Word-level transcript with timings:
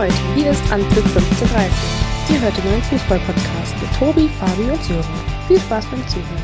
Leute, 0.00 0.14
hier 0.34 0.50
ist 0.50 0.72
Anpfiff 0.72 1.04
1530. 1.14 2.34
Ihr 2.34 2.40
hört 2.40 2.56
den 2.56 2.64
neuen 2.64 2.82
Fußball-Podcast 2.84 3.74
mit 3.82 3.98
Tobi, 3.98 4.28
Fabi 4.38 4.70
und 4.70 4.82
Sören. 4.82 5.04
Viel 5.46 5.60
Spaß 5.60 5.84
beim 5.90 6.08
Zuhören. 6.08 6.42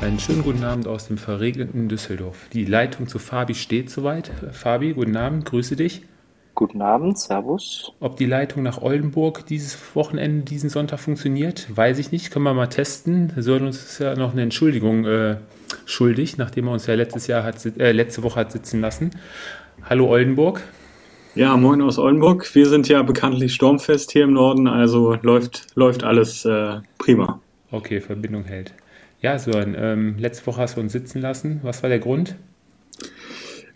Einen 0.00 0.18
schönen 0.18 0.42
guten 0.42 0.64
Abend 0.64 0.88
aus 0.88 1.06
dem 1.06 1.18
verregneten 1.18 1.88
Düsseldorf. 1.88 2.48
Die 2.52 2.64
Leitung 2.64 3.06
zu 3.06 3.20
Fabi 3.20 3.54
steht 3.54 3.90
soweit. 3.90 4.32
Fabi, 4.50 4.94
guten 4.94 5.16
Abend, 5.16 5.44
grüße 5.44 5.76
dich. 5.76 6.02
Guten 6.56 6.82
Abend, 6.82 7.16
Servus. 7.16 7.92
Ob 8.00 8.16
die 8.16 8.26
Leitung 8.26 8.64
nach 8.64 8.82
Oldenburg 8.82 9.46
dieses 9.46 9.78
Wochenende, 9.94 10.42
diesen 10.46 10.68
Sonntag 10.68 10.98
funktioniert, 10.98 11.68
weiß 11.76 12.00
ich 12.00 12.10
nicht. 12.10 12.32
Können 12.32 12.44
wir 12.44 12.54
mal 12.54 12.66
testen. 12.66 13.32
Sören 13.36 13.66
uns 13.66 13.76
ist 13.84 14.00
ja 14.00 14.16
noch 14.16 14.32
eine 14.32 14.42
Entschuldigung 14.42 15.04
äh, 15.04 15.36
schuldig, 15.84 16.38
nachdem 16.38 16.66
er 16.66 16.72
uns 16.72 16.88
ja 16.88 16.96
letztes 16.96 17.28
Jahr 17.28 17.44
hat, 17.44 17.64
äh, 17.64 17.92
letzte 17.92 18.24
Woche 18.24 18.40
hat 18.40 18.50
sitzen 18.50 18.80
lassen. 18.80 19.12
Hallo 19.88 20.08
Oldenburg. 20.08 20.60
Ja, 21.36 21.54
moin 21.54 21.82
aus 21.82 21.98
Oldenburg. 21.98 22.54
Wir 22.54 22.66
sind 22.66 22.88
ja 22.88 23.02
bekanntlich 23.02 23.52
sturmfest 23.52 24.10
hier 24.10 24.24
im 24.24 24.32
Norden, 24.32 24.66
also 24.66 25.18
läuft, 25.20 25.66
läuft 25.74 26.02
alles 26.02 26.46
äh, 26.46 26.78
prima. 26.96 27.42
Okay, 27.70 28.00
Verbindung 28.00 28.44
hält. 28.44 28.72
Ja, 29.20 29.38
Sören, 29.38 29.76
ähm, 29.78 30.16
letzte 30.18 30.46
Woche 30.46 30.62
hast 30.62 30.78
du 30.78 30.80
uns 30.80 30.92
sitzen 30.92 31.20
lassen. 31.20 31.60
Was 31.62 31.82
war 31.82 31.90
der 31.90 31.98
Grund? 31.98 32.36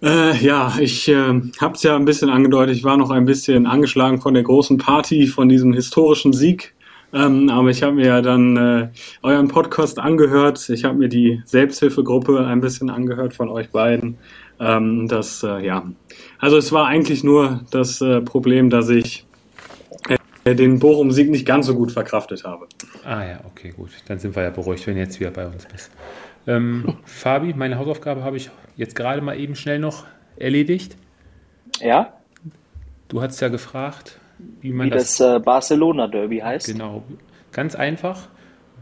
Äh, 0.03 0.43
ja, 0.43 0.73
ich 0.81 1.07
äh, 1.09 1.43
habe 1.61 1.75
es 1.75 1.83
ja 1.83 1.97
ein 1.97 2.07
bisschen 2.07 2.31
angedeutet. 2.31 2.77
Ich 2.77 2.85
war 2.85 2.97
noch 2.97 3.11
ein 3.11 3.27
bisschen 3.27 3.67
angeschlagen 3.67 4.23
von 4.23 4.33
der 4.33 4.43
großen 4.43 4.79
Party, 4.79 5.27
von 5.27 5.51
diesem 5.51 5.75
historischen 5.75 6.33
Sieg. 6.33 6.75
Ähm, 7.13 7.51
aber 7.51 7.69
ich 7.69 7.83
habe 7.83 7.97
mir 7.97 8.07
ja 8.07 8.23
dann 8.23 8.57
äh, 8.57 8.89
euren 9.23 9.49
Podcast 9.49 9.99
angehört. 9.99 10.67
Ich 10.71 10.85
habe 10.85 10.97
mir 10.97 11.11
die 11.11 11.43
Selbsthilfegruppe 11.45 12.47
ein 12.47 12.63
bisschen 12.63 12.89
angehört 12.89 13.35
von 13.35 13.51
euch 13.51 13.69
beiden. 13.69 14.17
Ähm, 14.59 15.09
das, 15.09 15.43
äh, 15.43 15.63
ja, 15.63 15.85
also 16.41 16.57
es 16.57 16.73
war 16.73 16.87
eigentlich 16.87 17.23
nur 17.25 17.61
das 17.71 18.01
äh, 18.01 18.21
Problem, 18.21 18.71
dass 18.71 18.89
ich 18.89 19.25
äh, 20.45 20.55
den 20.55 20.79
Bochum-Sieg 20.79 21.31
nicht 21.31 21.47
ganz 21.47 21.67
so 21.67 21.75
gut 21.75 21.93
verkraftet 21.93 22.45
habe. 22.45 22.67
Ah 23.05 23.25
ja, 23.25 23.41
okay, 23.45 23.73
gut. 23.77 23.91
Dann 24.09 24.19
sind 24.19 24.35
wir 24.35 24.43
ja 24.43 24.51
beruhigt, 24.51 24.87
wenn 24.87 24.95
du 24.95 25.01
jetzt 25.01 25.21
wieder 25.21 25.31
bei 25.31 25.47
uns 25.47 25.67
bist. 25.67 25.91
Ähm, 26.47 26.97
Fabi, 27.05 27.55
meine 27.55 27.79
Hausaufgabe 27.79 28.25
habe 28.25 28.37
ich 28.37 28.51
jetzt 28.77 28.95
gerade 28.95 29.21
mal 29.21 29.39
eben 29.39 29.55
schnell 29.55 29.79
noch 29.79 30.05
erledigt. 30.37 30.97
Ja? 31.81 32.15
Du 33.09 33.21
hast 33.21 33.41
ja 33.41 33.49
gefragt, 33.49 34.19
wie 34.61 34.73
man 34.73 34.87
Wie 34.87 34.91
das, 34.91 35.19
das 35.19 35.37
äh, 35.37 35.39
Barcelona-Derby 35.41 36.39
heißt. 36.39 36.67
genau 36.67 37.03
ganz 37.53 37.75
einfach 37.75 38.29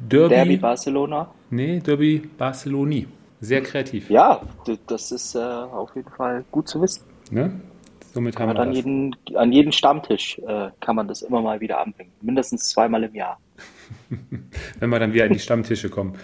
Derby, 0.09 0.35
Derby 0.35 0.57
Barcelona. 0.59 1.31
nee 1.51 1.81
Derby 1.81 2.19
Barceloni 2.39 3.09
sehr 3.41 3.63
kreativ 3.63 4.11
Ja, 4.11 4.41
das 4.87 5.11
ist 5.13 5.35
äh, 5.35 5.39
auf 5.39 5.95
jeden 5.97 6.11
Fall 6.11 6.45
gut 6.51 6.69
zu 6.69 6.81
wissen. 6.83 7.03
Ne 7.31 7.61
somit 8.19 8.39
haben 8.39 8.55
wir 8.55 8.61
an, 8.61 8.69
das. 8.69 8.77
jeden, 8.77 9.17
an 9.35 9.53
jeden 9.53 9.73
Stammtisch 9.73 10.39
äh, 10.39 10.71
kann 10.81 10.97
man 10.97 11.07
das 11.09 11.23
immer 11.23 11.41
mal 11.41 11.61
wieder 11.61 11.81
anbringen. 11.81 12.11
Mindestens 12.21 12.69
zweimal 12.71 13.05
im 13.05 13.15
Jahr. 13.15 13.39
wenn 14.81 14.91
wir 14.91 14.99
dann 14.99 15.13
wieder 15.13 15.27
in 15.27 15.33
die 15.33 15.39
Stammtische 15.39 15.89
kommen. 15.89 16.15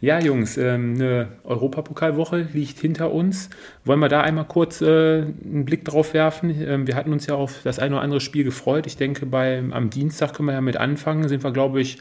Ja, 0.00 0.18
Jungs, 0.18 0.56
ähm, 0.56 0.94
eine 0.94 1.28
Europapokalwoche 1.44 2.48
liegt 2.54 2.78
hinter 2.78 3.12
uns. 3.12 3.50
Wollen 3.84 4.00
wir 4.00 4.08
da 4.08 4.22
einmal 4.22 4.46
kurz 4.46 4.80
äh, 4.80 4.86
einen 5.22 5.66
Blick 5.66 5.84
drauf 5.84 6.14
werfen? 6.14 6.54
Ähm, 6.66 6.86
wir 6.86 6.96
hatten 6.96 7.12
uns 7.12 7.26
ja 7.26 7.34
auf 7.34 7.60
das 7.64 7.78
eine 7.78 7.96
oder 7.96 8.02
andere 8.04 8.20
Spiel 8.20 8.44
gefreut. 8.44 8.86
Ich 8.86 8.96
denke, 8.96 9.26
beim, 9.26 9.72
am 9.72 9.90
Dienstag 9.90 10.32
können 10.34 10.46
wir 10.46 10.54
ja 10.54 10.62
mit 10.62 10.78
anfangen. 10.78 11.28
Sind 11.28 11.44
wir, 11.44 11.52
glaube 11.52 11.82
ich, 11.82 11.98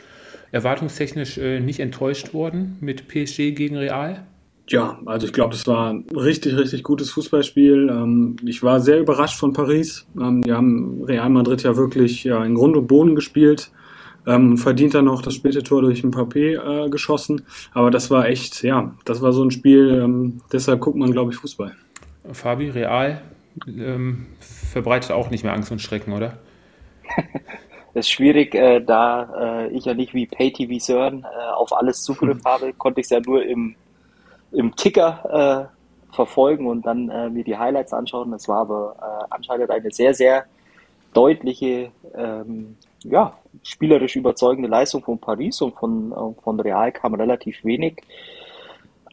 erwartungstechnisch 0.52 1.37
äh, 1.39 1.59
nicht 1.59 1.81
enttäuscht 1.81 2.33
worden 2.33 2.77
mit 2.80 3.09
PSG 3.09 3.52
gegen 3.52 3.75
Real. 3.75 4.23
Ja, 4.69 4.99
also 5.05 5.25
ich 5.25 5.33
glaube, 5.33 5.52
das 5.52 5.65
war 5.65 5.89
ein 5.89 6.05
richtig, 6.15 6.55
richtig 6.55 6.83
gutes 6.83 7.09
Fußballspiel. 7.11 7.89
Ähm, 7.89 8.35
ich 8.45 8.61
war 8.61 8.80
sehr 8.80 8.99
überrascht 8.99 9.39
von 9.39 9.52
Paris. 9.52 10.07
Ähm, 10.19 10.43
die 10.43 10.53
haben 10.53 11.03
Real 11.03 11.30
Madrid 11.30 11.63
ja 11.63 11.75
wirklich 11.75 12.23
ja, 12.23 12.43
in 12.45 12.53
Grund 12.53 12.77
und 12.77 12.87
Boden 12.87 13.15
gespielt. 13.15 13.71
Ähm, 14.27 14.57
verdient 14.57 14.93
dann 14.93 15.05
noch 15.05 15.23
das 15.23 15.33
späte 15.33 15.63
Tor 15.63 15.81
durch 15.81 16.03
ein 16.03 16.11
Papé 16.11 16.85
äh, 16.85 16.89
geschossen. 16.89 17.41
Aber 17.73 17.89
das 17.89 18.11
war 18.11 18.27
echt, 18.27 18.61
ja, 18.61 18.93
das 19.05 19.23
war 19.23 19.33
so 19.33 19.43
ein 19.43 19.49
Spiel, 19.49 20.02
ähm, 20.03 20.41
deshalb 20.52 20.81
guckt 20.81 20.97
man, 20.97 21.11
glaube 21.11 21.31
ich, 21.31 21.37
Fußball. 21.37 21.75
Fabi, 22.31 22.69
Real 22.69 23.21
ähm, 23.67 24.27
verbreitet 24.39 25.11
auch 25.11 25.31
nicht 25.31 25.43
mehr 25.43 25.53
Angst 25.53 25.71
und 25.71 25.81
Schrecken, 25.81 26.13
oder? 26.13 26.37
Das 27.95 28.05
ist 28.05 28.11
schwierig, 28.11 28.53
äh, 28.53 28.81
da 28.81 29.63
äh, 29.65 29.69
ich 29.69 29.86
ja 29.86 29.95
nicht 29.95 30.13
wie 30.13 30.27
PayTV 30.27 30.80
Sören 30.80 31.23
äh, 31.23 31.53
auf 31.55 31.75
alles 31.75 32.03
Zugriff 32.03 32.37
habe, 32.45 32.71
konnte 32.77 33.01
ich 33.01 33.05
es 33.05 33.09
ja 33.09 33.19
nur 33.19 33.43
im, 33.43 33.75
im 34.52 34.76
Ticker 34.76 35.70
äh, 35.71 36.15
verfolgen 36.15 36.67
und 36.67 36.86
dann 36.86 37.10
äh, 37.10 37.30
mir 37.30 37.43
die 37.43 37.58
Highlights 37.58 37.93
anschauen. 37.93 38.32
Das 38.32 38.48
war 38.48 38.61
aber 38.61 38.95
äh, 38.99 39.26
anscheinend 39.30 39.70
eine 39.70 39.92
sehr, 39.92 40.14
sehr 40.14 40.45
deutliche, 41.14 41.92
ähm, 42.15 42.77
ja, 43.04 43.37
spielerisch 43.64 44.15
überzeugende 44.15 44.70
Leistung 44.70 45.04
von 45.04 45.20
Paris 45.20 45.61
und 45.61 45.76
von, 45.76 46.11
äh, 46.11 46.42
von 46.42 46.60
Real 46.60 46.92
kam 46.92 47.14
relativ 47.14 47.64
wenig. 47.64 48.02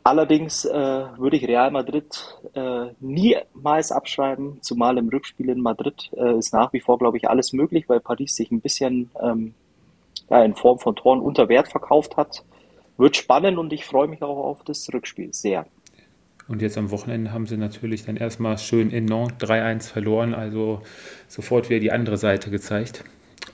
Allerdings 0.03 0.65
äh, 0.65 1.05
würde 1.17 1.37
ich 1.37 1.49
Real 1.49 1.71
Madrid 1.73 2.39
äh, 2.55 2.87
niemals 3.01 3.91
abschreiben, 3.91 4.59
zumal 4.63 4.99
im 4.99 5.09
Rückspiel 5.09 5.49
in 5.49 5.61
Madrid 5.61 6.13
ist 6.13 6.53
nach 6.53 6.73
wie 6.73 6.81
vor, 6.81 6.97
glaube 6.97 7.17
ich, 7.17 7.29
alles 7.29 7.53
möglich, 7.53 7.89
weil 7.89 7.99
Paris 7.99 8.37
sich 8.37 8.53
ein 8.53 8.61
bisschen 8.61 9.11
ähm, 9.21 9.55
ja, 10.31 10.45
in 10.45 10.55
Form 10.55 10.79
von 10.79 10.95
Toren 10.95 11.21
unter 11.21 11.49
Wert 11.49 11.69
verkauft 11.69 12.17
hat. 12.17 12.45
Wird 12.97 13.17
spannend 13.17 13.59
und 13.59 13.73
ich 13.73 13.85
freue 13.85 14.09
mich 14.09 14.23
auch 14.23 14.45
auf 14.45 14.65
das 14.65 14.89
Rückspiel 14.93 15.33
sehr. 15.33 15.67
Und 16.49 16.63
jetzt 16.63 16.79
am 16.79 16.91
Wochenende 16.91 17.33
haben 17.33 17.47
sie 17.47 17.57
natürlich 17.57 18.05
dann 18.05 18.17
erstmal 18.17 18.57
schön 18.59 18.91
in 18.91 19.05
Nantes 19.05 19.49
3-1 19.49 19.91
verloren, 19.91 20.35
also 20.35 20.81
sofort 21.29 21.69
wieder 21.69 21.81
die 21.81 21.91
andere 21.91 22.17
Seite 22.17 22.51
gezeigt. 22.51 23.05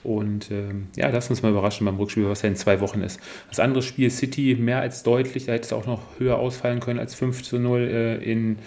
Und 0.03 0.51
ähm, 0.51 0.87
ja, 0.95 1.09
lass 1.09 1.29
uns 1.29 1.41
mal 1.41 1.51
überraschen 1.51 1.85
beim 1.85 1.97
Rückspiel, 1.97 2.27
was 2.27 2.41
ja 2.41 2.49
in 2.49 2.55
zwei 2.55 2.81
Wochen 2.81 3.01
ist. 3.01 3.19
Das 3.49 3.59
andere 3.59 3.81
Spiel 3.81 4.09
City 4.09 4.55
mehr 4.59 4.79
als 4.79 5.03
deutlich, 5.03 5.45
da 5.45 5.53
hätte 5.53 5.65
es 5.65 5.73
auch 5.73 5.85
noch 5.85 6.01
höher 6.19 6.37
ausfallen 6.37 6.81
können 6.81 6.99
als 6.99 7.15
5 7.15 7.41
zu 7.43 7.57
0 7.57 7.81
äh, 7.81 8.15
in 8.17 8.57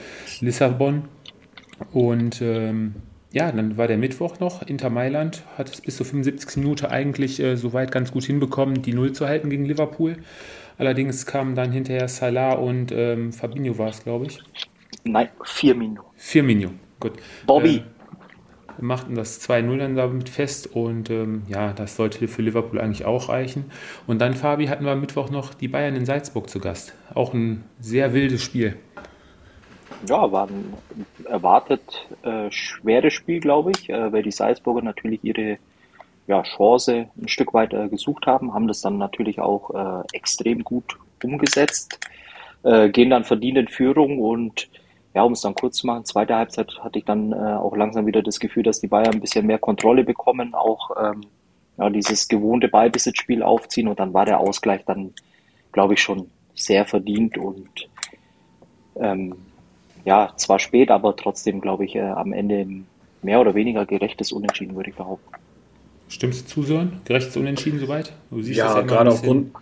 Lissabon. 0.41 1.05
Und 1.93 2.41
ähm, 2.41 2.95
ja, 3.33 3.53
dann 3.53 3.77
war 3.77 3.87
der 3.87 3.99
Mittwoch 3.99 4.41
noch, 4.41 4.63
Inter 4.63 4.89
Mailand 4.89 5.43
hat 5.59 5.69
es 5.69 5.81
bis 5.83 5.97
zur 5.97 6.07
75. 6.07 6.57
Minute 6.57 6.91
eigentlich 6.91 7.39
äh, 7.39 7.57
soweit 7.57 7.93
ganz 7.93 8.13
gut 8.13 8.25
hinbekommen, 8.25 8.83
die 8.83 8.95
Null 8.95 9.13
zu 9.13 9.27
halten 9.27 9.51
gegen 9.51 9.67
Liverpool. 9.67 10.17
Allerdings 10.79 11.27
kamen 11.27 11.55
dann 11.55 11.73
hinterher 11.73 12.09
Salah 12.09 12.55
und 12.55 12.93
ähm, 12.93 13.33
Fabinho 13.33 13.79
war 13.79 13.89
es, 13.89 14.03
glaube 14.05 14.27
ich. 14.27 14.41
Nein, 15.05 15.29
vier 15.45 15.75
Minuten. 15.75 16.09
Firmino, 16.17 16.71
gut. 17.01 17.15
Bobby, 17.47 17.77
Äh, 17.77 17.83
machten 18.79 19.15
das 19.15 19.41
2-0 19.49 19.79
dann 19.79 19.97
damit 19.97 20.29
fest 20.29 20.67
und 20.75 21.09
ähm, 21.11 21.43
ja, 21.49 21.73
das 21.73 21.97
sollte 21.97 22.29
für 22.29 22.43
Liverpool 22.43 22.81
eigentlich 22.81 23.05
auch 23.07 23.29
reichen. 23.31 23.71
Und 24.07 24.21
dann, 24.21 24.35
Fabi, 24.35 24.67
hatten 24.67 24.85
wir 24.85 24.93
am 24.93 25.01
Mittwoch 25.01 25.31
noch 25.31 25.55
die 25.55 25.69
Bayern 25.69 25.97
in 25.97 26.05
Salzburg 26.05 26.51
zu 26.51 26.61
Gast. 26.61 26.95
Auch 27.15 27.33
ein 27.35 27.65
sehr 27.81 28.13
wildes 28.13 28.43
Spiel. 28.43 28.77
ja, 30.09 30.31
war 30.33 30.49
ein 30.49 30.75
erwartet 31.25 32.07
äh, 32.23 32.51
schweres 32.51 33.15
Spiel, 33.15 33.41
glaube 33.41 33.73
ich, 33.73 33.89
äh, 33.91 34.13
weil 34.13 34.23
die 34.23 34.31
Salzburger 34.33 34.83
natürlich 34.83 35.25
ihre 35.25 35.59
ja, 36.27 36.43
Chance 36.43 37.09
ein 37.17 37.29
Stück 37.29 37.55
weit 37.55 37.73
äh, 37.73 37.89
gesucht 37.89 38.27
haben, 38.27 38.53
haben 38.53 38.69
das 38.69 38.81
dann 38.81 38.99
natürlich 38.99 39.41
auch 39.41 39.71
äh, 39.75 40.05
extrem 40.13 40.65
gut 40.65 40.97
umgesetzt, 41.23 41.99
äh, 42.65 42.89
gehen 42.89 43.11
dann 43.11 43.25
verdient 43.25 43.59
in 43.59 43.69
Führung 43.69 44.19
und 44.19 44.69
ja, 45.15 45.23
um 45.23 45.33
es 45.33 45.41
dann 45.41 45.55
kurz 45.55 45.79
zu 45.79 45.87
machen, 45.87 46.05
zweite 46.05 46.37
Halbzeit 46.37 46.79
hatte 46.81 46.99
ich 46.99 47.05
dann 47.05 47.33
äh, 47.33 47.37
auch 47.37 47.75
langsam 47.75 48.07
wieder 48.07 48.23
das 48.23 48.39
Gefühl, 48.39 48.65
dass 48.65 48.81
die 48.81 48.89
Bayern 48.89 49.15
ein 49.15 49.21
bisschen 49.21 49.47
mehr 49.47 49.59
Kontrolle 49.59 50.05
bekommen, 50.05 50.55
auch 50.55 50.91
ähm, 51.03 51.23
ja, 51.79 51.89
dieses 51.91 52.29
gewohnte 52.29 52.69
Ballbesitzspiel 52.69 53.43
aufziehen 53.43 53.89
und 53.89 53.99
dann 53.99 54.13
war 54.13 54.27
der 54.27 54.41
Ausgleich 54.41 54.85
dann, 54.85 55.15
glaube 55.73 55.95
ich, 55.95 56.03
schon 56.03 56.31
sehr 56.55 56.85
verdient 56.85 57.39
und 57.39 57.89
ähm, 58.97 59.35
ja, 60.05 60.33
zwar 60.37 60.59
spät, 60.59 60.91
aber 60.91 61.17
trotzdem, 61.17 61.61
glaube 61.61 61.85
ich, 61.85 61.97
äh, 61.97 62.01
am 62.01 62.33
Ende 62.33 62.67
mehr 63.23 63.41
oder 63.41 63.55
weniger 63.55 63.87
gerechtes 63.87 64.33
Unentschieden, 64.33 64.77
würde 64.77 64.91
ich 64.91 64.97
behaupten. 64.97 65.46
Stimmst 66.09 66.47
du 66.47 66.49
zu, 66.49 66.63
Sören? 66.63 67.01
Gerechtes 67.05 67.37
Unentschieden 67.37 67.79
soweit? 67.81 68.13
Du 68.31 68.43
siehst 68.43 68.59
das 68.61 68.67
Ja, 68.67 68.73
immer 68.73 68.81
ein 68.83 68.87
gerade 68.87 69.11
aufgrund, 69.11 69.53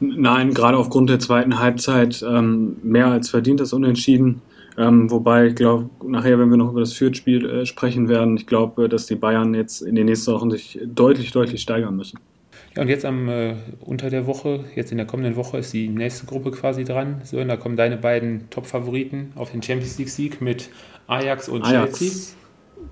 nein, 0.00 0.52
gerade 0.52 0.76
aufgrund 0.76 1.10
der 1.10 1.18
zweiten 1.18 1.58
Halbzeit 1.58 2.24
ähm, 2.28 2.76
mehr 2.82 3.06
als 3.06 3.30
verdientes 3.30 3.72
Unentschieden. 3.72 4.42
Ähm, 4.78 5.10
wobei 5.10 5.46
ich 5.46 5.54
glaube, 5.54 5.88
nachher, 6.06 6.38
wenn 6.38 6.50
wir 6.50 6.58
noch 6.58 6.70
über 6.70 6.80
das 6.80 6.92
Fürth-Spiel 6.92 7.48
äh, 7.48 7.66
sprechen 7.66 8.08
werden, 8.08 8.36
ich 8.36 8.46
glaube, 8.46 8.88
dass 8.90 9.06
die 9.06 9.14
Bayern 9.14 9.54
jetzt 9.54 9.80
in 9.80 9.94
den 9.94 10.06
nächsten 10.06 10.32
Wochen 10.32 10.50
sich 10.50 10.78
deutlich, 10.84 11.30
deutlich 11.30 11.62
steigern 11.62 11.96
müssen. 11.96 12.18
Ja, 12.74 12.82
und 12.82 12.88
jetzt 12.88 13.06
am 13.06 13.28
äh, 13.30 13.54
unter 13.80 14.10
der 14.10 14.26
Woche, 14.26 14.64
jetzt 14.74 14.92
in 14.92 14.98
der 14.98 15.06
kommenden 15.06 15.36
Woche 15.36 15.56
ist 15.58 15.72
die 15.72 15.88
nächste 15.88 16.26
Gruppe 16.26 16.50
quasi 16.50 16.84
dran. 16.84 17.22
So, 17.24 17.38
und 17.38 17.48
da 17.48 17.56
kommen 17.56 17.76
deine 17.76 17.96
beiden 17.96 18.50
Top-Favoriten 18.50 19.32
auf 19.34 19.50
den 19.50 19.62
Champions 19.62 19.96
League-Sieg 19.96 20.42
mit 20.42 20.68
Ajax 21.06 21.48
und 21.48 21.64
Chelsea. 21.64 22.34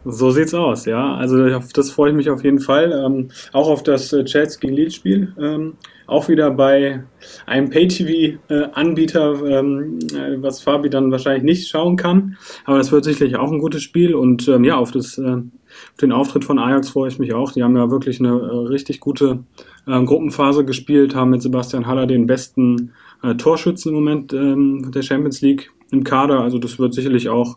So 0.07 0.31
sieht's 0.31 0.53
aus, 0.53 0.85
ja. 0.85 1.15
Also 1.15 1.45
auf 1.47 1.73
das 1.73 1.91
freue 1.91 2.11
ich 2.11 2.17
mich 2.17 2.29
auf 2.29 2.45
jeden 2.45 2.61
Fall. 2.61 2.93
Ähm, 2.93 3.31
auch 3.53 3.69
auf 3.69 3.83
das 3.83 4.13
äh, 4.13 4.25
Chelsea 4.25 4.61
gegen 4.61 4.75
Leeds-Spiel. 4.75 5.35
Ähm, 5.41 5.75
auch 6.07 6.29
wieder 6.29 6.51
bei 6.51 7.03
einem 7.47 7.71
Pay-TV-Anbieter, 7.71 9.47
ähm, 9.47 9.99
äh, 10.13 10.43
was 10.43 10.63
Fabi 10.63 10.91
dann 10.91 11.11
wahrscheinlich 11.11 11.45
nicht 11.45 11.69
schauen 11.69 11.97
kann. 11.97 12.37
Aber 12.67 12.77
das 12.77 12.93
wird 12.93 13.05
sicherlich 13.05 13.37
auch 13.37 13.51
ein 13.51 13.59
gutes 13.59 13.83
Spiel. 13.83 14.15
Und 14.15 14.47
ähm, 14.49 14.65
ja, 14.65 14.77
auf, 14.77 14.91
das, 14.91 15.17
äh, 15.17 15.37
auf 15.37 15.97
den 16.03 16.13
Auftritt 16.13 16.45
von 16.45 16.59
Ajax 16.59 16.91
freue 16.91 17.09
ich 17.09 17.19
mich 17.19 17.33
auch. 17.33 17.53
Die 17.53 17.63
haben 17.63 17.77
ja 17.77 17.91
wirklich 17.91 18.21
eine 18.21 18.29
äh, 18.29 18.67
richtig 18.69 19.01
gute 19.01 19.45
äh, 19.87 20.05
Gruppenphase 20.05 20.67
gespielt, 20.67 21.15
haben 21.15 21.31
mit 21.31 21.41
Sebastian 21.41 21.87
Haller 21.87 22.07
den 22.07 22.27
besten 22.27 22.93
äh, 23.23 23.35
Torschützen 23.37 23.89
im 23.91 23.95
Moment 23.95 24.35
ähm, 24.35 24.91
der 24.93 25.03
Champions 25.03 25.41
League 25.41 25.73
im 25.91 26.05
Kader. 26.05 26.41
Also 26.41 26.59
das 26.59 26.79
wird 26.79 26.93
sicherlich 26.93 27.31
auch 27.31 27.57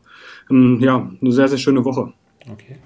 ähm, 0.50 0.80
ja, 0.80 1.12
eine 1.22 1.32
sehr, 1.34 1.50
sehr 1.50 1.58
schöne 1.58 1.84
Woche. 1.84 2.14
Okay. 2.52 2.78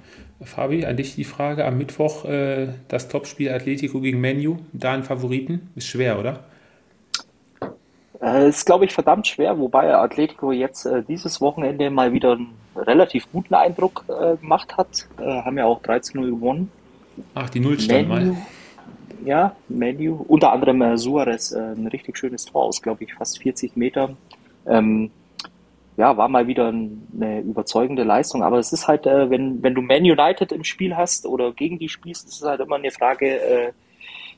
Fabi, 0.42 0.86
an 0.86 0.98
dich 0.98 1.16
die 1.16 1.24
Frage. 1.24 1.66
Am 1.66 1.78
Mittwoch 1.78 2.26
äh, 2.26 2.70
das 2.88 3.08
Topspiel 3.08 3.52
Atletico 3.52 4.02
gegen 4.02 4.20
Menu. 4.20 4.58
Da 4.74 4.94
ein 4.94 5.04
Favoriten? 5.04 5.70
Ist 5.76 5.88
schwer, 5.88 6.20
oder? 6.20 6.46
Äh, 8.22 8.50
ist, 8.50 8.66
glaube 8.66 8.86
ich, 8.86 8.94
verdammt 8.94 9.28
schwer, 9.28 9.58
wobei 9.58 9.94
Atletico 9.96 10.52
jetzt 10.52 10.86
äh, 10.86 11.04
dieses 11.04 11.42
Wochenende 11.42 11.90
mal 11.90 12.14
wieder 12.14 12.34
einen 12.34 12.54
relativ 12.76 13.32
guten 13.32 13.54
Eindruck 13.54 14.06
äh, 14.08 14.38
gemacht 14.38 14.78
hat. 14.78 15.08
Äh, 15.20 15.24
haben 15.24 15.58
ja 15.58 15.66
auch 15.66 15.82
13-0 15.82 16.30
gewonnen. 16.30 16.72
Ach, 17.34 17.50
die 17.50 17.60
Nullstand 17.60 18.08
mal. 18.08 18.36
Ja, 19.26 19.56
Menu. 19.70 20.24
Unter 20.28 20.52
anderem 20.52 20.82
äh, 20.82 20.98
Suarez, 20.98 21.52
äh, 21.52 21.60
ein 21.60 21.88
richtig 21.88 22.18
schönes 22.18 22.46
Tor 22.46 22.64
aus, 22.64 22.82
glaube 22.82 23.04
ich, 23.04 23.14
fast 23.14 23.42
40 23.42 23.76
Meter. 23.76 24.16
Ähm, 24.68 25.12
ja, 25.98 26.16
war 26.18 26.28
mal 26.30 26.48
wieder 26.48 26.70
eine 26.70 27.42
überzeugende 27.42 28.04
Leistung. 28.04 28.44
Aber 28.44 28.60
es 28.60 28.72
ist 28.72 28.88
halt, 28.88 29.06
äh, 29.06 29.30
wenn, 29.30 29.62
wenn 29.62 29.76
du 29.76 29.82
Man 29.82 30.04
United 30.04 30.52
im 30.52 30.64
Spiel 30.64 30.96
hast 30.96 31.26
oder 31.26 31.52
gegen 31.52 31.80
die 31.80 31.90
spielst, 31.90 32.28
ist 32.28 32.42
es 32.42 32.48
halt 32.48 32.62
immer 32.62 32.78
eine 32.78 32.92
Frage, 32.92 33.28
äh, 33.28 33.72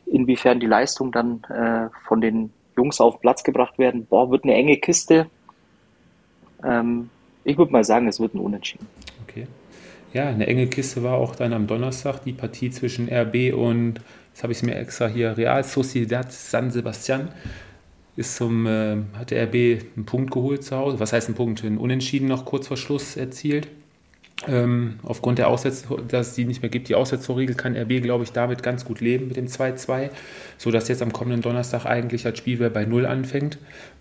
inwiefern 0.05 0.59
die 0.59 0.65
Leistung 0.65 1.11
dann 1.11 1.43
äh, 1.49 1.89
von 2.07 2.21
den 2.21 2.51
Jungs 2.75 2.99
auf 2.99 3.15
den 3.15 3.21
Platz 3.21 3.43
gebracht 3.43 3.77
werden. 3.77 4.05
Boah, 4.05 4.31
wird 4.31 4.43
eine 4.43 4.55
enge 4.55 4.77
Kiste. 4.77 5.27
Ähm, 6.63 7.09
ich 7.43 7.57
würde 7.57 7.71
mal 7.71 7.83
sagen, 7.83 8.07
es 8.07 8.19
wird 8.19 8.33
ein 8.33 8.39
Unentschieden. 8.39 8.87
Okay. 9.27 9.47
Ja, 10.13 10.27
eine 10.27 10.47
enge 10.47 10.67
Kiste 10.67 11.03
war 11.03 11.15
auch 11.15 11.35
dann 11.35 11.53
am 11.53 11.67
Donnerstag 11.67 12.23
die 12.23 12.33
Partie 12.33 12.69
zwischen 12.69 13.09
RB 13.11 13.53
und, 13.53 13.95
jetzt 14.31 14.43
habe 14.43 14.51
ich 14.53 14.59
es 14.59 14.63
mir 14.63 14.75
extra 14.75 15.07
hier, 15.07 15.37
Real 15.37 15.63
Sociedad 15.63 16.31
San 16.31 16.71
Sebastian 16.71 17.29
ist 18.15 18.35
zum, 18.35 18.67
äh, 18.67 18.97
hat 19.17 19.31
der 19.31 19.45
RB 19.45 19.81
einen 19.95 20.05
Punkt 20.05 20.31
geholt 20.31 20.63
zu 20.63 20.77
Hause. 20.77 20.99
Was 20.99 21.13
heißt 21.13 21.29
ein 21.29 21.35
Punkt? 21.35 21.63
Ein 21.63 21.77
Unentschieden 21.77 22.27
noch 22.27 22.45
kurz 22.45 22.67
vor 22.67 22.77
Schluss 22.77 23.17
erzielt. 23.17 23.67
Ähm, 24.47 24.99
aufgrund 25.03 25.39
der 25.39 25.47
Aussetz, 25.47 25.85
dass 26.09 26.29
es 26.29 26.33
die 26.35 26.45
nicht 26.45 26.61
mehr 26.61 26.69
gibt, 26.69 26.89
die 26.89 26.95
Aussetzungsregel, 26.95 27.55
kann 27.55 27.77
RB, 27.77 28.01
glaube 28.01 28.23
ich, 28.23 28.31
damit 28.31 28.61
ganz 28.61 28.83
gut 28.83 28.99
leben 28.99 29.27
mit 29.27 29.37
dem 29.37 29.47
2-2, 29.47 30.09
sodass 30.57 30.87
jetzt 30.89 31.01
am 31.01 31.13
kommenden 31.13 31.41
Donnerstag 31.41 31.85
eigentlich 31.85 32.25
als 32.25 32.39
Spiel 32.39 32.57
bei 32.69 32.85
0 32.85 33.05
anfängt. 33.05 33.57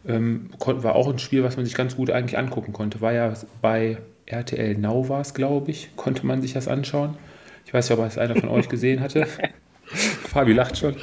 Ähm, 0.06 0.50
war 0.58 0.96
auch 0.96 1.08
ein 1.08 1.18
Spiel, 1.18 1.44
was 1.44 1.56
man 1.56 1.64
sich 1.64 1.74
ganz 1.74 1.96
gut 1.96 2.10
eigentlich 2.10 2.38
angucken 2.38 2.72
konnte. 2.72 3.00
War 3.00 3.12
ja 3.12 3.34
bei 3.60 3.98
RTL 4.26 4.76
Now 4.78 5.08
war 5.08 5.20
es, 5.20 5.34
glaube 5.34 5.70
ich, 5.70 5.94
konnte 5.96 6.26
man 6.26 6.42
sich 6.42 6.54
das 6.54 6.66
anschauen. 6.66 7.16
Ich 7.64 7.72
weiß 7.72 7.88
ja, 7.88 7.98
ob 7.98 8.04
es 8.04 8.18
einer 8.18 8.36
von 8.36 8.48
euch 8.48 8.68
gesehen 8.68 9.00
hatte. 9.00 9.26
Fabi 9.84 10.52
lacht 10.52 10.78
schon. 10.78 10.96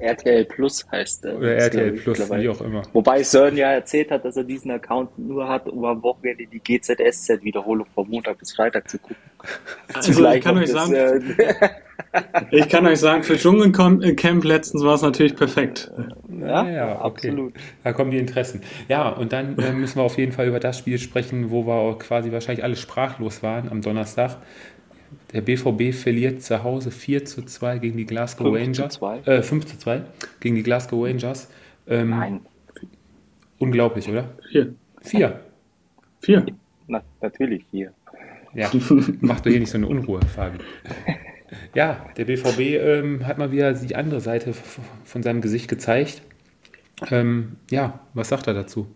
RTL 0.00 0.44
Plus 0.44 0.86
heißt 0.90 1.24
der. 1.24 1.36
Oder 1.36 1.56
RTL 1.56 1.92
Plus, 1.92 2.30
wie 2.30 2.48
auch 2.48 2.60
immer. 2.60 2.82
Wobei 2.92 3.22
Sören 3.22 3.56
ja 3.56 3.72
erzählt 3.72 4.10
hat, 4.10 4.24
dass 4.24 4.36
er 4.36 4.44
diesen 4.44 4.70
Account 4.70 5.18
nur 5.18 5.48
hat, 5.48 5.68
um 5.68 5.84
am 5.84 6.02
Wochenende 6.02 6.46
die 6.46 6.60
GZSZ-Wiederholung 6.60 7.86
von 7.94 8.08
Montag 8.08 8.38
bis 8.38 8.54
Freitag 8.54 8.88
zu 8.88 8.98
gucken. 8.98 9.16
Also 9.92 10.26
ich 10.26 10.40
kann 10.42 10.58
euch 10.58 10.70
sagen, 10.70 10.94
äh, 10.94 11.20
ich 12.50 12.68
kann 12.68 12.86
euch 12.86 13.00
sagen, 13.00 13.22
für 13.22 13.36
Dschungelcamp 13.36 14.44
letztens 14.44 14.84
war 14.84 14.94
es 14.94 15.02
natürlich 15.02 15.36
perfekt. 15.36 15.90
Ja, 16.40 16.68
ja, 16.68 17.04
okay. 17.04 17.28
absolut. 17.28 17.54
Da 17.84 17.92
kommen 17.92 18.10
die 18.10 18.18
Interessen. 18.18 18.62
Ja, 18.88 19.08
und 19.08 19.32
dann 19.32 19.58
äh, 19.58 19.72
müssen 19.72 19.96
wir 19.96 20.02
auf 20.02 20.18
jeden 20.18 20.32
Fall 20.32 20.48
über 20.48 20.60
das 20.60 20.78
Spiel 20.78 20.98
sprechen, 20.98 21.50
wo 21.50 21.66
wir 21.66 21.98
quasi 21.98 22.32
wahrscheinlich 22.32 22.64
alle 22.64 22.76
sprachlos 22.76 23.42
waren 23.42 23.68
am 23.68 23.80
Donnerstag. 23.80 24.38
Der 25.32 25.42
BVB 25.42 25.94
verliert 25.94 26.42
zu 26.42 26.62
Hause 26.62 26.90
4 26.90 27.24
zu 27.24 27.42
2 27.42 27.78
gegen 27.78 27.98
die 27.98 28.06
Glasgow 28.06 28.46
5 28.46 28.56
Rangers. 28.56 28.94
Zu 28.94 28.98
2. 29.00 29.18
Äh, 29.26 29.42
5 29.42 29.66
zu 29.66 29.78
2 29.78 30.02
gegen 30.40 30.56
die 30.56 30.62
Glasgow 30.62 31.04
Rangers. 31.04 31.48
Ähm, 31.86 32.10
Nein. 32.10 32.40
Unglaublich, 33.58 34.08
oder? 34.08 34.30
4. 34.50 34.74
4. 35.02 35.40
4. 36.20 36.46
Na, 36.86 37.02
natürlich 37.20 37.64
4. 37.70 37.92
Ja, 38.54 38.70
mach 39.20 39.40
doch 39.40 39.50
hier 39.50 39.60
nicht 39.60 39.70
so 39.70 39.78
eine 39.78 39.86
Unruhe, 39.86 40.20
Fabi. 40.22 40.58
Ja, 41.74 42.06
der 42.16 42.24
BVB 42.24 42.60
ähm, 42.60 43.26
hat 43.26 43.38
mal 43.38 43.52
wieder 43.52 43.72
die 43.72 43.96
andere 43.96 44.20
Seite 44.20 44.52
von 45.04 45.22
seinem 45.22 45.40
Gesicht 45.40 45.68
gezeigt. 45.68 46.22
Ähm, 47.10 47.56
ja, 47.70 48.00
was 48.14 48.28
sagt 48.28 48.46
er 48.46 48.54
dazu? 48.54 48.86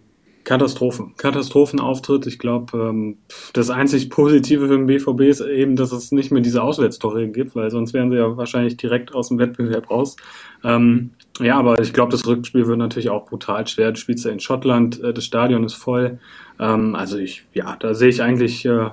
Katastrophen. 0.45 1.15
Katastrophenauftritt. 1.17 2.27
Ich 2.27 2.39
glaube, 2.39 2.77
ähm, 2.77 3.19
das 3.53 3.71
einzig 3.71 4.11
Positive 4.11 4.67
für 4.67 4.77
den 4.77 4.87
BVB 4.87 5.21
ist 5.23 5.41
eben, 5.41 5.77
dass 5.77 5.93
es 5.93 6.11
nicht 6.11 6.33
mehr 6.33 6.43
diese 6.43 6.63
Auswärtstore 6.63 7.29
gibt, 7.29 7.55
weil 7.55 7.71
sonst 7.71 7.95
wären 7.95 8.11
sie 8.11 8.17
ja 8.17 8.37
wahrscheinlich 8.37 8.77
direkt 8.77 9.15
aus 9.15 9.29
dem 9.29 9.39
Wettbewerb 9.39 9.91
raus. 9.91 10.17
Ähm, 10.65 11.11
ja, 11.41 11.59
aber 11.59 11.81
ich 11.81 11.93
glaube, 11.93 12.11
das 12.11 12.27
Rückspiel 12.27 12.67
wird 12.67 12.79
natürlich 12.79 13.11
auch 13.11 13.27
brutal 13.27 13.67
schwer. 13.67 13.93
Du 13.93 13.99
spielst 13.99 14.25
ja 14.25 14.33
in 14.33 14.41
Schottland, 14.41 15.03
äh, 15.03 15.13
das 15.13 15.25
Stadion 15.25 15.65
ist 15.65 15.75
voll. 15.75 16.19
Ähm, 16.59 16.95
also 16.97 17.19
ich, 17.19 17.45
ja, 17.55 17.77
da 17.79 17.95
sehe 17.95 18.09
ich 18.09 18.21
eigentlich 18.21 18.65
äh, 18.65 18.91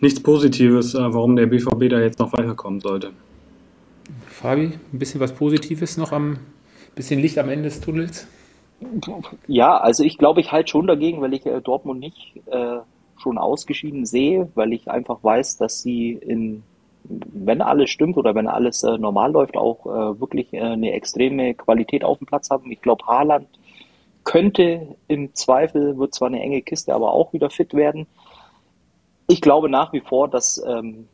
nichts 0.00 0.20
Positives, 0.20 0.94
äh, 0.94 0.98
warum 0.98 1.36
der 1.36 1.46
BVB 1.46 1.88
da 1.88 2.00
jetzt 2.00 2.18
noch 2.18 2.32
weiterkommen 2.32 2.80
sollte. 2.80 3.10
Fabi, 4.28 4.72
ein 4.92 4.98
bisschen 4.98 5.20
was 5.20 5.32
Positives 5.32 5.96
noch 5.96 6.12
am, 6.12 6.38
bisschen 6.94 7.20
Licht 7.20 7.38
am 7.38 7.48
Ende 7.48 7.68
des 7.68 7.80
Tunnels? 7.80 8.26
Ja, 9.46 9.76
also 9.78 10.04
ich 10.04 10.18
glaube, 10.18 10.40
ich 10.40 10.52
halte 10.52 10.70
schon 10.70 10.86
dagegen, 10.86 11.20
weil 11.20 11.34
ich 11.34 11.44
äh, 11.46 11.60
Dortmund 11.60 12.00
nicht 12.00 12.34
äh, 12.46 12.78
schon 13.16 13.38
ausgeschieden 13.38 14.06
sehe, 14.06 14.48
weil 14.54 14.72
ich 14.72 14.88
einfach 14.88 15.22
weiß, 15.22 15.56
dass 15.56 15.82
sie 15.82 16.12
in, 16.12 16.62
wenn 17.04 17.60
alles 17.60 17.90
stimmt 17.90 18.16
oder 18.16 18.34
wenn 18.34 18.46
alles 18.46 18.82
äh, 18.84 18.96
normal 18.98 19.32
läuft, 19.32 19.56
auch 19.56 19.86
äh, 19.86 20.20
wirklich 20.20 20.52
äh, 20.52 20.60
eine 20.60 20.92
extreme 20.92 21.54
Qualität 21.54 22.04
auf 22.04 22.18
dem 22.18 22.26
Platz 22.26 22.50
haben. 22.50 22.70
Ich 22.70 22.80
glaube, 22.80 23.04
Haaland 23.06 23.48
könnte 24.24 24.96
im 25.08 25.34
Zweifel, 25.34 25.98
wird 25.98 26.14
zwar 26.14 26.28
eine 26.28 26.40
enge 26.40 26.62
Kiste, 26.62 26.94
aber 26.94 27.12
auch 27.12 27.32
wieder 27.32 27.50
fit 27.50 27.74
werden. 27.74 28.06
Ich 29.26 29.40
glaube 29.40 29.68
nach 29.68 29.92
wie 29.92 30.00
vor, 30.00 30.28
dass 30.28 30.62
ähm, 30.66 31.08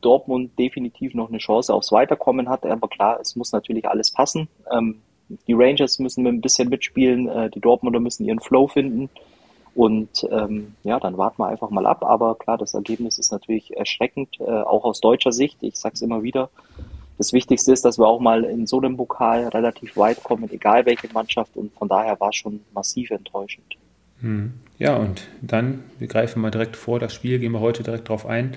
Dortmund 0.00 0.58
definitiv 0.58 1.14
noch 1.14 1.28
eine 1.28 1.38
Chance 1.38 1.72
aufs 1.72 1.92
Weiterkommen 1.92 2.48
hat, 2.48 2.66
aber 2.66 2.88
klar, 2.88 3.18
es 3.20 3.36
muss 3.36 3.52
natürlich 3.52 3.88
alles 3.88 4.12
passen. 4.12 4.48
Ähm, 4.72 5.02
die 5.46 5.52
Rangers 5.52 5.98
müssen 5.98 6.26
ein 6.26 6.40
bisschen 6.40 6.68
mitspielen, 6.68 7.28
äh, 7.28 7.50
die 7.50 7.60
Dortmunder 7.60 8.00
müssen 8.00 8.26
ihren 8.26 8.40
Flow 8.40 8.66
finden. 8.68 9.08
Und 9.74 10.26
ähm, 10.30 10.74
ja, 10.82 10.98
dann 10.98 11.16
warten 11.16 11.38
wir 11.38 11.46
einfach 11.46 11.70
mal 11.70 11.86
ab. 11.86 12.04
Aber 12.04 12.34
klar, 12.34 12.58
das 12.58 12.74
Ergebnis 12.74 13.18
ist 13.18 13.30
natürlich 13.32 13.76
erschreckend, 13.76 14.40
äh, 14.40 14.44
auch 14.44 14.84
aus 14.84 15.00
deutscher 15.00 15.32
Sicht. 15.32 15.58
Ich 15.60 15.76
sage 15.76 15.94
es 15.94 16.02
immer 16.02 16.22
wieder. 16.22 16.50
Das 17.18 17.32
Wichtigste 17.32 17.72
ist, 17.72 17.84
dass 17.84 17.98
wir 17.98 18.06
auch 18.06 18.20
mal 18.20 18.44
in 18.44 18.66
so 18.66 18.78
einem 18.78 18.96
Pokal 18.96 19.46
relativ 19.48 19.96
weit 19.96 20.22
kommen, 20.22 20.50
egal 20.50 20.86
welche 20.86 21.12
Mannschaft. 21.12 21.56
Und 21.56 21.72
von 21.74 21.88
daher 21.88 22.18
war 22.18 22.30
es 22.30 22.36
schon 22.36 22.60
massiv 22.72 23.10
enttäuschend. 23.10 23.76
Hm. 24.20 24.54
Ja, 24.78 24.96
und 24.96 25.28
dann, 25.42 25.84
wir 25.98 26.08
greifen 26.08 26.40
mal 26.40 26.50
direkt 26.50 26.76
vor, 26.76 26.98
das 26.98 27.14
Spiel, 27.14 27.38
gehen 27.38 27.52
wir 27.52 27.60
heute 27.60 27.82
direkt 27.82 28.08
drauf 28.08 28.26
ein 28.26 28.56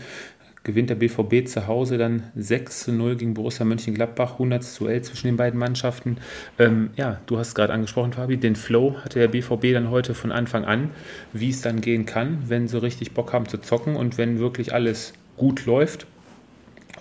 gewinnt 0.63 0.89
der 0.89 0.95
BVB 0.95 1.47
zu 1.47 1.67
Hause 1.67 1.97
dann 1.97 2.23
6 2.35 2.85
zu 2.85 2.91
0 2.93 3.17
gegen 3.17 3.33
Borussia 3.33 3.65
Mönchengladbach, 3.65 4.33
100 4.33 4.63
zu 4.63 4.87
11 4.87 5.03
zwischen 5.03 5.27
den 5.27 5.37
beiden 5.37 5.59
Mannschaften. 5.59 6.17
Ähm, 6.57 6.91
ja, 6.95 7.19
du 7.25 7.37
hast 7.37 7.53
gerade 7.53 7.73
angesprochen, 7.73 8.13
Fabi, 8.13 8.37
den 8.37 8.55
Flow 8.55 8.95
hatte 9.03 9.19
der 9.19 9.27
BVB 9.27 9.73
dann 9.73 9.89
heute 9.89 10.13
von 10.15 10.31
Anfang 10.31 10.65
an, 10.65 10.91
wie 11.33 11.49
es 11.49 11.61
dann 11.61 11.81
gehen 11.81 12.05
kann, 12.05 12.43
wenn 12.47 12.67
sie 12.67 12.81
richtig 12.81 13.13
Bock 13.13 13.33
haben 13.33 13.47
zu 13.47 13.57
zocken 13.57 13.95
und 13.95 14.17
wenn 14.17 14.39
wirklich 14.39 14.73
alles 14.73 15.13
gut 15.35 15.65
läuft. 15.65 16.07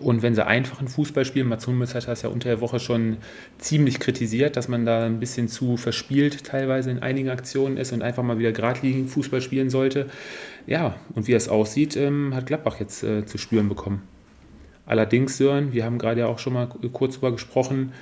Und 0.00 0.22
wenn 0.22 0.34
sie 0.34 0.44
einfachen 0.44 0.88
Fußball 0.88 1.24
spielen, 1.24 1.48
Mats 1.48 1.66
Hummels 1.66 1.94
hat 1.94 2.08
das 2.08 2.22
ja 2.22 2.28
unter 2.28 2.48
der 2.48 2.60
Woche 2.60 2.80
schon 2.80 3.18
ziemlich 3.58 4.00
kritisiert, 4.00 4.56
dass 4.56 4.66
man 4.66 4.84
da 4.84 5.04
ein 5.04 5.20
bisschen 5.20 5.48
zu 5.48 5.76
verspielt 5.76 6.44
teilweise 6.44 6.90
in 6.90 7.00
einigen 7.00 7.28
Aktionen 7.28 7.76
ist 7.76 7.92
und 7.92 8.02
einfach 8.02 8.22
mal 8.22 8.38
wieder 8.38 8.52
geradlinigen 8.52 9.06
Fußball 9.06 9.40
spielen 9.40 9.70
sollte. 9.70 10.08
Ja, 10.66 10.94
und 11.14 11.26
wie 11.28 11.32
es 11.32 11.48
aussieht, 11.48 11.96
ähm, 11.96 12.34
hat 12.34 12.46
Gladbach 12.46 12.78
jetzt 12.80 13.02
äh, 13.02 13.26
zu 13.26 13.38
spüren 13.38 13.68
bekommen. 13.68 14.02
Allerdings, 14.86 15.38
Sören, 15.38 15.72
wir 15.72 15.84
haben 15.84 15.98
gerade 15.98 16.20
ja 16.20 16.26
auch 16.26 16.38
schon 16.38 16.52
mal 16.52 16.68
kurz 16.92 17.14
darüber 17.14 17.32
gesprochen, 17.32 17.92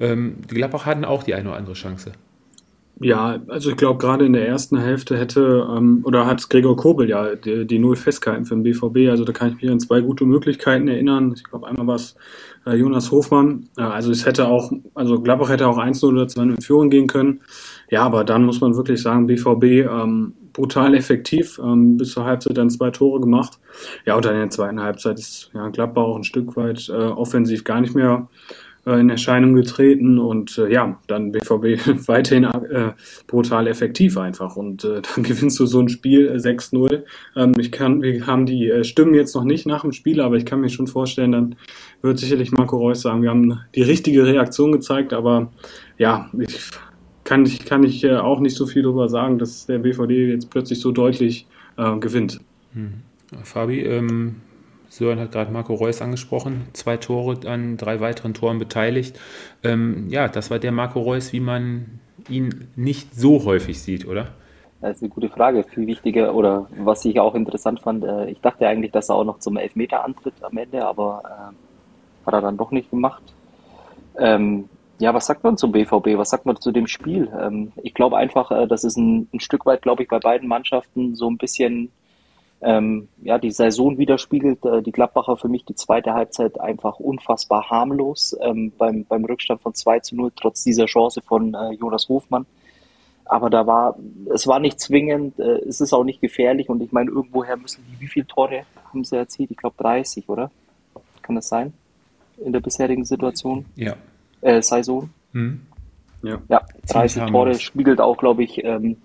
ähm, 0.00 0.36
die 0.50 0.54
Gladbach 0.54 0.86
hatten 0.86 1.04
auch 1.04 1.22
die 1.22 1.34
eine 1.34 1.48
oder 1.48 1.58
andere 1.58 1.74
Chance. 1.74 2.12
Ja, 3.00 3.38
also 3.46 3.70
ich 3.70 3.76
glaube, 3.76 3.98
gerade 3.98 4.26
in 4.26 4.32
der 4.32 4.48
ersten 4.48 4.76
Hälfte 4.76 5.16
hätte, 5.16 5.68
ähm, 5.70 6.00
oder 6.02 6.26
hat 6.26 6.48
Gregor 6.50 6.76
Kobel 6.76 7.08
ja 7.08 7.36
die, 7.36 7.64
die 7.64 7.78
Null 7.78 7.94
festgehalten 7.94 8.44
für 8.44 8.56
den 8.56 8.64
BVB. 8.64 9.08
Also 9.08 9.24
da 9.24 9.32
kann 9.32 9.50
ich 9.50 9.62
mich 9.62 9.70
an 9.70 9.78
zwei 9.78 10.00
gute 10.00 10.24
Möglichkeiten 10.24 10.88
erinnern. 10.88 11.32
Ich 11.36 11.44
glaube, 11.44 11.68
einmal 11.68 11.86
war 11.86 11.94
es 11.94 12.16
äh, 12.66 12.74
Jonas 12.74 13.12
Hofmann. 13.12 13.68
Äh, 13.76 13.82
also 13.82 14.10
es 14.10 14.26
hätte 14.26 14.48
auch, 14.48 14.72
also 14.94 15.20
Gladbach 15.20 15.48
hätte 15.48 15.68
auch 15.68 15.78
1-0 15.78 16.04
oder 16.08 16.26
2 16.26 16.42
in 16.42 16.60
Führung 16.60 16.90
gehen 16.90 17.06
können. 17.06 17.40
Ja, 17.88 18.02
aber 18.02 18.24
dann 18.24 18.44
muss 18.44 18.60
man 18.60 18.74
wirklich 18.74 19.00
sagen, 19.00 19.28
BVB 19.28 19.64
ähm, 19.88 20.34
brutal 20.58 20.94
effektiv, 20.94 21.60
ähm, 21.62 21.96
bis 21.96 22.10
zur 22.10 22.24
Halbzeit 22.24 22.58
dann 22.58 22.68
zwei 22.68 22.90
Tore 22.90 23.20
gemacht. 23.20 23.60
Ja, 24.04 24.16
und 24.16 24.24
dann 24.24 24.34
in 24.34 24.40
der 24.40 24.50
zweiten 24.50 24.82
Halbzeit 24.82 25.16
ist 25.18 25.50
ja, 25.54 25.68
Gladbach 25.68 26.02
auch 26.02 26.16
ein 26.16 26.24
Stück 26.24 26.56
weit 26.56 26.88
äh, 26.88 26.92
offensiv 26.92 27.62
gar 27.62 27.80
nicht 27.80 27.94
mehr 27.94 28.28
äh, 28.84 28.98
in 28.98 29.08
Erscheinung 29.08 29.54
getreten 29.54 30.18
und 30.18 30.58
äh, 30.58 30.72
ja, 30.72 30.98
dann 31.06 31.30
BVB 31.30 31.78
weiterhin 32.08 32.42
äh, 32.42 32.90
brutal 33.28 33.68
effektiv 33.68 34.18
einfach 34.18 34.56
und 34.56 34.82
äh, 34.82 35.00
dann 35.00 35.22
gewinnst 35.22 35.60
du 35.60 35.66
so 35.66 35.78
ein 35.78 35.88
Spiel 35.88 36.32
6-0. 36.32 36.92
Äh, 36.92 37.02
ähm, 37.36 37.52
ich 37.60 37.70
kann, 37.70 38.02
wir 38.02 38.26
haben 38.26 38.44
die 38.44 38.82
Stimmen 38.82 39.14
jetzt 39.14 39.36
noch 39.36 39.44
nicht 39.44 39.64
nach 39.64 39.82
dem 39.82 39.92
Spiel, 39.92 40.20
aber 40.20 40.34
ich 40.34 40.44
kann 40.44 40.60
mir 40.60 40.70
schon 40.70 40.88
vorstellen, 40.88 41.30
dann 41.30 41.54
wird 42.02 42.18
sicherlich 42.18 42.50
Marco 42.50 42.78
Reus 42.78 43.02
sagen, 43.02 43.22
wir 43.22 43.30
haben 43.30 43.60
die 43.76 43.82
richtige 43.82 44.26
Reaktion 44.26 44.72
gezeigt, 44.72 45.12
aber 45.12 45.52
ja, 45.98 46.28
ich 46.36 46.58
kann 47.28 47.44
ich, 47.44 47.66
kann 47.66 47.84
ich 47.84 48.04
äh, 48.04 48.16
auch 48.16 48.40
nicht 48.40 48.56
so 48.56 48.64
viel 48.64 48.82
darüber 48.82 49.10
sagen, 49.10 49.38
dass 49.38 49.66
der 49.66 49.78
BVD 49.78 50.30
jetzt 50.30 50.48
plötzlich 50.48 50.80
so 50.80 50.92
deutlich 50.92 51.46
äh, 51.76 51.94
gewinnt. 51.98 52.40
Hm. 52.72 53.02
Fabi, 53.42 53.82
ähm, 53.82 54.36
Sören 54.88 55.20
hat 55.20 55.32
gerade 55.32 55.52
Marco 55.52 55.74
Reus 55.74 56.00
angesprochen, 56.00 56.62
zwei 56.72 56.96
Tore 56.96 57.46
an 57.46 57.76
drei 57.76 58.00
weiteren 58.00 58.32
Toren 58.32 58.58
beteiligt. 58.58 59.20
Ähm, 59.62 60.06
ja, 60.08 60.28
das 60.28 60.50
war 60.50 60.58
der 60.58 60.72
Marco 60.72 61.00
Reus, 61.00 61.34
wie 61.34 61.40
man 61.40 62.00
ihn 62.30 62.68
nicht 62.76 63.14
so 63.14 63.44
häufig 63.44 63.82
sieht, 63.82 64.08
oder? 64.08 64.28
Das 64.80 64.96
ist 64.96 65.02
eine 65.02 65.10
gute 65.10 65.28
Frage. 65.28 65.64
Viel 65.64 65.86
wichtiger 65.86 66.34
oder 66.34 66.66
was 66.78 67.04
ich 67.04 67.20
auch 67.20 67.34
interessant 67.34 67.80
fand, 67.80 68.04
äh, 68.04 68.30
ich 68.30 68.40
dachte 68.40 68.66
eigentlich, 68.66 68.92
dass 68.92 69.10
er 69.10 69.16
auch 69.16 69.24
noch 69.24 69.38
zum 69.40 69.58
Elfmeter 69.58 70.02
antritt 70.02 70.34
am 70.40 70.56
Ende, 70.56 70.86
aber 70.86 71.22
äh, 71.26 72.26
hat 72.26 72.32
er 72.32 72.40
dann 72.40 72.56
doch 72.56 72.70
nicht 72.70 72.88
gemacht. 72.90 73.22
Ähm, 74.16 74.70
ja, 74.98 75.14
was 75.14 75.26
sagt 75.26 75.44
man 75.44 75.56
zum 75.56 75.72
BVB? 75.72 76.18
Was 76.18 76.30
sagt 76.30 76.46
man 76.46 76.60
zu 76.60 76.72
dem 76.72 76.86
Spiel? 76.86 77.30
Ähm, 77.40 77.72
ich 77.82 77.94
glaube 77.94 78.16
einfach, 78.16 78.50
äh, 78.50 78.66
das 78.66 78.84
ist 78.84 78.96
ein, 78.96 79.28
ein 79.32 79.40
Stück 79.40 79.64
weit, 79.66 79.82
glaube 79.82 80.02
ich, 80.02 80.08
bei 80.08 80.18
beiden 80.18 80.48
Mannschaften 80.48 81.14
so 81.14 81.30
ein 81.30 81.38
bisschen 81.38 81.92
ähm, 82.60 83.08
ja, 83.22 83.38
die 83.38 83.50
Saison 83.50 83.98
widerspiegelt. 83.98 84.64
Äh, 84.64 84.82
die 84.82 84.92
Gladbacher 84.92 85.36
für 85.36 85.48
mich 85.48 85.64
die 85.64 85.74
zweite 85.74 86.14
Halbzeit 86.14 86.60
einfach 86.60 86.98
unfassbar 86.98 87.70
harmlos 87.70 88.36
ähm, 88.40 88.72
beim, 88.76 89.04
beim 89.04 89.24
Rückstand 89.24 89.62
von 89.62 89.74
2 89.74 90.00
zu 90.00 90.16
0, 90.16 90.32
trotz 90.34 90.64
dieser 90.64 90.86
Chance 90.86 91.22
von 91.22 91.54
äh, 91.54 91.72
Jonas 91.74 92.08
Hofmann. 92.08 92.46
Aber 93.24 93.50
da 93.50 93.66
war, 93.66 93.96
es 94.32 94.46
war 94.46 94.58
nicht 94.58 94.80
zwingend, 94.80 95.38
äh, 95.38 95.60
es 95.68 95.80
ist 95.80 95.92
auch 95.92 96.04
nicht 96.04 96.20
gefährlich 96.20 96.68
und 96.70 96.82
ich 96.82 96.92
meine, 96.92 97.10
irgendwoher 97.10 97.56
müssen 97.56 97.84
die, 97.88 98.00
wie 98.00 98.08
viele 98.08 98.26
Tore 98.26 98.64
haben 98.90 99.04
sie 99.04 99.16
erzielt? 99.16 99.50
Ich 99.50 99.56
glaube 99.56 99.76
30, 99.78 100.28
oder? 100.28 100.50
Kann 101.22 101.36
das 101.36 101.48
sein? 101.48 101.74
In 102.38 102.52
der 102.52 102.60
bisherigen 102.60 103.04
Situation? 103.04 103.66
Ja. 103.76 103.96
Äh, 104.40 104.62
Saison? 104.62 105.10
Mhm. 105.32 105.60
Ja. 106.22 106.40
ja, 106.48 106.62
30 106.88 107.26
Tore 107.26 107.54
spiegelt 107.54 108.00
auch, 108.00 108.16
glaube 108.16 108.42
ich, 108.42 108.64
ähm, 108.64 108.96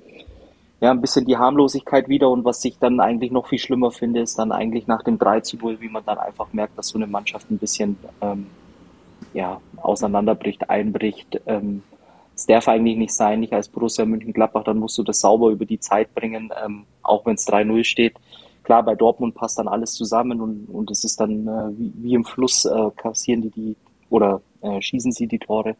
ja, 0.82 0.92
ein 0.92 1.00
bisschen 1.00 1.26
die 1.26 1.38
Harmlosigkeit 1.38 2.10
wieder 2.10 2.30
und 2.30 2.44
was 2.44 2.66
ich 2.66 2.78
dann 2.78 3.00
eigentlich 3.00 3.32
noch 3.32 3.48
viel 3.48 3.60
schlimmer 3.60 3.92
finde, 3.92 4.20
ist 4.20 4.38
dann 4.38 4.52
eigentlich 4.52 4.88
nach 4.88 5.04
dem 5.04 5.18
3 5.18 5.42
zu 5.42 5.58
0, 5.58 5.80
wie 5.80 5.90
man 5.90 6.04
dann 6.06 6.18
einfach 6.18 6.52
merkt, 6.52 6.78
dass 6.78 6.90
so 6.90 6.98
eine 6.98 7.08
Mannschaft 7.08 7.50
ein 7.50 7.58
bisschen 7.58 7.98
ähm, 8.20 8.48
ja, 9.34 9.62
auseinanderbricht, 9.78 10.70
einbricht. 10.70 11.40
Ähm, 11.46 11.84
es 12.36 12.48
darf 12.48 12.68
eigentlich 12.68 12.98
nicht 12.98 13.14
sein, 13.14 13.40
nicht 13.40 13.54
als 13.54 13.70
Borussia 13.70 14.06
München-Gladbach, 14.06 14.64
dann 14.64 14.80
musst 14.80 14.98
du 14.98 15.04
das 15.04 15.20
sauber 15.20 15.52
über 15.52 15.66
die 15.66 15.80
Zeit 15.80 16.14
bringen, 16.16 16.52
ähm, 16.66 16.84
auch 17.02 17.26
wenn 17.26 17.36
es 17.36 17.48
3-0 17.48 17.84
steht. 17.84 18.16
Klar, 18.64 18.84
bei 18.84 18.96
Dortmund 18.96 19.36
passt 19.36 19.60
dann 19.60 19.68
alles 19.68 19.94
zusammen 19.94 20.42
und, 20.42 20.66
und 20.66 20.90
es 20.90 21.04
ist 21.04 21.20
dann 21.20 21.48
äh, 21.48 21.78
wie, 21.78 21.94
wie 21.96 22.14
im 22.14 22.26
Fluss 22.26 22.66
äh, 22.66 22.90
kassieren 22.96 23.42
die 23.42 23.52
die 23.52 23.76
oder 24.10 24.42
äh, 24.64 24.82
schießen 24.82 25.12
sie 25.12 25.28
die 25.28 25.40
Tore. 25.40 25.76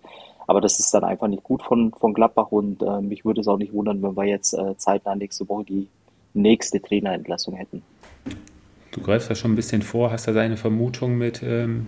Aber 0.48 0.62
das 0.62 0.80
ist 0.80 0.94
dann 0.94 1.04
einfach 1.04 1.28
nicht 1.28 1.44
gut 1.44 1.64
von, 1.64 1.92
von 1.94 2.14
Gladbach 2.14 2.52
und 2.52 2.82
äh, 2.82 3.02
mich 3.02 3.26
würde 3.26 3.42
es 3.42 3.48
auch 3.48 3.58
nicht 3.58 3.74
wundern, 3.74 4.02
wenn 4.02 4.16
wir 4.16 4.26
jetzt 4.26 4.54
äh, 4.54 4.78
zeitnah 4.78 5.16
nächste 5.16 5.48
Woche 5.48 5.64
die 5.66 5.88
nächste 6.34 6.82
Trainerentlassung 6.82 7.56
hätten. 7.56 7.82
Du 8.92 9.02
greifst 9.02 9.30
da 9.30 9.36
schon 9.36 9.54
ein 9.54 9.56
bisschen 9.56 9.82
vor, 9.82 10.12
hast 10.12 10.28
da 10.28 10.34
deine 10.34 10.58
Vermutung 10.58 11.18
mit, 11.18 11.42
ähm, 11.42 11.88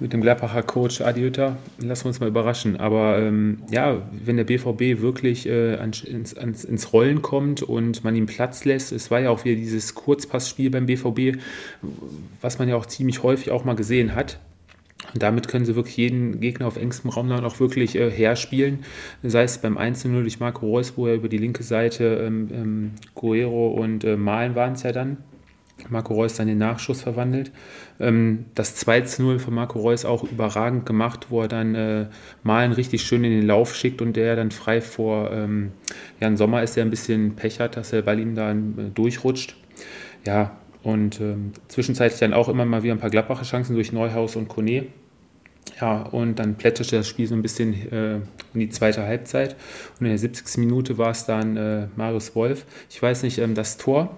mit 0.00 0.12
dem 0.12 0.20
Gladbacher 0.20 0.62
Coach 0.62 1.00
Adi 1.00 1.20
Hütter. 1.20 1.58
Lassen 1.78 2.04
wir 2.04 2.08
uns 2.08 2.20
mal 2.20 2.28
überraschen. 2.28 2.80
Aber 2.80 3.18
ähm, 3.18 3.62
ja, 3.70 4.02
wenn 4.10 4.36
der 4.36 4.44
BVB 4.44 5.00
wirklich 5.00 5.46
äh, 5.46 5.76
ans, 5.76 6.02
ins, 6.02 6.32
ins 6.32 6.92
Rollen 6.92 7.22
kommt 7.22 7.62
und 7.62 8.02
man 8.02 8.16
ihm 8.16 8.26
Platz 8.26 8.64
lässt, 8.64 8.90
es 8.90 9.10
war 9.10 9.20
ja 9.20 9.30
auch 9.30 9.44
wieder 9.44 9.56
dieses 9.56 9.94
Kurzpassspiel 9.94 10.70
beim 10.70 10.86
BVB, 10.86 11.38
was 12.40 12.58
man 12.58 12.68
ja 12.68 12.76
auch 12.76 12.86
ziemlich 12.86 13.22
häufig 13.22 13.52
auch 13.52 13.64
mal 13.64 13.76
gesehen 13.76 14.14
hat 14.14 14.38
und 15.12 15.22
damit 15.22 15.48
können 15.48 15.64
sie 15.64 15.76
wirklich 15.76 15.96
jeden 15.96 16.40
Gegner 16.40 16.66
auf 16.66 16.76
engstem 16.76 17.10
Raum 17.10 17.28
dann 17.28 17.44
auch 17.44 17.60
wirklich 17.60 17.96
äh, 17.96 18.10
herspielen. 18.10 18.80
Sei 19.22 19.42
es 19.42 19.58
beim 19.58 19.76
1-0 19.76 20.10
durch 20.22 20.40
Marco 20.40 20.66
Reus, 20.66 20.94
wo 20.96 21.06
er 21.06 21.14
über 21.14 21.28
die 21.28 21.38
linke 21.38 21.62
Seite 21.62 22.22
ähm, 22.24 22.48
ähm, 22.52 22.90
Guerrero 23.14 23.68
und 23.68 24.04
äh, 24.04 24.16
Malen 24.16 24.54
waren 24.54 24.74
es 24.74 24.82
ja 24.84 24.92
dann. 24.92 25.18
Marco 25.88 26.14
Reus 26.14 26.34
dann 26.34 26.46
den 26.46 26.58
Nachschuss 26.58 27.02
verwandelt. 27.02 27.50
Ähm, 27.98 28.46
das 28.54 28.86
2-0 28.86 29.38
von 29.38 29.54
Marco 29.54 29.80
Reus 29.80 30.04
auch 30.04 30.22
überragend 30.22 30.86
gemacht, 30.86 31.26
wo 31.30 31.42
er 31.42 31.48
dann 31.48 31.74
äh, 31.74 32.06
Malen 32.42 32.72
richtig 32.72 33.02
schön 33.02 33.24
in 33.24 33.32
den 33.32 33.46
Lauf 33.46 33.74
schickt 33.74 34.00
und 34.00 34.14
der 34.16 34.36
dann 34.36 34.50
frei 34.50 34.80
vor 34.80 35.30
ähm, 35.32 35.72
Jan 36.20 36.36
Sommer 36.36 36.62
ist, 36.62 36.76
der 36.76 36.84
ein 36.84 36.90
bisschen 36.90 37.34
Pech 37.34 37.58
hat, 37.60 37.76
dass 37.76 37.92
er 37.92 38.02
bei 38.02 38.14
ihm 38.14 38.34
da 38.34 38.52
äh, 38.52 38.56
durchrutscht. 38.94 39.56
Ja, 40.24 40.56
und 40.82 41.20
ähm, 41.20 41.52
zwischenzeitlich 41.68 42.20
dann 42.20 42.32
auch 42.32 42.48
immer 42.48 42.64
mal 42.64 42.82
wieder 42.82 42.94
ein 42.94 43.00
paar 43.00 43.10
Gladbacher 43.10 43.44
Chancen 43.44 43.74
durch 43.74 43.92
Neuhaus 43.92 44.36
und 44.36 44.48
Kone. 44.48 44.86
Ja, 45.80 46.02
und 46.02 46.38
dann 46.38 46.56
plätscherte 46.56 46.96
das 46.96 47.08
Spiel 47.08 47.26
so 47.26 47.34
ein 47.34 47.42
bisschen 47.42 47.74
äh, 47.92 48.14
in 48.54 48.60
die 48.60 48.68
zweite 48.68 49.02
Halbzeit. 49.02 49.56
Und 49.98 50.06
in 50.06 50.12
der 50.12 50.18
70. 50.18 50.58
Minute 50.58 50.98
war 50.98 51.10
es 51.10 51.24
dann 51.24 51.56
äh, 51.56 51.86
Marius 51.96 52.34
Wolf. 52.34 52.66
Ich 52.90 53.00
weiß 53.00 53.22
nicht, 53.22 53.38
ähm, 53.38 53.54
das 53.54 53.76
Tor 53.76 54.10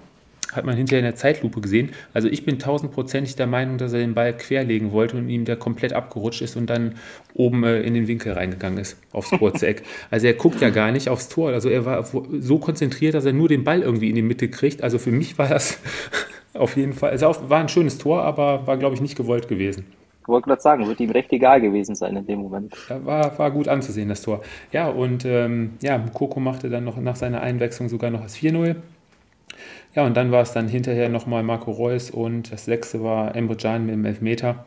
hat 0.53 0.65
man 0.65 0.77
hinterher 0.77 1.01
in 1.01 1.05
der 1.05 1.17
Zeitlupe 1.17 1.61
gesehen. 1.61 1.91
Also 2.13 2.29
ich 2.29 2.45
bin 2.45 2.59
tausendprozentig 2.59 3.37
der 3.37 3.47
Meinung, 3.47 3.79
dass 3.79 3.93
er 3.93 3.99
den 3.99 4.15
Ball 4.15 4.37
querlegen 4.37 4.93
wollte 4.93 5.17
und 5.17 5.29
ihm 5.29 5.45
der 5.45 5.57
komplett 5.57 5.93
abgerutscht 5.93 6.43
ist 6.43 6.57
und 6.57 6.69
dann 6.69 6.95
oben 7.35 7.65
äh, 7.65 7.81
in 7.83 7.95
den 7.95 8.07
Winkel 8.07 8.33
reingegangen 8.33 8.79
ist, 8.79 8.97
aufs 9.13 9.31
kurze 9.31 9.67
Eck. 9.67 9.83
Also 10.11 10.27
er 10.27 10.35
guckt 10.35 10.61
ja 10.61 10.71
gar 10.71 10.93
nicht 10.93 11.09
aufs 11.09 11.29
Tor. 11.29 11.51
Also 11.51 11.69
er 11.69 11.85
war 11.85 12.05
so 12.05 12.59
konzentriert, 12.59 13.15
dass 13.15 13.25
er 13.25 13.33
nur 13.33 13.49
den 13.49 13.65
Ball 13.65 13.83
irgendwie 13.83 14.09
in 14.09 14.15
die 14.15 14.23
Mitte 14.23 14.49
kriegt. 14.49 14.83
Also 14.83 14.99
für 14.99 15.11
mich 15.11 15.39
war 15.39 15.49
das 15.49 15.79
auf 16.55 16.77
jeden 16.77 16.93
Fall, 16.93 17.13
es 17.13 17.23
war 17.23 17.59
ein 17.59 17.69
schönes 17.69 17.99
Tor, 17.99 18.23
aber 18.23 18.67
war, 18.67 18.77
glaube 18.77 18.95
ich, 18.95 19.01
nicht 19.01 19.17
gewollt 19.17 19.49
gewesen. 19.49 19.87
Ich 20.23 20.29
wollte 20.29 20.49
gerade 20.49 20.63
sagen, 20.63 20.87
wird 20.87 21.01
ihm 21.01 21.11
recht 21.11 21.31
egal 21.33 21.61
gewesen 21.61 21.95
sein 21.95 22.17
in 22.17 22.27
dem 22.27 22.39
Moment. 22.39 22.73
War, 22.89 23.39
war 23.39 23.51
gut 23.51 23.69
anzusehen, 23.69 24.09
das 24.09 24.23
Tor. 24.23 24.41
Ja, 24.73 24.89
und 24.89 25.27
ähm, 25.27 25.75
ja, 25.83 25.99
Koko 25.99 26.41
machte 26.41 26.71
dann 26.71 26.85
noch 26.85 26.97
nach 26.97 27.17
seiner 27.17 27.43
Einwechslung 27.43 27.91
sogar 27.91 28.11
noch 28.11 28.23
das 28.23 28.37
4-0. 28.39 28.77
Ja, 29.95 30.07
und 30.07 30.17
dann 30.17 30.33
war 30.33 30.41
es 30.41 30.53
dann 30.53 30.67
hinterher 30.67 31.11
nochmal 31.11 31.43
Marco 31.43 31.71
Reus 31.71 32.11
und 32.11 32.51
das 32.51 32.65
sechste 32.65 33.03
war 33.03 33.37
Emre 33.37 33.57
Can 33.57 33.85
mit 33.85 33.95
dem 33.95 34.05
Elfmeter. 34.07 34.65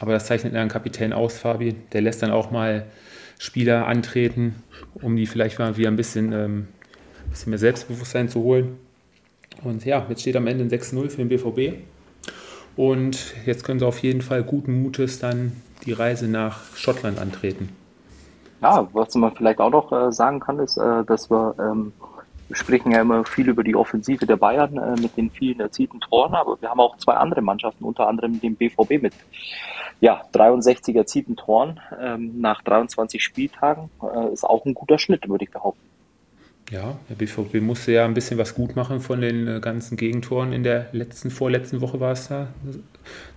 Aber 0.00 0.12
das 0.12 0.26
zeichnet 0.26 0.54
einen 0.54 0.68
Kapitän 0.68 1.12
aus, 1.12 1.38
Fabi. 1.38 1.74
Der 1.92 2.02
lässt 2.02 2.22
dann 2.22 2.30
auch 2.30 2.50
mal 2.50 2.86
Spieler 3.38 3.86
antreten, 3.86 4.62
um 4.94 5.16
die 5.16 5.26
vielleicht 5.26 5.58
mal 5.58 5.78
wieder 5.78 5.88
ein 5.88 5.96
bisschen, 5.96 6.32
ähm, 6.32 6.68
ein 7.24 7.30
bisschen 7.30 7.50
mehr 7.50 7.58
Selbstbewusstsein 7.58 8.28
zu 8.28 8.42
holen. 8.42 8.76
Und 9.62 9.84
ja, 9.84 10.06
jetzt 10.08 10.22
steht 10.22 10.36
am 10.36 10.46
Ende 10.46 10.64
ein 10.64 10.70
6-0 10.70 11.10
für 11.10 11.24
den 11.24 11.28
BVB. 11.28 11.78
Und 12.76 13.34
jetzt 13.46 13.64
können 13.64 13.78
sie 13.78 13.86
auf 13.86 13.98
jeden 13.98 14.22
Fall 14.22 14.42
guten 14.42 14.82
Mutes 14.82 15.18
dann 15.18 15.60
die 15.84 15.92
Reise 15.92 16.28
nach 16.28 16.76
Schottland 16.76 17.18
antreten. 17.18 17.70
Ja, 18.62 18.86
was 18.92 19.14
man 19.14 19.34
vielleicht 19.34 19.60
auch 19.60 19.70
noch 19.70 19.90
äh, 19.92 20.12
sagen 20.12 20.40
kann, 20.40 20.58
ist, 20.58 20.76
äh, 20.76 21.04
dass 21.04 21.30
wir, 21.30 21.54
ähm, 21.58 21.92
wir 22.48 22.56
sprechen 22.56 22.92
ja 22.92 23.00
immer 23.00 23.24
viel 23.24 23.48
über 23.48 23.64
die 23.64 23.74
Offensive 23.74 24.26
der 24.26 24.36
Bayern 24.36 24.76
äh, 24.76 25.00
mit 25.00 25.16
den 25.16 25.30
vielen 25.30 25.60
erzielten 25.60 26.00
Toren, 26.00 26.34
aber 26.34 26.60
wir 26.60 26.68
haben 26.68 26.80
auch 26.80 26.96
zwei 26.98 27.14
andere 27.14 27.40
Mannschaften, 27.40 27.84
unter 27.84 28.06
anderem 28.06 28.38
den 28.40 28.56
BVB 28.56 29.02
mit 29.02 29.14
ja, 30.00 30.22
63 30.32 30.94
erzielten 30.94 31.36
Toren 31.36 31.80
ähm, 32.00 32.40
nach 32.40 32.62
23 32.62 33.22
Spieltagen. 33.22 33.90
Äh, 34.02 34.32
ist 34.32 34.44
auch 34.44 34.64
ein 34.66 34.74
guter 34.74 34.98
Schnitt, 34.98 35.28
würde 35.28 35.44
ich 35.44 35.50
behaupten. 35.50 35.80
Ja, 36.70 36.96
der 37.08 37.16
BVB 37.16 37.60
musste 37.60 37.92
ja 37.92 38.04
ein 38.04 38.14
bisschen 38.14 38.38
was 38.38 38.54
gut 38.54 38.76
machen 38.76 39.00
von 39.00 39.20
den 39.20 39.48
äh, 39.48 39.60
ganzen 39.60 39.96
Gegentoren 39.96 40.52
in 40.52 40.62
der 40.62 40.88
letzten, 40.92 41.30
vorletzten 41.30 41.80
Woche 41.80 41.98
war 41.98 42.12
es 42.12 42.28
da, 42.28 42.46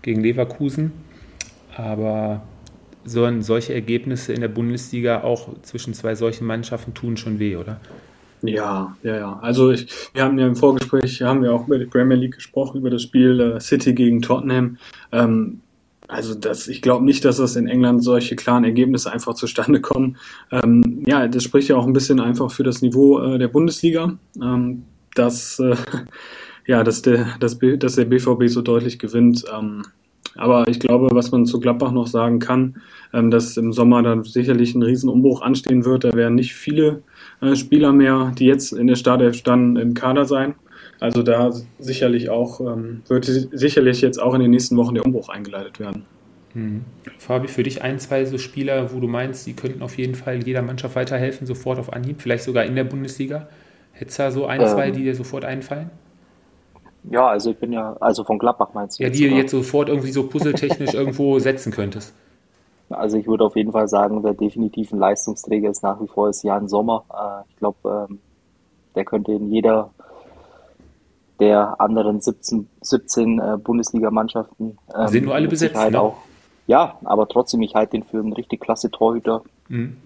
gegen 0.03 0.21
Leverkusen. 0.21 0.91
Aber 1.75 2.43
so, 3.03 3.27
solche 3.41 3.73
Ergebnisse 3.73 4.33
in 4.33 4.41
der 4.41 4.49
Bundesliga 4.49 5.23
auch 5.23 5.49
zwischen 5.63 5.95
zwei 5.95 6.13
solchen 6.13 6.45
Mannschaften 6.45 6.93
tun 6.93 7.17
schon 7.17 7.39
weh, 7.39 7.55
oder? 7.55 7.79
Ja, 8.43 8.95
ja, 9.01 9.17
ja. 9.17 9.39
Also 9.41 9.71
ich, 9.71 9.87
wir 10.13 10.23
haben 10.23 10.37
ja 10.37 10.45
im 10.45 10.55
Vorgespräch, 10.55 11.21
haben 11.23 11.41
wir 11.41 11.53
auch 11.53 11.65
über 11.65 11.79
die 11.79 11.85
Premier 11.85 12.17
League 12.17 12.35
gesprochen, 12.35 12.77
über 12.77 12.91
das 12.91 13.01
Spiel 13.01 13.39
äh, 13.39 13.59
City 13.59 13.93
gegen 13.93 14.21
Tottenham. 14.21 14.77
Ähm, 15.11 15.61
also 16.13 16.35
das, 16.35 16.67
ich 16.67 16.81
glaube 16.81 17.03
nicht, 17.03 17.25
dass 17.25 17.37
das 17.37 17.55
in 17.55 17.67
England 17.67 18.03
solche 18.03 18.35
klaren 18.35 18.63
Ergebnisse 18.63 19.11
einfach 19.11 19.33
zustande 19.33 19.81
kommen. 19.81 20.17
Ähm, 20.51 21.03
ja, 21.05 21.27
das 21.27 21.43
spricht 21.43 21.69
ja 21.69 21.75
auch 21.75 21.87
ein 21.87 21.93
bisschen 21.93 22.19
einfach 22.19 22.51
für 22.51 22.63
das 22.63 22.81
Niveau 22.81 23.19
äh, 23.19 23.39
der 23.39 23.47
Bundesliga, 23.47 24.17
ähm, 24.41 24.83
dass, 25.15 25.59
äh, 25.59 25.75
ja, 26.67 26.83
dass, 26.83 27.01
der, 27.01 27.37
dass, 27.39 27.57
dass 27.59 27.95
der 27.95 28.05
BVB 28.05 28.47
so 28.47 28.61
deutlich 28.61 28.99
gewinnt. 28.99 29.43
Ähm, 29.53 29.83
aber 30.35 30.67
ich 30.67 30.79
glaube, 30.79 31.09
was 31.11 31.31
man 31.31 31.45
zu 31.45 31.59
Gladbach 31.59 31.91
noch 31.91 32.07
sagen 32.07 32.39
kann, 32.39 32.81
ähm, 33.13 33.29
dass 33.31 33.57
im 33.57 33.73
Sommer 33.73 34.01
dann 34.03 34.23
sicherlich 34.23 34.73
ein 34.75 34.83
Riesenumbruch 34.83 35.41
anstehen 35.41 35.85
wird. 35.85 36.03
Da 36.03 36.13
werden 36.13 36.35
nicht 36.35 36.53
viele 36.53 37.03
äh, 37.41 37.55
Spieler 37.55 37.91
mehr, 37.91 38.33
die 38.37 38.45
jetzt 38.45 38.71
in 38.73 38.87
der 38.87 38.95
Startelf 38.95 39.35
standen, 39.35 39.77
im 39.77 39.93
Kader 39.93 40.25
sein. 40.25 40.55
Also 41.03 41.21
da 41.21 41.51
sicherlich 41.79 42.29
auch, 42.29 42.61
ähm, 42.61 43.01
wird 43.09 43.25
sicherlich 43.25 43.99
jetzt 43.99 44.21
auch 44.21 44.33
in 44.35 44.39
den 44.39 44.51
nächsten 44.51 44.77
Wochen 44.77 44.95
der 44.95 45.05
Umbruch 45.05 45.27
eingeleitet 45.27 45.77
werden. 45.81 46.05
Hm. 46.53 46.85
Fabi, 47.17 47.49
für 47.49 47.61
dich 47.61 47.81
ein, 47.81 47.99
zwei 47.99 48.23
so 48.23 48.37
Spieler, 48.37 48.93
wo 48.93 49.01
du 49.01 49.07
meinst, 49.07 49.45
die 49.45 49.53
könnten 49.53 49.81
auf 49.81 49.97
jeden 49.97 50.15
Fall 50.15 50.41
jeder 50.41 50.61
Mannschaft 50.61 50.95
weiterhelfen, 50.95 51.45
sofort 51.45 51.77
auf 51.77 51.91
Anhieb, 51.91 52.21
vielleicht 52.21 52.45
sogar 52.45 52.63
in 52.63 52.77
der 52.77 52.85
Bundesliga? 52.85 53.49
Hättest 53.91 54.17
du 54.17 54.23
da 54.23 54.31
so 54.31 54.45
ein, 54.45 54.61
ähm, 54.61 54.67
zwei, 54.67 54.91
die 54.91 55.03
dir 55.03 55.13
sofort 55.13 55.43
einfallen? 55.43 55.89
Ja, 57.11 57.27
also 57.27 57.51
ich 57.51 57.57
bin 57.57 57.73
ja, 57.73 57.97
also 57.99 58.23
von 58.23 58.39
Gladbach 58.39 58.69
meinst 58.73 58.97
du? 58.97 59.03
Ja, 59.03 59.09
die 59.09 59.27
du 59.27 59.35
jetzt 59.35 59.51
sofort 59.51 59.89
irgendwie 59.89 60.11
so 60.11 60.29
puzzletechnisch 60.29 60.93
irgendwo 60.93 61.37
setzen 61.37 61.73
könntest. 61.73 62.13
Also 62.89 63.17
ich 63.17 63.27
würde 63.27 63.43
auf 63.43 63.57
jeden 63.57 63.73
Fall 63.73 63.89
sagen, 63.89 64.23
wer 64.23 64.33
definitiv 64.33 64.93
ein 64.93 64.99
Leistungsträger 64.99 65.69
ist 65.69 65.83
nach 65.83 65.99
wie 65.99 66.07
vor 66.07 66.29
ist 66.29 66.43
Jan 66.43 66.69
Sommer. 66.69 67.03
Äh, 67.11 67.49
ich 67.49 67.57
glaube, 67.57 68.07
ähm, 68.09 68.19
der 68.95 69.03
könnte 69.03 69.33
in 69.33 69.51
jeder 69.51 69.89
der 71.43 71.81
anderen 71.81 72.21
17, 72.21 72.69
17 72.81 73.39
äh, 73.39 73.57
Bundesligamannschaften. 73.57 74.77
Ähm, 74.95 75.07
Sind 75.09 75.25
nur 75.25 75.35
alle 75.35 75.49
besetzt, 75.49 75.75
ne? 75.75 75.99
auch, 75.99 76.15
Ja, 76.67 76.97
aber 77.03 77.27
trotzdem, 77.27 77.61
ich 77.61 77.75
halte 77.75 77.91
den 77.91 78.03
für 78.03 78.19
einen 78.19 78.31
richtig 78.31 78.61
klasse 78.61 78.89
Torhüter. 78.89 79.43
Mhm. 79.67 79.97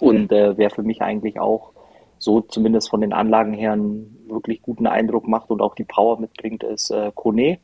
Und 0.00 0.32
äh, 0.32 0.56
wer 0.56 0.70
für 0.70 0.82
mich 0.82 1.02
eigentlich 1.02 1.38
auch 1.40 1.72
so 2.18 2.40
zumindest 2.40 2.88
von 2.88 3.02
den 3.02 3.12
Anlagen 3.12 3.52
her 3.52 3.72
einen 3.72 4.24
wirklich 4.28 4.62
guten 4.62 4.86
Eindruck 4.86 5.28
macht 5.28 5.50
und 5.50 5.60
auch 5.60 5.74
die 5.74 5.84
Power 5.84 6.18
mitbringt, 6.18 6.62
ist 6.62 6.90
äh, 6.90 7.12
Kone. 7.14 7.58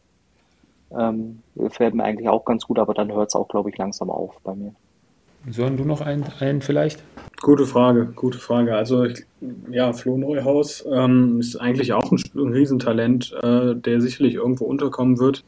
Ähm, 0.97 1.43
fällt 1.71 1.95
mir 1.95 2.05
eigentlich 2.05 2.29
auch 2.29 2.45
ganz 2.45 2.67
gut, 2.67 2.79
aber 2.79 2.93
dann 2.93 3.11
hört 3.11 3.29
es 3.29 3.35
auch, 3.35 3.49
glaube 3.49 3.71
ich, 3.71 3.79
langsam 3.79 4.11
auf 4.11 4.35
bei 4.45 4.55
mir. 4.55 4.75
Sollen 5.51 5.77
du 5.77 5.85
noch 5.85 6.01
einen, 6.01 6.25
einen 6.41 6.63
vielleicht? 6.63 7.03
Gute 7.43 7.67
Frage, 7.67 8.07
gute 8.15 8.39
Frage. 8.39 8.75
Also 8.75 9.05
ich, 9.05 9.27
ja, 9.71 9.93
Flo 9.93 10.17
Neuhaus 10.17 10.85
ähm, 10.91 11.41
ist 11.41 11.57
eigentlich 11.57 11.93
auch 11.93 12.11
ein, 12.11 12.23
ein 12.35 12.53
Riesentalent, 12.53 13.35
äh, 13.43 13.75
der 13.75 14.01
sicherlich 14.01 14.35
irgendwo 14.35 14.65
unterkommen 14.65 15.19
wird. 15.19 15.45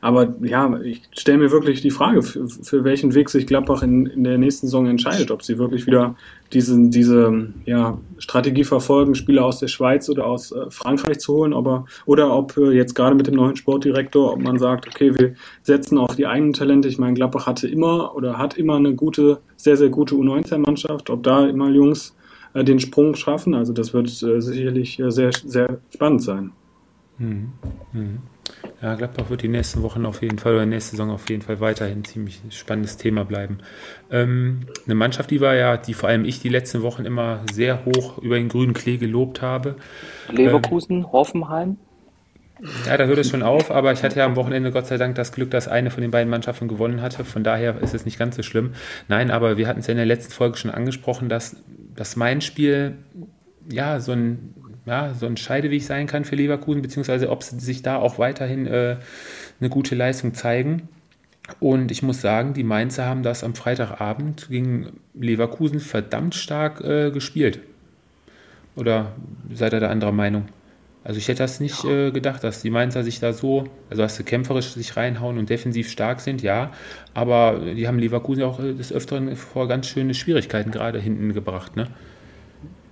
Aber 0.00 0.34
ja, 0.40 0.80
ich 0.80 1.02
stelle 1.12 1.38
mir 1.38 1.50
wirklich 1.50 1.82
die 1.82 1.90
Frage, 1.90 2.22
für, 2.22 2.48
für, 2.48 2.84
welchen 2.84 3.14
Weg 3.14 3.28
sich 3.28 3.46
Gladbach 3.46 3.82
in, 3.82 4.06
in 4.06 4.24
der 4.24 4.38
nächsten 4.38 4.66
Saison 4.66 4.86
entscheidet. 4.86 5.30
Ob 5.30 5.42
sie 5.42 5.58
wirklich 5.58 5.86
wieder 5.86 6.16
diesen, 6.52 6.90
diese 6.90 7.52
ja, 7.66 7.98
Strategie 8.18 8.64
verfolgen, 8.64 9.14
Spieler 9.14 9.44
aus 9.44 9.58
der 9.58 9.68
Schweiz 9.68 10.08
oder 10.08 10.26
aus 10.26 10.52
äh, 10.52 10.70
Frankreich 10.70 11.18
zu 11.18 11.34
holen, 11.34 11.52
aber, 11.52 11.84
oder 12.06 12.34
ob 12.34 12.56
äh, 12.56 12.70
jetzt 12.70 12.94
gerade 12.94 13.14
mit 13.14 13.26
dem 13.26 13.34
neuen 13.34 13.56
Sportdirektor, 13.56 14.32
ob 14.32 14.40
man 14.40 14.58
sagt, 14.58 14.86
okay, 14.86 15.18
wir 15.18 15.34
setzen 15.62 15.98
auf 15.98 16.16
die 16.16 16.26
eigenen 16.26 16.54
Talente. 16.54 16.88
Ich 16.88 16.98
meine, 16.98 17.14
Gladbach 17.14 17.46
hatte 17.46 17.68
immer 17.68 18.14
oder 18.14 18.38
hat 18.38 18.56
immer 18.56 18.76
eine 18.76 18.94
gute, 18.94 19.40
sehr, 19.56 19.76
sehr 19.76 19.90
gute 19.90 20.14
U19-Mannschaft, 20.14 21.10
ob 21.10 21.22
da 21.22 21.46
immer 21.46 21.68
Jungs 21.68 22.16
äh, 22.54 22.64
den 22.64 22.80
Sprung 22.80 23.14
schaffen. 23.14 23.54
Also 23.54 23.72
das 23.74 23.92
wird 23.92 24.08
äh, 24.22 24.40
sicherlich 24.40 24.98
äh, 24.98 25.10
sehr, 25.10 25.30
sehr 25.32 25.78
spannend 25.92 26.22
sein. 26.22 26.52
Mhm. 27.18 27.52
Mhm. 27.92 28.18
Ja, 28.82 28.94
Gladbach 28.94 29.28
wird 29.28 29.42
die 29.42 29.48
nächsten 29.48 29.82
Wochen 29.82 30.06
auf 30.06 30.22
jeden 30.22 30.38
Fall 30.38 30.54
oder 30.54 30.64
nächste 30.64 30.92
Saison 30.92 31.10
auf 31.10 31.28
jeden 31.28 31.42
Fall 31.42 31.60
weiterhin 31.60 32.02
ziemlich 32.04 32.40
spannendes 32.50 32.96
Thema 32.96 33.24
bleiben. 33.24 33.58
Ähm, 34.10 34.60
eine 34.86 34.94
Mannschaft, 34.94 35.30
die 35.30 35.40
war 35.40 35.54
ja, 35.54 35.76
die 35.76 35.92
vor 35.92 36.08
allem 36.08 36.24
ich 36.24 36.40
die 36.40 36.48
letzten 36.48 36.80
Wochen 36.82 37.04
immer 37.04 37.40
sehr 37.52 37.84
hoch 37.84 38.18
über 38.18 38.36
den 38.36 38.48
grünen 38.48 38.72
Klee 38.72 38.96
gelobt 38.96 39.42
habe. 39.42 39.76
Leverkusen, 40.32 40.98
ähm, 40.98 41.12
Hoffenheim. 41.12 41.76
Ja, 42.86 42.96
da 42.96 43.04
hört 43.04 43.18
es 43.18 43.30
schon 43.30 43.42
auf, 43.42 43.70
aber 43.70 43.92
ich 43.92 44.02
hatte 44.02 44.18
ja 44.18 44.26
am 44.26 44.36
Wochenende 44.36 44.70
Gott 44.70 44.86
sei 44.86 44.98
Dank 44.98 45.14
das 45.14 45.32
Glück, 45.32 45.50
dass 45.50 45.68
eine 45.68 45.90
von 45.90 46.02
den 46.02 46.10
beiden 46.10 46.30
Mannschaften 46.30 46.68
gewonnen 46.68 47.00
hatte. 47.00 47.24
Von 47.24 47.42
daher 47.42 47.80
ist 47.80 47.94
es 47.94 48.04
nicht 48.04 48.18
ganz 48.18 48.36
so 48.36 48.42
schlimm. 48.42 48.72
Nein, 49.08 49.30
aber 49.30 49.56
wir 49.56 49.66
hatten 49.66 49.80
es 49.80 49.86
ja 49.86 49.92
in 49.92 49.96
der 49.98 50.06
letzten 50.06 50.32
Folge 50.32 50.58
schon 50.58 50.70
angesprochen, 50.70 51.28
dass, 51.28 51.56
dass 51.94 52.16
mein 52.16 52.40
Spiel 52.40 52.98
ja 53.70 54.00
so 54.00 54.12
ein 54.12 54.54
ja, 54.86 55.14
so 55.14 55.26
ein 55.26 55.36
Scheideweg 55.36 55.82
sein 55.82 56.06
kann 56.06 56.24
für 56.24 56.36
Leverkusen, 56.36 56.82
beziehungsweise 56.82 57.30
ob 57.30 57.42
sie 57.42 57.58
sich 57.60 57.82
da 57.82 57.96
auch 57.96 58.18
weiterhin 58.18 58.66
äh, 58.66 58.96
eine 59.60 59.68
gute 59.68 59.94
Leistung 59.94 60.34
zeigen. 60.34 60.88
Und 61.58 61.90
ich 61.90 62.02
muss 62.02 62.20
sagen, 62.20 62.54
die 62.54 62.62
Mainzer 62.62 63.06
haben 63.06 63.22
das 63.22 63.42
am 63.42 63.54
Freitagabend 63.54 64.48
gegen 64.50 65.00
Leverkusen 65.14 65.80
verdammt 65.80 66.34
stark 66.34 66.80
äh, 66.80 67.10
gespielt. 67.10 67.60
Oder 68.76 69.12
seid 69.52 69.72
ihr 69.72 69.80
da 69.80 69.88
anderer 69.88 70.12
Meinung? 70.12 70.46
Also 71.02 71.18
ich 71.18 71.28
hätte 71.28 71.42
das 71.42 71.60
nicht 71.60 71.84
äh, 71.84 72.10
gedacht, 72.10 72.44
dass 72.44 72.60
die 72.60 72.70
Mainzer 72.70 73.02
sich 73.02 73.20
da 73.20 73.32
so, 73.32 73.64
also 73.88 74.02
dass 74.02 74.16
sie 74.16 74.22
kämpferisch 74.22 74.72
sich 74.72 74.96
reinhauen 74.96 75.38
und 75.38 75.48
defensiv 75.48 75.90
stark 75.90 76.20
sind, 76.20 76.42
ja. 76.42 76.72
Aber 77.14 77.58
die 77.58 77.88
haben 77.88 77.98
Leverkusen 77.98 78.42
auch 78.42 78.60
äh, 78.60 78.74
des 78.74 78.92
Öfteren 78.92 79.34
vor 79.34 79.66
ganz 79.66 79.86
schöne 79.86 80.12
Schwierigkeiten 80.12 80.70
gerade 80.70 80.98
hinten 80.98 81.32
gebracht, 81.32 81.74
ne? 81.74 81.88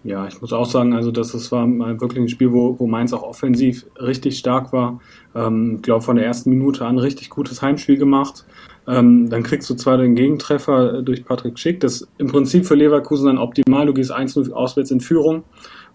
Ja, 0.09 0.27
ich 0.27 0.40
muss 0.40 0.55
auch 0.55 0.64
sagen, 0.64 0.94
also 0.94 1.11
das, 1.11 1.33
das 1.33 1.53
war 1.53 1.68
wirklich 1.68 2.23
ein 2.23 2.31
Spiel, 2.31 2.51
wo, 2.51 2.79
wo 2.79 2.87
Mainz 2.87 3.12
auch 3.12 3.23
offensiv 3.23 3.85
richtig 4.01 4.38
stark 4.38 4.73
war. 4.73 5.01
Ähm, 5.35 5.75
ich 5.77 5.83
glaube, 5.83 6.03
von 6.03 6.16
der 6.16 6.25
ersten 6.25 6.49
Minute 6.49 6.87
an 6.87 6.97
richtig 6.99 7.29
gutes 7.29 7.61
Heimspiel 7.61 7.99
gemacht. 7.99 8.47
Ähm, 8.87 9.29
dann 9.29 9.42
kriegst 9.42 9.68
du 9.68 9.75
zwar 9.75 9.99
den 9.99 10.14
Gegentreffer 10.14 11.03
durch 11.03 11.27
Patrick 11.27 11.59
Schick, 11.59 11.81
das 11.81 12.01
ist 12.01 12.09
im 12.16 12.29
Prinzip 12.29 12.64
für 12.64 12.75
Leverkusen 12.75 13.27
dann 13.27 13.37
optimal. 13.37 13.85
Du 13.85 13.92
gehst 13.92 14.11
1-0 14.11 14.51
auswärts 14.51 14.90
in 14.90 15.01
Führung. 15.01 15.44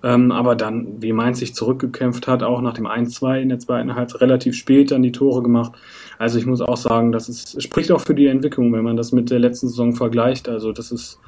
Ähm, 0.03 0.31
aber 0.31 0.55
dann, 0.55 1.01
wie 1.01 1.11
Mainz 1.11 1.39
sich 1.39 1.55
zurückgekämpft 1.55 2.27
hat, 2.27 2.43
auch 2.43 2.61
nach 2.61 2.75
dem 2.75 2.85
1-2 2.85 3.41
in 3.41 3.49
der 3.49 3.57
zweiten 3.57 3.95
Halbzeit 3.95 4.21
relativ 4.21 4.53
spät 4.53 4.91
dann 4.91 5.01
die 5.01 5.11
Tore 5.11 5.41
gemacht. 5.41 5.71
Also 6.17 6.37
ich 6.37 6.45
muss 6.45 6.61
auch 6.61 6.77
sagen, 6.77 7.11
das 7.11 7.29
ist, 7.29 7.61
spricht 7.61 7.91
auch 7.91 8.01
für 8.01 8.15
die 8.15 8.27
Entwicklung, 8.27 8.71
wenn 8.73 8.83
man 8.83 8.97
das 8.97 9.11
mit 9.11 9.29
der 9.29 9.39
letzten 9.39 9.67
Saison 9.67 9.93
vergleicht. 9.93 10.47
Also 10.47 10.71
das 10.71 10.91
ist, 10.91 11.19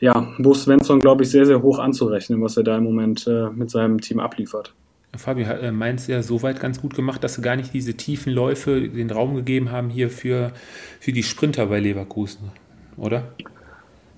ja, 0.00 0.28
Bo 0.38 0.54
Svensson, 0.54 1.00
glaube 1.00 1.22
ich, 1.22 1.30
sehr, 1.30 1.46
sehr 1.46 1.62
hoch 1.62 1.78
anzurechnen, 1.78 2.42
was 2.42 2.56
er 2.56 2.64
da 2.64 2.76
im 2.76 2.84
Moment 2.84 3.26
äh, 3.26 3.50
mit 3.50 3.70
seinem 3.70 4.00
Team 4.00 4.20
abliefert. 4.20 4.74
Fabio 5.16 5.46
hat 5.46 5.62
äh, 5.62 5.72
Mainz 5.72 6.06
ja 6.06 6.22
soweit 6.22 6.60
ganz 6.60 6.80
gut 6.80 6.94
gemacht, 6.94 7.22
dass 7.22 7.34
sie 7.34 7.42
gar 7.42 7.56
nicht 7.56 7.72
diese 7.72 7.94
tiefen 7.94 8.32
Läufe 8.32 8.88
den 8.88 9.10
Raum 9.10 9.34
gegeben 9.34 9.70
haben 9.70 9.90
hier 9.90 10.10
für, 10.10 10.52
für 11.00 11.12
die 11.12 11.22
Sprinter 11.22 11.66
bei 11.66 11.80
Leverkusen, 11.80 12.50
oder? 12.96 13.32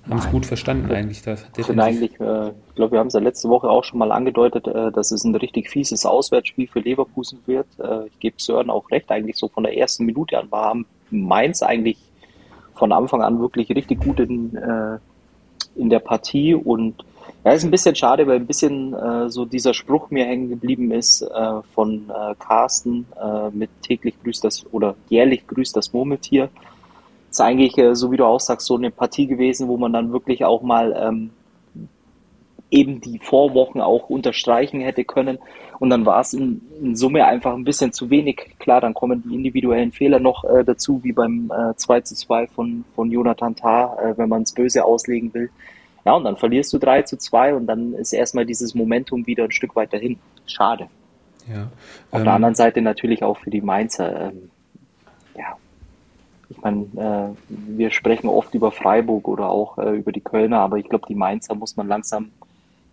Haben 0.08 0.18
es 0.18 0.30
gut 0.30 0.46
verstanden 0.46 0.90
eigentlich. 0.92 1.22
Das 1.22 1.44
ich 1.56 1.66
finde 1.66 1.84
eigentlich, 1.84 2.12
äh, 2.20 2.48
ich 2.48 2.74
glaube, 2.74 2.92
wir 2.92 2.98
haben 2.98 3.08
es 3.08 3.14
ja 3.14 3.20
letzte 3.20 3.48
Woche 3.48 3.68
auch 3.68 3.84
schon 3.84 3.98
mal 3.98 4.12
angedeutet, 4.12 4.66
äh, 4.66 4.92
dass 4.92 5.10
es 5.10 5.24
ein 5.24 5.34
richtig 5.34 5.68
fieses 5.68 6.06
Auswärtsspiel 6.06 6.68
für 6.68 6.80
Leverkusen 6.80 7.40
wird. 7.46 7.66
Äh, 7.78 8.06
ich 8.06 8.18
gebe 8.20 8.36
Sören 8.38 8.70
auch 8.70 8.90
recht, 8.90 9.10
eigentlich 9.10 9.36
so 9.36 9.48
von 9.48 9.64
der 9.64 9.76
ersten 9.76 10.04
Minute 10.04 10.38
an 10.38 10.50
war 10.50 10.76
Mainz 11.10 11.62
eigentlich 11.62 11.98
von 12.74 12.92
Anfang 12.92 13.22
an 13.22 13.40
wirklich 13.40 13.70
richtig 13.70 14.00
gut 14.00 14.20
in, 14.20 14.54
äh, 14.56 14.98
in 15.76 15.90
der 15.90 16.00
Partie 16.00 16.54
und 16.54 17.04
ja, 17.44 17.52
ist 17.52 17.64
ein 17.64 17.70
bisschen 17.70 17.94
schade, 17.94 18.26
weil 18.26 18.36
ein 18.36 18.46
bisschen 18.46 18.92
äh, 18.92 19.28
so 19.30 19.44
dieser 19.44 19.72
Spruch 19.72 20.10
mir 20.10 20.24
hängen 20.24 20.48
geblieben 20.48 20.90
ist 20.90 21.22
äh, 21.22 21.62
von 21.74 22.10
äh, 22.10 22.34
Carsten 22.38 23.06
äh, 23.20 23.50
mit 23.50 23.70
täglich 23.82 24.14
grüßt 24.22 24.42
das 24.44 24.66
oder 24.72 24.96
jährlich 25.08 25.46
grüßt 25.46 25.76
das 25.76 25.92
Murmeltier 25.92 26.48
ist 27.30 27.40
eigentlich, 27.40 27.76
äh, 27.78 27.94
so 27.94 28.10
wie 28.10 28.16
du 28.16 28.24
auch 28.24 28.40
sagst, 28.40 28.66
so 28.66 28.76
eine 28.76 28.90
Partie 28.90 29.26
gewesen, 29.26 29.68
wo 29.68 29.76
man 29.76 29.92
dann 29.92 30.12
wirklich 30.12 30.44
auch 30.44 30.62
mal 30.62 30.94
ähm, 30.98 31.30
eben 32.70 33.00
die 33.00 33.18
Vorwochen 33.18 33.80
auch 33.80 34.08
unterstreichen 34.10 34.80
hätte 34.80 35.04
können. 35.04 35.38
Und 35.78 35.90
dann 35.90 36.06
war 36.06 36.20
es 36.20 36.32
in, 36.32 36.62
in, 36.80 36.96
Summe 36.96 37.26
einfach 37.26 37.54
ein 37.54 37.64
bisschen 37.64 37.92
zu 37.92 38.10
wenig. 38.10 38.54
Klar, 38.58 38.80
dann 38.80 38.94
kommen 38.94 39.22
die 39.26 39.34
individuellen 39.34 39.92
Fehler 39.92 40.18
noch 40.18 40.44
äh, 40.44 40.64
dazu, 40.64 41.02
wie 41.04 41.12
beim 41.12 41.52
äh, 41.54 41.74
2 41.76 42.00
zu 42.00 42.14
2 42.14 42.48
von, 42.48 42.84
von 42.94 43.10
Jonathan 43.10 43.54
Tah, 43.54 43.96
äh, 44.00 44.18
wenn 44.18 44.28
man 44.28 44.42
es 44.42 44.52
böse 44.52 44.84
auslegen 44.84 45.32
will. 45.34 45.50
Ja, 46.04 46.14
und 46.14 46.24
dann 46.24 46.36
verlierst 46.36 46.72
du 46.72 46.78
3 46.78 47.02
zu 47.02 47.18
2 47.18 47.54
und 47.54 47.66
dann 47.66 47.92
ist 47.92 48.12
erstmal 48.12 48.46
dieses 48.46 48.74
Momentum 48.74 49.26
wieder 49.26 49.44
ein 49.44 49.52
Stück 49.52 49.76
weiter 49.76 49.98
hin. 49.98 50.18
Schade. 50.46 50.88
Ja, 51.48 51.68
Auf 52.10 52.20
ähm, 52.20 52.24
der 52.24 52.32
anderen 52.34 52.54
Seite 52.54 52.80
natürlich 52.80 53.22
auch 53.22 53.38
für 53.38 53.50
die 53.50 53.60
Mainzer. 53.60 54.28
Ähm, 54.28 54.50
ich 56.48 56.61
meine, 56.62 56.87
äh, 56.96 57.35
wir 57.48 57.90
sprechen 57.90 58.28
oft 58.28 58.54
über 58.54 58.72
Freiburg 58.72 59.28
oder 59.28 59.48
auch 59.48 59.78
äh, 59.78 59.96
über 59.96 60.12
die 60.12 60.20
Kölner, 60.20 60.61
aber 60.61 60.78
ich 60.78 60.88
glaube, 60.88 61.06
die 61.09 61.14
Mainzer 61.14 61.54
muss 61.54 61.76
man 61.76 61.88
langsam 61.88 62.30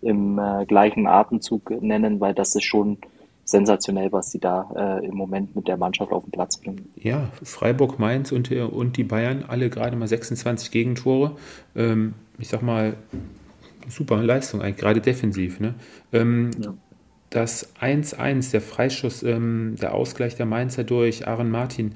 im 0.02 0.38
äh, 0.38 0.66
gleichen 0.66 1.06
Atemzug 1.06 1.70
nennen, 1.82 2.20
weil 2.20 2.34
das 2.34 2.54
ist 2.54 2.64
schon 2.64 2.98
sensationell, 3.44 4.10
was 4.12 4.30
sie 4.30 4.38
da 4.38 4.70
äh, 4.74 5.06
im 5.06 5.14
Moment 5.14 5.54
mit 5.54 5.68
der 5.68 5.76
Mannschaft 5.76 6.12
auf 6.12 6.24
den 6.24 6.30
Platz 6.30 6.56
bringen. 6.56 6.90
Ja, 6.96 7.28
Freiburg, 7.42 7.98
Mainz 7.98 8.32
und, 8.32 8.50
äh, 8.50 8.62
und 8.62 8.96
die 8.96 9.04
Bayern, 9.04 9.44
alle 9.46 9.70
gerade 9.70 9.96
mal 9.96 10.08
26 10.08 10.70
Gegentore. 10.70 11.36
Ähm, 11.76 12.14
ich 12.38 12.48
sag 12.48 12.62
mal, 12.62 12.94
super 13.88 14.22
Leistung 14.22 14.62
eigentlich, 14.62 14.78
gerade 14.78 15.00
defensiv. 15.00 15.60
Ne? 15.60 15.74
Ähm, 16.12 16.50
ja. 16.58 16.74
Das 17.30 17.74
1-1, 17.76 18.52
der 18.52 18.60
Freischuss, 18.60 19.22
ähm, 19.22 19.76
der 19.80 19.94
Ausgleich 19.94 20.36
der 20.36 20.46
Mainzer 20.46 20.84
durch 20.84 21.26
Aaron 21.26 21.50
Martin, 21.50 21.94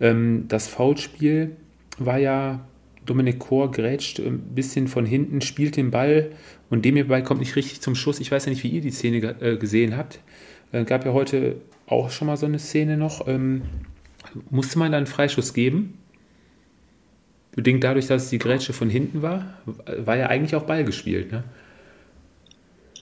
Ähm, 0.00 0.44
das 0.48 0.68
Foulspiel 0.68 1.56
war 1.98 2.18
ja, 2.18 2.66
Dominik 3.06 3.38
Kor 3.38 3.70
grätscht 3.70 4.20
ein 4.20 4.38
bisschen 4.54 4.86
von 4.86 5.06
hinten, 5.06 5.40
spielt 5.40 5.76
den 5.76 5.90
Ball 5.90 6.30
und 6.68 6.84
dem 6.84 6.94
hierbei 6.94 7.22
kommt 7.22 7.40
nicht 7.40 7.56
richtig 7.56 7.80
zum 7.80 7.94
Schuss. 7.94 8.20
Ich 8.20 8.30
weiß 8.30 8.44
ja 8.44 8.50
nicht, 8.50 8.62
wie 8.64 8.68
ihr 8.68 8.82
die 8.82 8.90
Szene 8.90 9.34
äh, 9.40 9.56
gesehen 9.56 9.96
habt. 9.96 10.20
Äh, 10.72 10.84
gab 10.84 11.06
ja 11.06 11.12
heute 11.12 11.56
auch 11.86 12.10
schon 12.10 12.26
mal 12.26 12.36
so 12.36 12.46
eine 12.46 12.58
Szene 12.58 12.96
noch. 12.96 13.26
Ähm, 13.26 13.62
musste 14.50 14.78
man 14.78 14.92
da 14.92 14.98
einen 14.98 15.06
Freischuss 15.06 15.54
geben? 15.54 15.98
Bedingt 17.54 17.82
dadurch, 17.82 18.06
dass 18.06 18.30
die 18.30 18.38
Grätsche 18.38 18.72
von 18.72 18.90
hinten 18.90 19.22
war, 19.22 19.58
war 19.96 20.16
ja 20.16 20.26
eigentlich 20.26 20.54
auch 20.54 20.64
Ball 20.64 20.84
gespielt, 20.84 21.32
ne? 21.32 21.44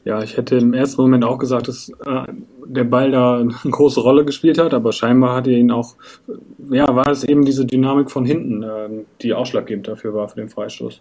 Ja, 0.07 0.23
ich 0.23 0.37
hätte 0.37 0.57
im 0.57 0.73
ersten 0.73 1.03
Moment 1.03 1.25
auch 1.25 1.37
gesagt, 1.37 1.67
dass 1.67 1.89
äh, 1.89 2.33
der 2.65 2.85
Ball 2.85 3.11
da 3.11 3.41
eine 3.41 3.53
große 3.71 4.01
Rolle 4.01 4.25
gespielt 4.25 4.57
hat, 4.57 4.73
aber 4.73 4.93
scheinbar 4.93 5.35
hat 5.35 5.49
er 5.49 5.55
ihn 5.55 5.73
auch, 5.73 5.97
ja, 6.71 6.87
war 6.95 7.09
es 7.09 7.25
eben 7.25 7.45
diese 7.45 7.67
Dynamik 7.67 8.09
von 8.09 8.25
hinten, 8.25 8.63
äh, 8.63 8.89
die 9.21 9.35
ausschlaggebend 9.35 9.89
dafür 9.89 10.15
war 10.15 10.29
für 10.29 10.37
den 10.37 10.49
Freistoß. 10.49 11.01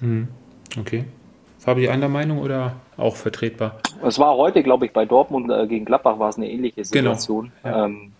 Mhm. 0.00 0.28
Okay. 0.78 1.04
Fabi, 1.58 1.88
andere 1.88 2.08
Meinung 2.10 2.38
oder 2.38 2.76
auch 2.96 3.16
vertretbar? 3.16 3.80
Es 4.06 4.20
war 4.20 4.36
heute, 4.36 4.62
glaube 4.62 4.86
ich, 4.86 4.92
bei 4.92 5.04
Dortmund 5.04 5.50
äh, 5.50 5.66
gegen 5.66 5.84
Gladbach 5.84 6.20
war 6.20 6.28
es 6.28 6.36
eine 6.36 6.48
ähnliche 6.48 6.82
Genau, 6.82 7.14
Situation. 7.14 7.50
ja. 7.64 7.86
Ähm, 7.86 8.12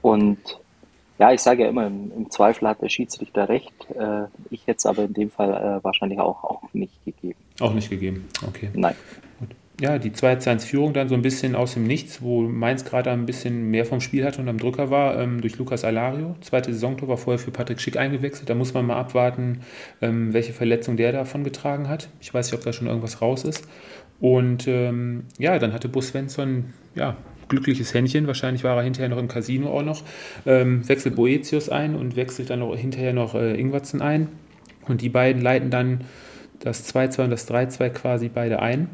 und 0.00 0.38
ja, 1.18 1.32
ich 1.32 1.40
sage 1.40 1.62
ja 1.62 1.68
immer, 1.68 1.86
im, 1.86 2.10
im 2.16 2.30
Zweifel 2.30 2.68
hat 2.68 2.82
der 2.82 2.88
Schiedsrichter 2.88 3.48
recht. 3.48 3.72
Äh, 3.94 4.24
ich 4.50 4.66
hätte 4.66 4.78
es 4.78 4.86
aber 4.86 5.04
in 5.04 5.12
dem 5.12 5.30
Fall 5.30 5.50
äh, 5.50 5.84
wahrscheinlich 5.84 6.18
auch, 6.18 6.44
auch 6.44 6.62
nicht 6.72 7.04
gegeben. 7.04 7.38
Auch 7.60 7.74
nicht 7.74 7.90
gegeben. 7.90 8.28
Okay. 8.46 8.70
Nein. 8.74 8.94
Ja, 9.80 9.98
die 9.98 10.10
2-1-Führung 10.10 10.92
dann 10.92 11.08
so 11.08 11.16
ein 11.16 11.22
bisschen 11.22 11.56
aus 11.56 11.74
dem 11.74 11.86
Nichts, 11.88 12.22
wo 12.22 12.42
Mainz 12.42 12.84
gerade 12.84 13.10
ein 13.10 13.26
bisschen 13.26 13.70
mehr 13.70 13.84
vom 13.84 14.00
Spiel 14.00 14.24
hatte 14.24 14.40
und 14.40 14.48
am 14.48 14.58
Drücker 14.58 14.90
war, 14.90 15.18
ähm, 15.18 15.40
durch 15.40 15.58
Lukas 15.58 15.82
Alario. 15.82 16.36
Zweite 16.40 16.72
Saisontor 16.72 17.08
war 17.08 17.16
vorher 17.16 17.40
für 17.40 17.50
Patrick 17.50 17.80
Schick 17.80 17.96
eingewechselt. 17.96 18.48
Da 18.48 18.54
muss 18.54 18.74
man 18.74 18.86
mal 18.86 18.96
abwarten, 18.96 19.62
ähm, 20.00 20.32
welche 20.32 20.52
Verletzung 20.52 20.96
der 20.96 21.10
davon 21.10 21.42
getragen 21.42 21.88
hat. 21.88 22.10
Ich 22.20 22.32
weiß 22.32 22.46
nicht, 22.46 22.58
ob 22.58 22.64
da 22.64 22.72
schon 22.72 22.86
irgendwas 22.86 23.22
raus 23.22 23.44
ist. 23.44 23.66
Und 24.20 24.68
ähm, 24.68 25.24
ja, 25.38 25.58
dann 25.58 25.72
hatte 25.72 25.88
Bus 25.88 26.08
Svensson, 26.08 26.74
ja, 26.94 27.16
glückliches 27.48 27.94
Händchen. 27.94 28.26
Wahrscheinlich 28.26 28.64
war 28.64 28.76
er 28.76 28.82
hinterher 28.82 29.08
noch 29.08 29.18
im 29.18 29.28
Casino 29.28 29.70
auch 29.70 29.82
noch. 29.82 30.02
Ähm, 30.46 30.88
wechselt 30.88 31.16
Boetius 31.16 31.68
ein 31.68 31.94
und 31.94 32.16
wechselt 32.16 32.50
dann 32.50 32.60
noch 32.60 32.76
hinterher 32.76 33.12
noch 33.12 33.34
äh, 33.34 33.58
Ingwertsen 33.58 34.00
ein. 34.00 34.28
Und 34.88 35.00
die 35.00 35.08
beiden 35.08 35.42
leiten 35.42 35.70
dann 35.70 36.02
das 36.60 36.92
2-2 36.94 37.24
und 37.24 37.30
das 37.30 37.48
3-2 37.48 37.90
quasi 37.90 38.28
beide 38.28 38.60
ein. 38.60 38.88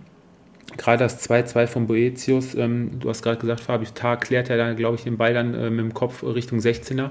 Gerade 0.76 1.04
das 1.04 1.28
2-2 1.28 1.66
von 1.66 1.86
Boetius, 1.86 2.54
ähm, 2.54 3.00
du 3.00 3.08
hast 3.08 3.22
gerade 3.22 3.38
gesagt, 3.38 3.60
Fabi, 3.60 3.86
Tag 3.94 4.22
klärt 4.22 4.50
er 4.50 4.58
dann, 4.58 4.76
glaube 4.76 4.96
ich, 4.96 5.04
den 5.04 5.16
Ball 5.16 5.32
dann 5.32 5.54
äh, 5.54 5.70
mit 5.70 5.80
dem 5.80 5.94
Kopf 5.94 6.22
Richtung 6.22 6.58
16er, 6.58 7.10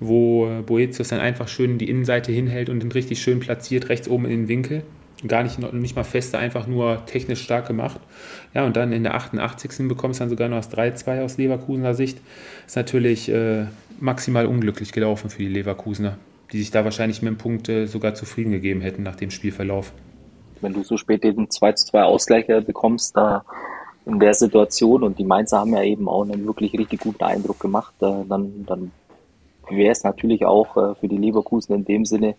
wo 0.00 0.46
äh, 0.46 0.62
Boetius 0.62 1.08
dann 1.08 1.20
einfach 1.20 1.48
schön 1.48 1.76
die 1.76 1.90
Innenseite 1.90 2.32
hinhält 2.32 2.70
und 2.70 2.82
den 2.82 2.90
richtig 2.90 3.20
schön 3.20 3.40
platziert, 3.40 3.90
rechts 3.90 4.08
oben 4.08 4.24
in 4.24 4.30
den 4.30 4.48
Winkel. 4.48 4.82
Gar 5.26 5.42
nicht, 5.42 5.58
nicht 5.74 5.96
mal 5.96 6.04
feste, 6.04 6.38
einfach 6.38 6.66
nur 6.66 7.04
technisch 7.04 7.42
stark 7.42 7.66
gemacht. 7.66 8.00
Ja, 8.54 8.64
und 8.64 8.76
dann 8.76 8.92
in 8.92 9.02
der 9.02 9.14
88. 9.14 9.86
bekommst 9.86 10.18
du 10.18 10.22
dann 10.22 10.30
sogar 10.30 10.48
noch 10.48 10.56
das 10.56 10.72
3-2 10.72 11.22
aus 11.22 11.36
Leverkusener 11.36 11.94
Sicht. 11.94 12.18
Ist 12.66 12.76
natürlich 12.76 13.28
äh, 13.28 13.66
maximal 14.00 14.46
unglücklich 14.46 14.92
gelaufen 14.92 15.28
für 15.28 15.42
die 15.42 15.48
Leverkusener, 15.48 16.16
die 16.52 16.58
sich 16.58 16.70
da 16.70 16.84
wahrscheinlich 16.84 17.20
mit 17.20 17.32
dem 17.34 17.38
Punkt 17.38 17.68
äh, 17.68 17.86
sogar 17.86 18.14
zufrieden 18.14 18.50
gegeben 18.50 18.80
hätten 18.80 19.02
nach 19.02 19.16
dem 19.16 19.30
Spielverlauf. 19.30 19.92
Wenn 20.62 20.72
du 20.72 20.82
so 20.84 20.96
spät 20.96 21.22
den 21.22 21.50
2 21.50 21.72
zu 21.72 21.86
2 21.88 22.02
Ausgleich 22.02 22.48
äh, 22.48 22.62
bekommst, 22.62 23.14
da 23.14 23.44
in 24.06 24.18
der 24.18 24.32
Situation 24.32 25.02
und 25.02 25.18
die 25.18 25.24
Mainzer 25.24 25.58
haben 25.58 25.74
ja 25.74 25.82
eben 25.82 26.08
auch 26.08 26.22
einen 26.22 26.46
wirklich 26.46 26.72
richtig 26.72 27.00
guten 27.00 27.22
Eindruck 27.22 27.60
gemacht, 27.60 27.92
äh, 28.00 28.24
dann, 28.26 28.64
dann 28.66 28.90
wäre 29.68 29.92
es 29.92 30.02
natürlich 30.02 30.44
auch 30.44 30.76
äh, 30.76 30.94
für 30.94 31.08
die 31.08 31.18
Leverkusen 31.18 31.74
in 31.74 31.84
dem 31.84 32.04
Sinne 32.04 32.34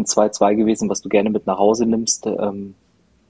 ein 0.00 0.04
2-2 0.04 0.56
gewesen, 0.56 0.88
was 0.88 1.02
du 1.02 1.08
gerne 1.08 1.30
mit 1.30 1.46
nach 1.46 1.58
Hause 1.58 1.86
nimmst. 1.86 2.26
Ähm, 2.26 2.74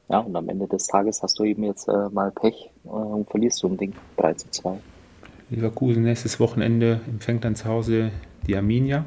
ja, 0.08 0.18
und 0.18 0.34
am 0.34 0.48
Ende 0.48 0.66
des 0.66 0.86
Tages 0.86 1.22
hast 1.22 1.38
du 1.38 1.44
eben 1.44 1.62
jetzt 1.64 1.88
äh, 1.88 2.08
mal 2.10 2.30
Pech 2.32 2.70
äh, 2.84 2.88
und 2.88 3.28
verlierst 3.30 3.58
so 3.58 3.68
ein 3.68 3.76
Ding 3.76 3.92
3 4.16 4.34
zu 4.34 4.50
2. 4.50 4.78
Leverkusen 5.50 6.02
nächstes 6.02 6.40
Wochenende 6.40 7.00
empfängt 7.08 7.44
dann 7.44 7.56
zu 7.56 7.66
Hause 7.66 8.10
die 8.46 8.56
Arminia. 8.56 9.04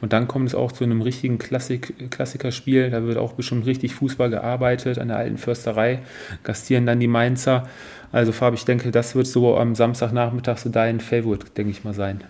Und 0.00 0.12
dann 0.12 0.28
kommt 0.28 0.48
es 0.48 0.54
auch 0.54 0.72
zu 0.72 0.84
einem 0.84 1.00
richtigen 1.00 1.38
Klassik 1.38 2.10
Klassikerspiel. 2.10 2.90
Da 2.90 3.04
wird 3.04 3.16
auch 3.16 3.32
bestimmt 3.32 3.64
richtig 3.64 3.94
Fußball 3.94 4.28
gearbeitet 4.28 4.98
an 4.98 5.08
der 5.08 5.16
alten 5.16 5.38
Försterei. 5.38 6.00
Gastieren 6.42 6.84
dann 6.84 7.00
die 7.00 7.06
Mainzer. 7.06 7.68
Also 8.12 8.32
Fabi, 8.32 8.56
ich 8.56 8.64
denke, 8.66 8.90
das 8.90 9.14
wird 9.14 9.26
so 9.26 9.56
am 9.56 9.74
Samstagnachmittag 9.74 10.58
so 10.58 10.68
dein 10.68 11.00
Favorite, 11.00 11.46
denke 11.56 11.70
ich 11.70 11.84
mal, 11.84 11.94
sein. 11.94 12.22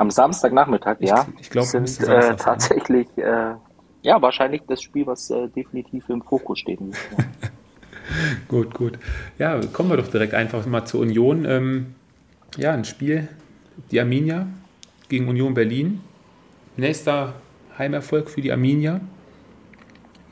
Am 0.00 0.10
Samstagnachmittag, 0.10 0.96
Ich- 1.00 1.10
ja, 1.10 1.26
ich 1.38 1.50
glaub, 1.50 1.66
sind 1.66 1.82
äh, 1.82 1.88
Samstag 1.88 2.22
sein. 2.24 2.36
tatsächlich 2.38 3.06
äh, 3.18 3.52
ja 4.00 4.22
wahrscheinlich 4.22 4.62
das 4.66 4.80
Spiel, 4.80 5.06
was 5.06 5.28
äh, 5.28 5.48
definitiv 5.48 6.08
im 6.08 6.22
Fokus. 6.22 6.58
Ja. 6.66 6.76
Gut, 8.48 8.72
gut. 8.74 8.98
Ja, 9.38 9.60
kommen 9.74 9.90
wir 9.90 9.98
doch 9.98 10.08
direkt 10.08 10.32
einfach 10.34 10.64
mal 10.66 10.86
zur 10.86 11.00
Union. 11.00 11.44
Ähm, 11.44 11.94
ja, 12.56 12.72
ein 12.72 12.84
Spiel, 12.84 13.28
die 13.90 14.00
Arminia 14.00 14.46
gegen 15.10 15.28
Union 15.28 15.52
Berlin. 15.52 16.00
Nächster 16.76 17.34
Heimerfolg 17.78 18.30
für 18.30 18.40
die 18.40 18.50
Arminia. 18.50 19.00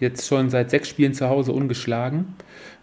Jetzt 0.01 0.27
schon 0.27 0.49
seit 0.49 0.71
sechs 0.71 0.89
Spielen 0.89 1.13
zu 1.13 1.29
Hause 1.29 1.53
ungeschlagen. 1.53 2.35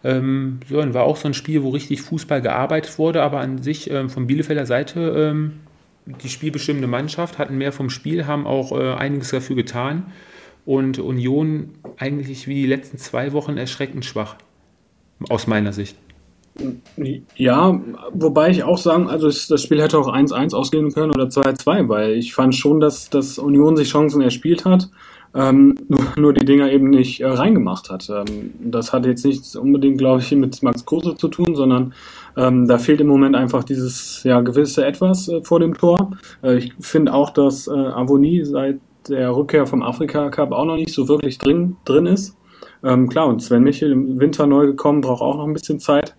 Ähm, 0.04 0.60
so, 0.70 0.78
war 0.94 1.04
auch 1.04 1.18
so 1.18 1.28
ein 1.28 1.34
Spiel, 1.34 1.64
wo 1.64 1.70
richtig 1.72 2.02
Fußball 2.04 2.42
gearbeitet 2.42 2.98
wurde, 3.00 3.24
aber 3.24 3.40
an 3.40 3.58
sich 3.58 3.90
ähm, 3.90 4.10
von 4.12 4.28
Bielefelder 4.28 4.66
Seite 4.68 5.00
ähm, 5.32 5.62
die 6.06 6.30
spielbestimmende 6.30 6.88
Mannschaft, 6.88 7.38
hatten 7.38 7.58
mehr 7.58 7.72
vom 7.72 7.90
Spiel, 7.90 8.28
haben 8.28 8.46
auch 8.46 8.72
äh, 8.72 8.94
einiges 8.94 9.32
dafür 9.32 9.56
getan. 9.56 10.12
Und 10.66 11.00
Union 11.00 11.72
eigentlich 11.98 12.48
wie 12.48 12.56
die 12.56 12.68
letzten 12.68 12.98
zwei 12.98 13.34
Wochen 13.34 13.58
erschreckend 13.58 14.06
schwach. 14.06 14.36
Aus 15.30 15.48
meiner 15.48 15.74
Sicht. 15.74 15.96
Ja, 17.36 17.80
wobei 18.14 18.50
ich 18.50 18.64
auch 18.64 18.78
sagen, 18.78 19.10
also 19.10 19.28
das 19.28 19.62
Spiel 19.62 19.82
hätte 19.82 19.98
auch 19.98 20.08
1-1 20.08 20.56
ausgehen 20.56 20.92
können 20.92 21.12
oder 21.12 21.26
2-2, 21.26 21.90
weil 21.90 22.12
ich 22.14 22.34
fand 22.34 22.56
schon, 22.56 22.80
dass, 22.80 23.10
dass 23.10 23.38
Union 23.38 23.76
sich 23.76 23.90
Chancen 23.90 24.22
erspielt 24.22 24.64
hat, 24.64 24.90
ähm, 25.36 25.76
nur, 25.90 26.00
nur 26.18 26.34
die 26.34 26.46
Dinger 26.46 26.72
eben 26.72 26.90
nicht 26.90 27.20
äh, 27.20 27.28
reingemacht 27.28 27.90
hat. 27.90 28.10
Ähm, 28.10 28.54
das 28.60 28.94
hat 28.94 29.06
jetzt 29.06 29.26
nichts 29.26 29.56
unbedingt, 29.56 29.98
glaube 29.98 30.22
ich, 30.22 30.32
mit 30.32 30.62
Max 30.64 30.86
Kruse 30.86 31.16
zu 31.16 31.28
tun, 31.28 31.56
sondern 31.56 31.94
ähm, 32.38 32.68
da 32.68 32.78
fehlt 32.78 33.02
im 33.02 33.08
Moment 33.08 33.36
einfach 33.36 33.64
dieses 33.64 34.24
ja, 34.24 34.42
gewisse 34.42 34.86
Etwas 34.86 35.28
äh, 35.28 35.42
vor 35.44 35.60
dem 35.60 35.74
Tor. 35.76 36.12
Äh, 36.42 36.58
ich 36.58 36.74
finde 36.80 37.14
auch, 37.14 37.32
dass 37.32 37.68
äh, 37.68 37.72
Avonie 37.72 38.46
seit 38.46 38.80
der 39.10 39.36
Rückkehr 39.36 39.68
vom 39.68 39.84
Afrika 39.84 40.30
Cup 40.30 40.52
auch 40.52 40.66
noch 40.66 40.78
nicht 40.78 40.94
so 40.94 41.08
wirklich 41.08 41.38
drin, 41.38 41.76
drin 41.86 42.06
ist. 42.06 42.36
Ähm, 42.84 43.10
klar, 43.10 43.28
und 43.28 43.42
Sven 43.42 43.64
Michel 43.64 43.92
im 43.92 44.20
Winter 44.20 44.48
neu 44.48 44.66
gekommen, 44.68 45.02
braucht 45.02 45.22
auch 45.22 45.38
noch 45.38 45.46
ein 45.46 45.54
bisschen 45.54 45.80
Zeit. 45.80 46.16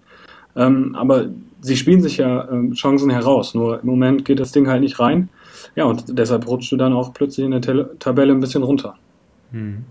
Ähm, 0.55 0.95
aber 0.95 1.27
sie 1.61 1.77
spielen 1.77 2.03
sich 2.03 2.19
ja 2.19 2.49
ähm, 2.51 2.73
Chancen 2.73 3.11
heraus. 3.11 3.55
Nur 3.55 3.81
im 3.81 3.87
Moment 3.87 4.25
geht 4.25 4.41
das 4.41 4.53
Ding 4.53 4.69
halt 4.69 4.83
nicht 4.83 5.01
rein. 5.01 5.31
Ja, 5.75 5.85
und 5.85 6.19
deshalb 6.19 6.47
rutscht 6.47 6.73
du 6.73 6.77
dann 6.77 6.93
auch 6.93 7.13
plötzlich 7.13 7.45
in 7.45 7.53
der 7.53 7.99
Tabelle 7.99 8.33
ein 8.33 8.41
bisschen 8.41 8.63
runter. 8.63 8.95
Hm. 9.57 9.85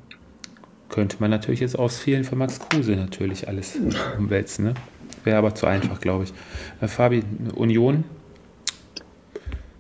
Könnte 0.90 1.18
man 1.20 1.32
natürlich 1.32 1.60
jetzt 1.60 1.78
aus 1.78 1.98
Fehlen 1.98 2.24
von 2.24 2.38
Max 2.38 2.60
Kruse 2.60 2.96
natürlich 2.96 3.48
alles 3.48 3.76
umwälzen. 4.18 4.66
Ne? 4.66 4.74
Wäre 5.24 5.40
aber 5.40 5.56
zu 5.56 5.66
einfach, 5.66 6.00
glaube 6.00 6.26
ich. 6.26 6.34
Äh, 6.82 6.88
Fabi, 6.88 7.24
Union, 7.56 8.04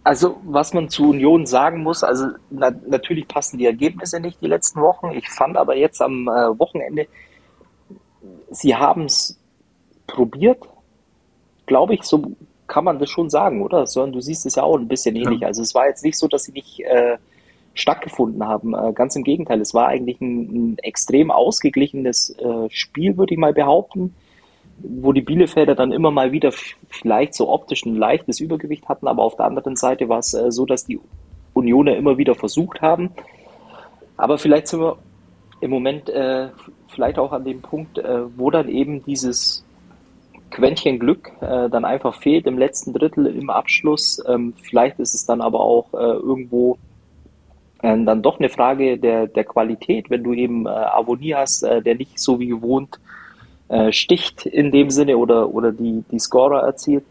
Also, 0.03 0.41
was 0.43 0.73
man 0.73 0.89
zu 0.89 1.09
Union 1.09 1.45
sagen 1.45 1.83
muss, 1.83 2.03
also 2.03 2.29
na, 2.49 2.71
natürlich 2.87 3.27
passen 3.27 3.59
die 3.59 3.67
Ergebnisse 3.67 4.19
nicht 4.19 4.41
die 4.41 4.47
letzten 4.47 4.81
Wochen. 4.81 5.11
Ich 5.11 5.29
fand 5.29 5.55
aber 5.55 5.75
jetzt 5.77 6.01
am 6.01 6.27
äh, 6.27 6.59
Wochenende, 6.59 7.05
sie 8.49 8.75
haben 8.75 9.05
es 9.05 9.37
probiert, 10.07 10.63
glaube 11.67 11.93
ich, 11.93 12.01
so 12.03 12.35
kann 12.65 12.83
man 12.83 12.97
das 12.97 13.11
schon 13.11 13.29
sagen, 13.29 13.61
oder? 13.61 13.85
Sören, 13.85 14.11
du 14.11 14.21
siehst 14.21 14.47
es 14.47 14.55
ja 14.55 14.63
auch 14.63 14.79
ein 14.79 14.87
bisschen 14.87 15.15
ähnlich. 15.15 15.45
Also, 15.45 15.61
es 15.61 15.75
war 15.75 15.87
jetzt 15.87 16.03
nicht 16.03 16.17
so, 16.17 16.27
dass 16.27 16.45
sie 16.45 16.53
nicht 16.53 16.79
äh, 16.79 17.17
stattgefunden 17.75 18.43
haben. 18.43 18.73
Äh, 18.73 18.93
ganz 18.93 19.15
im 19.15 19.23
Gegenteil, 19.23 19.61
es 19.61 19.73
war 19.73 19.87
eigentlich 19.87 20.19
ein, 20.19 20.39
ein 20.73 20.77
extrem 20.79 21.29
ausgeglichenes 21.29 22.31
äh, 22.39 22.69
Spiel, 22.69 23.17
würde 23.17 23.35
ich 23.35 23.39
mal 23.39 23.53
behaupten 23.53 24.15
wo 24.77 25.13
die 25.13 25.21
Bielefelder 25.21 25.75
dann 25.75 25.91
immer 25.91 26.11
mal 26.11 26.31
wieder 26.31 26.51
vielleicht 26.89 27.33
so 27.33 27.49
optisch 27.49 27.85
ein 27.85 27.95
leichtes 27.95 28.39
Übergewicht 28.39 28.87
hatten, 28.89 29.07
aber 29.07 29.23
auf 29.23 29.35
der 29.35 29.45
anderen 29.45 29.75
Seite 29.75 30.09
war 30.09 30.19
es 30.19 30.33
äh, 30.33 30.51
so, 30.51 30.65
dass 30.65 30.85
die 30.85 30.99
Unioner 31.53 31.95
immer 31.95 32.17
wieder 32.17 32.35
versucht 32.35 32.81
haben. 32.81 33.11
Aber 34.17 34.37
vielleicht 34.37 34.67
sind 34.67 34.81
wir 34.81 34.97
im 35.61 35.71
Moment 35.71 36.09
äh, 36.09 36.49
vielleicht 36.87 37.17
auch 37.17 37.31
an 37.31 37.45
dem 37.45 37.61
Punkt, 37.61 37.97
äh, 37.97 38.37
wo 38.37 38.51
dann 38.51 38.67
eben 38.67 39.03
dieses 39.05 39.63
Quäntchen 40.51 40.99
Glück 40.99 41.31
äh, 41.41 41.69
dann 41.69 41.85
einfach 41.85 42.21
fehlt 42.21 42.45
im 42.45 42.57
letzten 42.57 42.93
Drittel 42.93 43.25
im 43.25 43.49
Abschluss. 43.49 44.21
Ähm, 44.27 44.53
vielleicht 44.61 44.99
ist 44.99 45.15
es 45.15 45.25
dann 45.25 45.41
aber 45.41 45.61
auch 45.61 45.93
irgendwo 45.93 46.77
dann 47.81 48.21
doch 48.21 48.39
eine 48.39 48.49
Frage 48.49 48.97
der, 48.97 49.27
der 49.27 49.43
Qualität, 49.43 50.09
wenn 50.09 50.23
du 50.23 50.33
eben 50.33 50.65
äh, 50.65 50.69
Avonie 50.69 51.35
hast, 51.35 51.63
äh, 51.63 51.81
der 51.81 51.95
nicht 51.95 52.19
so 52.19 52.39
wie 52.39 52.47
gewohnt 52.47 52.99
äh, 53.67 53.91
sticht 53.91 54.45
in 54.45 54.71
dem 54.71 54.89
Sinne 54.89 55.17
oder, 55.17 55.53
oder 55.53 55.71
die, 55.71 56.03
die 56.11 56.19
Scorer 56.19 56.63
erzielt. 56.63 57.03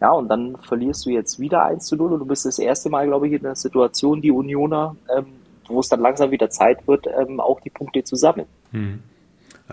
Ja, 0.00 0.12
und 0.12 0.28
dann 0.28 0.56
verlierst 0.56 1.04
du 1.04 1.10
jetzt 1.10 1.38
wieder 1.38 1.64
1 1.64 1.84
zu 1.86 1.96
0 1.96 2.14
und 2.14 2.20
du 2.20 2.26
bist 2.26 2.46
das 2.46 2.58
erste 2.58 2.88
Mal, 2.88 3.06
glaube 3.06 3.28
ich, 3.28 3.34
in 3.34 3.42
der 3.42 3.54
Situation, 3.54 4.22
die 4.22 4.30
Unioner, 4.30 4.96
ähm, 5.14 5.26
wo 5.68 5.80
es 5.80 5.88
dann 5.88 6.00
langsam 6.00 6.30
wieder 6.30 6.48
Zeit 6.48 6.86
wird, 6.88 7.06
ähm, 7.06 7.38
auch 7.38 7.60
die 7.60 7.70
Punkte 7.70 8.02
zu 8.02 8.16
sammeln. 8.16 8.46
Hm. 8.72 9.02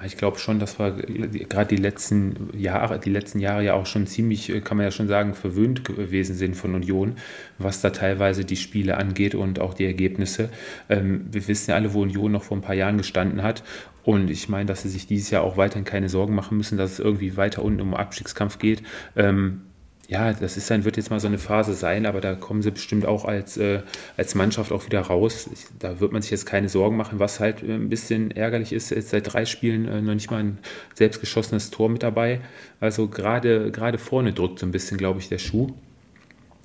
Ich 0.06 0.18
glaube 0.18 0.40
schon, 0.40 0.60
dass 0.60 0.80
wir 0.80 0.92
gerade 0.92 1.76
die 1.76 1.82
letzten 1.82 2.50
Jahre, 2.58 3.00
die 3.00 3.10
letzten 3.10 3.40
Jahre 3.40 3.64
ja 3.64 3.74
auch 3.74 3.86
schon 3.86 4.08
ziemlich, 4.08 4.50
äh, 4.50 4.62
kann 4.62 4.78
man 4.78 4.86
ja 4.86 4.92
schon 4.92 5.08
sagen, 5.08 5.34
verwöhnt 5.34 5.86
gewesen 5.86 6.36
sind 6.36 6.56
von 6.56 6.76
Union, 6.76 7.16
was 7.58 7.82
da 7.82 7.90
teilweise 7.90 8.46
die 8.46 8.56
Spiele 8.56 8.98
angeht 8.98 9.36
und 9.36 9.60
auch 9.60 9.74
die 9.74 9.86
Ergebnisse. 9.86 10.50
Ähm, 10.90 11.26
wir 11.32 11.48
wissen 11.48 11.72
ja 11.72 11.76
alle, 11.78 11.94
wo 11.94 12.02
Union 12.02 12.32
noch 12.32 12.44
vor 12.44 12.58
ein 12.58 12.62
paar 12.62 12.76
Jahren 12.76 12.98
gestanden 12.98 13.44
hat. 13.44 13.64
Und 14.04 14.30
ich 14.30 14.48
meine, 14.48 14.66
dass 14.68 14.84
sie 14.84 14.90
sich 14.90 15.06
dieses 15.06 15.32
Jahr 15.32 15.44
auch 15.44 15.58
weiterhin 15.58 15.84
keine 15.84 16.08
Sorgen 16.08 16.34
machen 16.34 16.58
müssen, 16.58 16.78
dass 16.78 16.94
es 16.94 17.00
irgendwie 17.00 17.36
weiter 17.36 17.62
unten 17.62 17.82
um 17.82 17.94
Abstiegskampf 17.94 18.58
geht. 18.58 18.84
Ähm, 19.18 19.64
ja, 20.08 20.32
das 20.32 20.56
ist 20.56 20.72
dann, 20.72 20.86
wird 20.86 20.96
jetzt 20.96 21.10
mal 21.10 21.20
so 21.20 21.28
eine 21.28 21.38
Phase 21.38 21.74
sein, 21.74 22.06
aber 22.06 22.22
da 22.22 22.34
kommen 22.36 22.62
sie 22.62 22.72
bestimmt 22.72 23.06
auch 23.06 23.26
als, 23.26 23.58
äh, 23.58 23.82
als 24.16 24.36
Mannschaft 24.36 24.72
auch 24.72 24.86
wieder 24.86 25.02
raus. 25.02 25.50
Ich, 25.52 25.66
da 25.80 26.00
wird 26.00 26.14
man 26.14 26.22
sich 26.22 26.32
jetzt 26.32 26.46
keine 26.46 26.70
Sorgen 26.70 26.96
machen, 26.96 27.20
was 27.20 27.42
halt 27.42 27.62
äh, 27.62 27.74
ein 27.74 27.90
bisschen 27.90 28.32
ärgerlich 28.32 28.72
ist, 28.72 28.90
jetzt 28.90 29.10
seit 29.10 29.34
drei 29.34 29.44
Spielen 29.46 29.86
äh, 29.86 30.02
noch 30.02 30.14
nicht 30.14 30.32
mal 30.32 30.40
ein 30.40 30.60
selbstgeschossenes 30.94 31.72
Tor 31.72 31.90
mit 31.90 32.04
dabei. 32.04 32.40
Also 32.80 33.10
gerade, 33.10 33.70
gerade 33.72 33.98
vorne 33.98 34.32
drückt 34.32 34.60
so 34.60 34.66
ein 34.66 34.72
bisschen, 34.72 34.98
glaube 34.98 35.20
ich, 35.20 35.28
der 35.28 35.40
Schuh. 35.40 35.74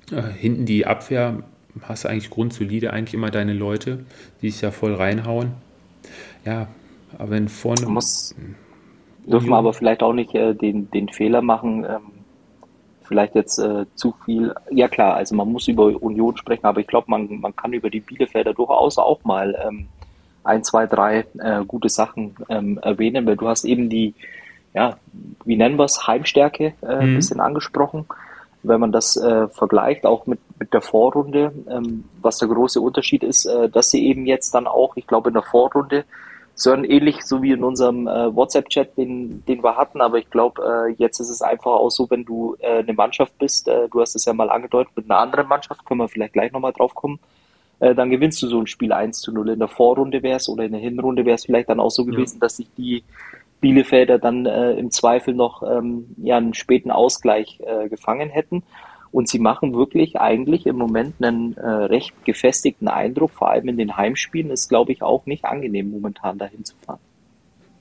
Äh, 0.09 0.21
hinten 0.21 0.65
die 0.65 0.85
Abwehr 0.85 1.43
hast 1.81 2.05
du 2.05 2.07
eigentlich 2.07 2.29
grundsolide, 2.29 2.93
eigentlich 2.93 3.13
immer 3.13 3.29
deine 3.29 3.53
Leute, 3.53 4.05
die 4.41 4.51
sich 4.51 4.61
ja 4.61 4.71
voll 4.71 4.93
reinhauen. 4.93 5.51
Ja, 6.45 6.67
aber 7.17 7.31
wenn 7.31 7.49
vorne. 7.49 7.87
Muss, 7.87 8.35
dürfen 9.25 9.49
wir 9.49 9.57
aber 9.57 9.73
vielleicht 9.73 10.01
auch 10.01 10.13
nicht 10.13 10.33
äh, 10.33 10.53
den, 10.53 10.89
den 10.91 11.09
Fehler 11.09 11.41
machen, 11.41 11.83
ähm, 11.83 12.22
vielleicht 13.13 13.35
jetzt 13.35 13.59
äh, 13.59 13.85
zu 13.93 14.15
viel. 14.25 14.55
Ja 14.71 14.87
klar, 14.87 15.13
also 15.13 15.35
man 15.35 15.51
muss 15.51 15.67
über 15.67 15.85
Union 16.01 16.35
sprechen, 16.35 16.65
aber 16.65 16.81
ich 16.81 16.87
glaube, 16.87 17.11
man, 17.11 17.39
man 17.41 17.55
kann 17.55 17.71
über 17.71 17.91
die 17.91 17.99
Bielefelder 17.99 18.55
durchaus 18.55 18.97
auch 18.97 19.23
mal 19.23 19.55
ähm, 19.63 19.87
ein, 20.43 20.63
zwei, 20.63 20.87
drei 20.87 21.25
äh, 21.37 21.63
gute 21.67 21.89
Sachen 21.89 22.35
ähm, 22.49 22.79
erwähnen, 22.81 23.27
weil 23.27 23.37
du 23.37 23.47
hast 23.47 23.65
eben 23.65 23.87
die, 23.87 24.15
ja, 24.73 24.97
wie 25.45 25.55
nennen 25.55 25.77
wir 25.77 25.85
es, 25.85 26.07
Heimstärke 26.07 26.73
äh, 26.81 26.85
mhm. 26.85 27.01
ein 27.01 27.15
bisschen 27.15 27.39
angesprochen. 27.39 28.07
Wenn 28.63 28.79
man 28.79 28.91
das 28.91 29.15
äh, 29.15 29.47
vergleicht, 29.49 30.07
auch 30.07 30.25
mit, 30.25 30.39
mit 30.57 30.73
der 30.73 30.81
Vorrunde, 30.81 31.53
ähm, 31.69 32.05
was 32.19 32.39
der 32.39 32.47
große 32.47 32.81
Unterschied 32.81 33.21
ist, 33.21 33.45
äh, 33.45 33.69
dass 33.69 33.91
sie 33.91 34.07
eben 34.07 34.25
jetzt 34.25 34.55
dann 34.55 34.65
auch, 34.65 34.97
ich 34.97 35.05
glaube, 35.05 35.29
in 35.29 35.35
der 35.35 35.43
Vorrunde 35.43 36.03
Sören 36.55 36.83
ähnlich 36.83 37.23
so 37.23 37.41
wie 37.41 37.51
in 37.51 37.63
unserem 37.63 38.07
äh, 38.07 38.35
WhatsApp-Chat, 38.35 38.95
den, 38.97 39.43
den 39.45 39.63
wir 39.63 39.75
hatten, 39.75 40.01
aber 40.01 40.19
ich 40.19 40.29
glaube, 40.29 40.61
äh, 40.87 40.93
jetzt 40.97 41.19
ist 41.19 41.29
es 41.29 41.41
einfach 41.41 41.71
auch 41.71 41.89
so, 41.89 42.09
wenn 42.11 42.25
du 42.25 42.55
äh, 42.59 42.79
eine 42.79 42.93
Mannschaft 42.93 43.37
bist, 43.39 43.67
äh, 43.67 43.89
du 43.89 44.01
hast 44.01 44.15
es 44.15 44.25
ja 44.25 44.33
mal 44.33 44.51
angedeutet, 44.51 44.95
mit 44.95 45.09
einer 45.09 45.19
anderen 45.19 45.47
Mannschaft, 45.47 45.83
können 45.85 45.99
wir 45.99 46.07
vielleicht 46.07 46.33
gleich 46.33 46.51
nochmal 46.51 46.73
drauf 46.73 46.93
kommen, 46.93 47.19
äh, 47.79 47.95
dann 47.95 48.11
gewinnst 48.11 48.41
du 48.43 48.47
so 48.47 48.59
ein 48.59 48.67
Spiel 48.67 48.93
1 48.93 49.19
zu 49.19 49.33
0. 49.33 49.49
In 49.49 49.59
der 49.59 49.67
Vorrunde 49.67 50.21
wäre 50.21 50.37
es 50.37 50.47
oder 50.47 50.63
in 50.63 50.73
der 50.73 50.81
Hinrunde 50.81 51.25
wäre 51.25 51.35
es 51.35 51.45
vielleicht 51.45 51.69
dann 51.69 51.79
auch 51.79 51.91
so 51.91 52.05
gewesen, 52.05 52.35
ja. 52.35 52.41
dass 52.41 52.57
sich 52.57 52.67
die 52.77 53.03
Bielefelder 53.59 54.19
dann 54.19 54.45
äh, 54.45 54.73
im 54.73 54.91
Zweifel 54.91 55.33
noch 55.33 55.63
ähm, 55.63 56.13
ja, 56.17 56.37
einen 56.37 56.53
späten 56.53 56.91
Ausgleich 56.91 57.59
gefangen 57.89 58.29
hätten. 58.29 58.63
Und 59.13 59.29
sie 59.29 59.37
machen 59.37 59.75
wirklich 59.75 60.19
eigentlich 60.19 60.65
im 60.65 60.75
Moment 60.75 61.23
einen 61.23 61.55
äh, 61.55 61.67
recht 61.67 62.25
gefestigten 62.25 62.87
Eindruck, 62.87 63.29
vor 63.29 63.51
allem 63.51 63.69
in 63.69 63.77
den 63.77 63.95
Heimspielen. 63.95 64.49
Ist, 64.49 64.69
glaube 64.69 64.91
ich, 64.91 65.03
auch 65.03 65.27
nicht 65.27 65.45
angenehm, 65.45 65.91
momentan 65.91 66.39
dahin 66.39 66.65
zu 66.65 66.73
fahren. 66.83 66.99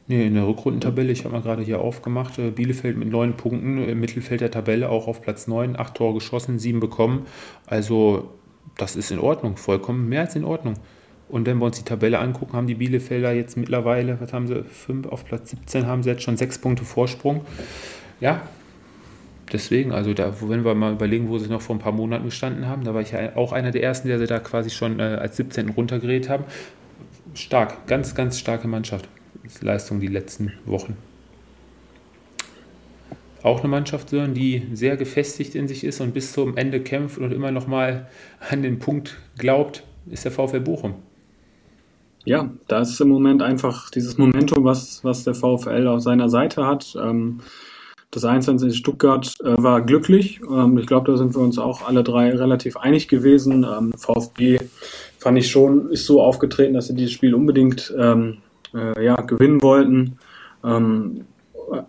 Nee, 0.09 0.27
in 0.27 0.35
der 0.35 0.47
Rückrundentabelle, 0.47 1.11
ich 1.11 1.25
habe 1.25 1.35
mal 1.35 1.41
gerade 1.41 1.63
hier 1.63 1.81
aufgemacht, 1.81 2.39
äh, 2.39 2.51
Bielefeld 2.51 2.99
mit 2.99 3.09
neun 3.09 3.39
Punkten, 3.39 3.83
im 3.83 3.99
Mittelfeld 3.99 4.43
der 4.43 4.51
Tabelle 4.51 4.91
auch 4.91 5.09
auf 5.09 5.23
Platz 5.23 5.47
neun, 5.47 5.75
acht 5.75 5.95
Tore 5.95 6.15
geschossen, 6.15 6.59
sieben 6.59 6.81
bekommen. 6.81 7.25
Also 7.67 8.35
das 8.77 8.95
ist 8.95 9.11
in 9.11 9.19
Ordnung, 9.19 9.57
vollkommen 9.57 10.11
mehr 10.11 10.21
als 10.21 10.37
in 10.37 10.45
Ordnung. 10.45 10.75
Und 11.31 11.47
wenn 11.47 11.57
wir 11.57 11.65
uns 11.65 11.79
die 11.79 11.85
Tabelle 11.85 12.19
angucken, 12.19 12.53
haben 12.53 12.67
die 12.67 12.75
Bielefelder 12.75 13.33
jetzt 13.33 13.57
mittlerweile, 13.57 14.21
was 14.21 14.35
haben 14.35 14.49
sie, 14.49 14.65
fünf 14.65 15.07
auf 15.07 15.25
Platz 15.25 15.49
17 15.49 15.87
haben 15.87 16.03
sie 16.03 16.11
jetzt 16.11 16.25
schon 16.25 16.37
sechs 16.37 16.59
Punkte 16.59 16.85
Vorsprung. 16.85 17.47
Ja, 18.21 18.43
deswegen, 19.53 19.93
also 19.93 20.15
da, 20.15 20.35
wenn 20.41 20.65
wir 20.65 20.75
mal 20.75 20.93
überlegen, 20.93 21.29
wo 21.29 21.39
sie 21.39 21.49
noch 21.49 21.63
vor 21.63 21.77
ein 21.77 21.79
paar 21.79 21.93
Monaten 21.93 22.25
gestanden 22.25 22.67
haben, 22.67 22.85
da 22.85 22.95
war 22.95 23.03
ich 23.03 23.13
ja 23.13 23.37
auch 23.37 23.53
einer 23.53 23.71
der 23.71 23.83
ersten, 23.83 24.09
der 24.09 24.19
sie 24.19 24.27
da 24.27 24.39
quasi 24.39 24.71
schon 24.71 24.99
äh, 25.01 25.03
als 25.03 25.37
17. 25.37 25.71
runtergeredet 25.71 26.29
haben. 26.29 26.45
Stark, 27.35 27.87
ganz, 27.87 28.15
ganz 28.15 28.39
starke 28.39 28.69
Mannschaft. 28.69 29.09
Leistung 29.61 30.01
die 30.01 30.09
letzten 30.09 30.53
Wochen. 30.67 30.97
Auch 33.43 33.61
eine 33.61 33.69
Mannschaft, 33.69 34.13
die 34.13 34.69
sehr 34.73 34.97
gefestigt 34.97 35.57
in 35.57 35.67
sich 35.67 35.83
ist 35.83 36.01
und 36.01 36.15
bis 36.15 36.33
zum 36.33 36.57
Ende 36.57 36.81
kämpft 36.81 37.19
und 37.19 37.33
immer 37.33 37.51
noch 37.51 37.67
mal 37.67 38.07
an 38.49 38.63
den 38.63 38.79
Punkt 38.79 39.19
glaubt, 39.37 39.83
ist 40.07 40.25
der 40.25 40.31
VfL 40.31 40.61
Bochum. 40.61 40.95
Ja, 42.25 42.51
da 42.69 42.81
ist 42.81 43.01
im 43.01 43.09
Moment 43.09 43.43
einfach 43.43 43.91
dieses 43.91 44.17
Momentum, 44.17 44.65
was, 44.65 45.03
was 45.03 45.25
der 45.25 45.35
VfL 45.35 45.89
auf 45.89 46.03
seiner 46.03 46.29
Seite 46.29 46.67
hat. 46.67 46.97
Ähm, 47.03 47.41
das 48.13 48.25
1 48.25 48.47
in 48.47 48.73
Stuttgart 48.73 49.35
äh, 49.43 49.55
war 49.57 49.81
glücklich. 49.81 50.41
Ähm, 50.49 50.79
ich 50.79 50.87
glaube, 50.87 51.11
da 51.11 51.17
sind 51.17 51.35
wir 51.35 51.41
uns 51.41 51.59
auch 51.59 51.89
alle 51.89 52.05
drei 52.05 52.31
relativ 52.31 52.77
einig 52.77 53.09
gewesen. 53.09 53.65
Ähm, 53.65 53.93
VfB 53.97 54.59
fand 55.19 55.39
ich 55.39 55.51
schon, 55.51 55.91
ist 55.91 56.07
so 56.07 56.23
aufgetreten, 56.23 56.75
dass 56.75 56.87
sie 56.87 56.95
dieses 56.95 57.13
Spiel 57.13 57.35
unbedingt 57.35 57.93
ähm, 57.99 58.39
äh, 58.75 59.03
ja, 59.05 59.17
gewinnen 59.17 59.63
wollten. 59.63 60.19
Ähm, 60.63 61.25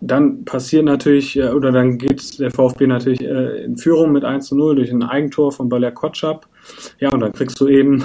dann 0.00 0.46
passiert 0.46 0.86
natürlich, 0.86 1.36
äh, 1.36 1.50
oder 1.50 1.72
dann 1.72 1.98
geht 1.98 2.38
der 2.38 2.50
VfB 2.50 2.86
natürlich 2.86 3.20
äh, 3.20 3.62
in 3.62 3.76
Führung 3.76 4.12
mit 4.12 4.24
1 4.24 4.46
zu 4.46 4.56
0 4.56 4.76
durch 4.76 4.90
ein 4.90 5.02
Eigentor 5.02 5.52
von 5.52 5.68
Baler 5.68 5.92
Kotschap. 5.92 6.46
Ja, 6.98 7.10
und 7.10 7.20
dann 7.20 7.32
kriegst 7.32 7.60
du 7.60 7.68
eben, 7.68 8.04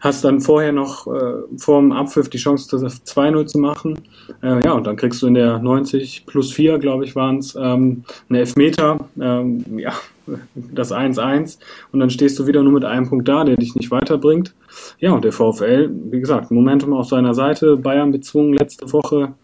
hast 0.00 0.24
dann 0.24 0.40
vorher 0.40 0.72
noch 0.72 1.06
äh, 1.06 1.42
vor 1.56 1.80
dem 1.80 1.92
Abpfiff 1.92 2.28
die 2.28 2.38
Chance, 2.38 2.78
das 2.78 3.04
2-0 3.04 3.46
zu 3.46 3.58
machen. 3.58 3.98
Äh, 4.42 4.64
ja, 4.64 4.72
und 4.72 4.86
dann 4.86 4.96
kriegst 4.96 5.22
du 5.22 5.26
in 5.26 5.34
der 5.34 5.58
90 5.58 6.26
plus 6.26 6.52
4, 6.52 6.78
glaube 6.78 7.04
ich, 7.04 7.16
waren 7.16 7.38
es, 7.38 7.54
ähm, 7.54 8.04
einen 8.28 8.38
Elfmeter, 8.38 8.98
ähm, 9.20 9.78
ja, 9.78 9.92
das 10.54 10.92
1-1. 10.92 11.58
Und 11.92 12.00
dann 12.00 12.10
stehst 12.10 12.38
du 12.38 12.46
wieder 12.46 12.62
nur 12.62 12.72
mit 12.72 12.84
einem 12.84 13.08
Punkt 13.08 13.28
da, 13.28 13.44
der 13.44 13.56
dich 13.56 13.74
nicht 13.74 13.90
weiterbringt. 13.90 14.54
Ja, 14.98 15.12
und 15.12 15.24
der 15.24 15.32
VfL, 15.32 15.90
wie 16.10 16.20
gesagt, 16.20 16.50
Momentum 16.50 16.92
auf 16.92 17.08
seiner 17.08 17.34
Seite, 17.34 17.76
Bayern 17.76 18.12
bezwungen 18.12 18.54
letzte 18.54 18.92
Woche. 18.92 19.34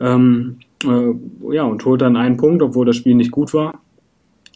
Ähm, 0.00 0.58
äh, 0.84 1.54
ja, 1.54 1.64
und 1.64 1.84
holt 1.84 2.02
dann 2.02 2.16
einen 2.16 2.36
Punkt, 2.36 2.62
obwohl 2.62 2.86
das 2.86 2.96
Spiel 2.96 3.14
nicht 3.14 3.30
gut 3.30 3.54
war. 3.54 3.80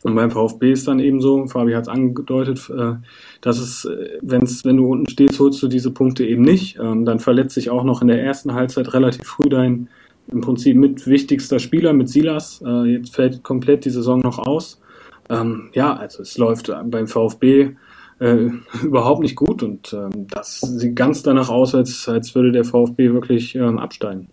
Und 0.02 0.14
beim 0.14 0.30
VfB 0.30 0.72
ist 0.72 0.88
dann 0.88 0.98
eben 0.98 1.20
so, 1.20 1.46
Fabi 1.46 1.72
hat 1.72 1.82
es 1.82 1.88
angedeutet, 1.88 2.70
äh, 2.70 2.94
dass 3.40 3.58
es, 3.58 3.84
äh, 3.84 4.18
wenn's, 4.22 4.64
wenn 4.64 4.78
du 4.78 4.86
unten 4.86 5.08
stehst, 5.10 5.38
holst 5.38 5.62
du 5.62 5.68
diese 5.68 5.90
Punkte 5.90 6.24
eben 6.24 6.42
nicht. 6.42 6.78
Ähm, 6.78 7.04
dann 7.04 7.18
verletzt 7.18 7.54
sich 7.54 7.70
auch 7.70 7.84
noch 7.84 8.00
in 8.00 8.08
der 8.08 8.22
ersten 8.22 8.54
Halbzeit 8.54 8.94
relativ 8.94 9.26
früh 9.26 9.48
dein 9.48 9.88
im 10.28 10.42
Prinzip 10.42 10.76
mit 10.76 11.06
wichtigster 11.06 11.58
Spieler, 11.58 11.92
mit 11.92 12.08
Silas. 12.08 12.62
Äh, 12.64 12.92
jetzt 12.92 13.14
fällt 13.14 13.42
komplett 13.42 13.84
die 13.84 13.90
Saison 13.90 14.20
noch 14.20 14.38
aus. 14.38 14.80
Ähm, 15.28 15.70
ja, 15.74 15.94
also 15.94 16.22
es 16.22 16.38
läuft 16.38 16.72
beim 16.86 17.06
VfB 17.06 17.76
überhaupt 18.82 19.22
nicht 19.22 19.34
gut 19.34 19.62
und 19.62 19.94
ähm, 19.94 20.26
das 20.28 20.60
sieht 20.60 20.94
ganz 20.94 21.22
danach 21.22 21.48
aus, 21.48 21.74
als, 21.74 22.06
als 22.06 22.34
würde 22.34 22.52
der 22.52 22.64
VfB 22.64 23.14
wirklich 23.14 23.58
absteigen. 23.58 24.28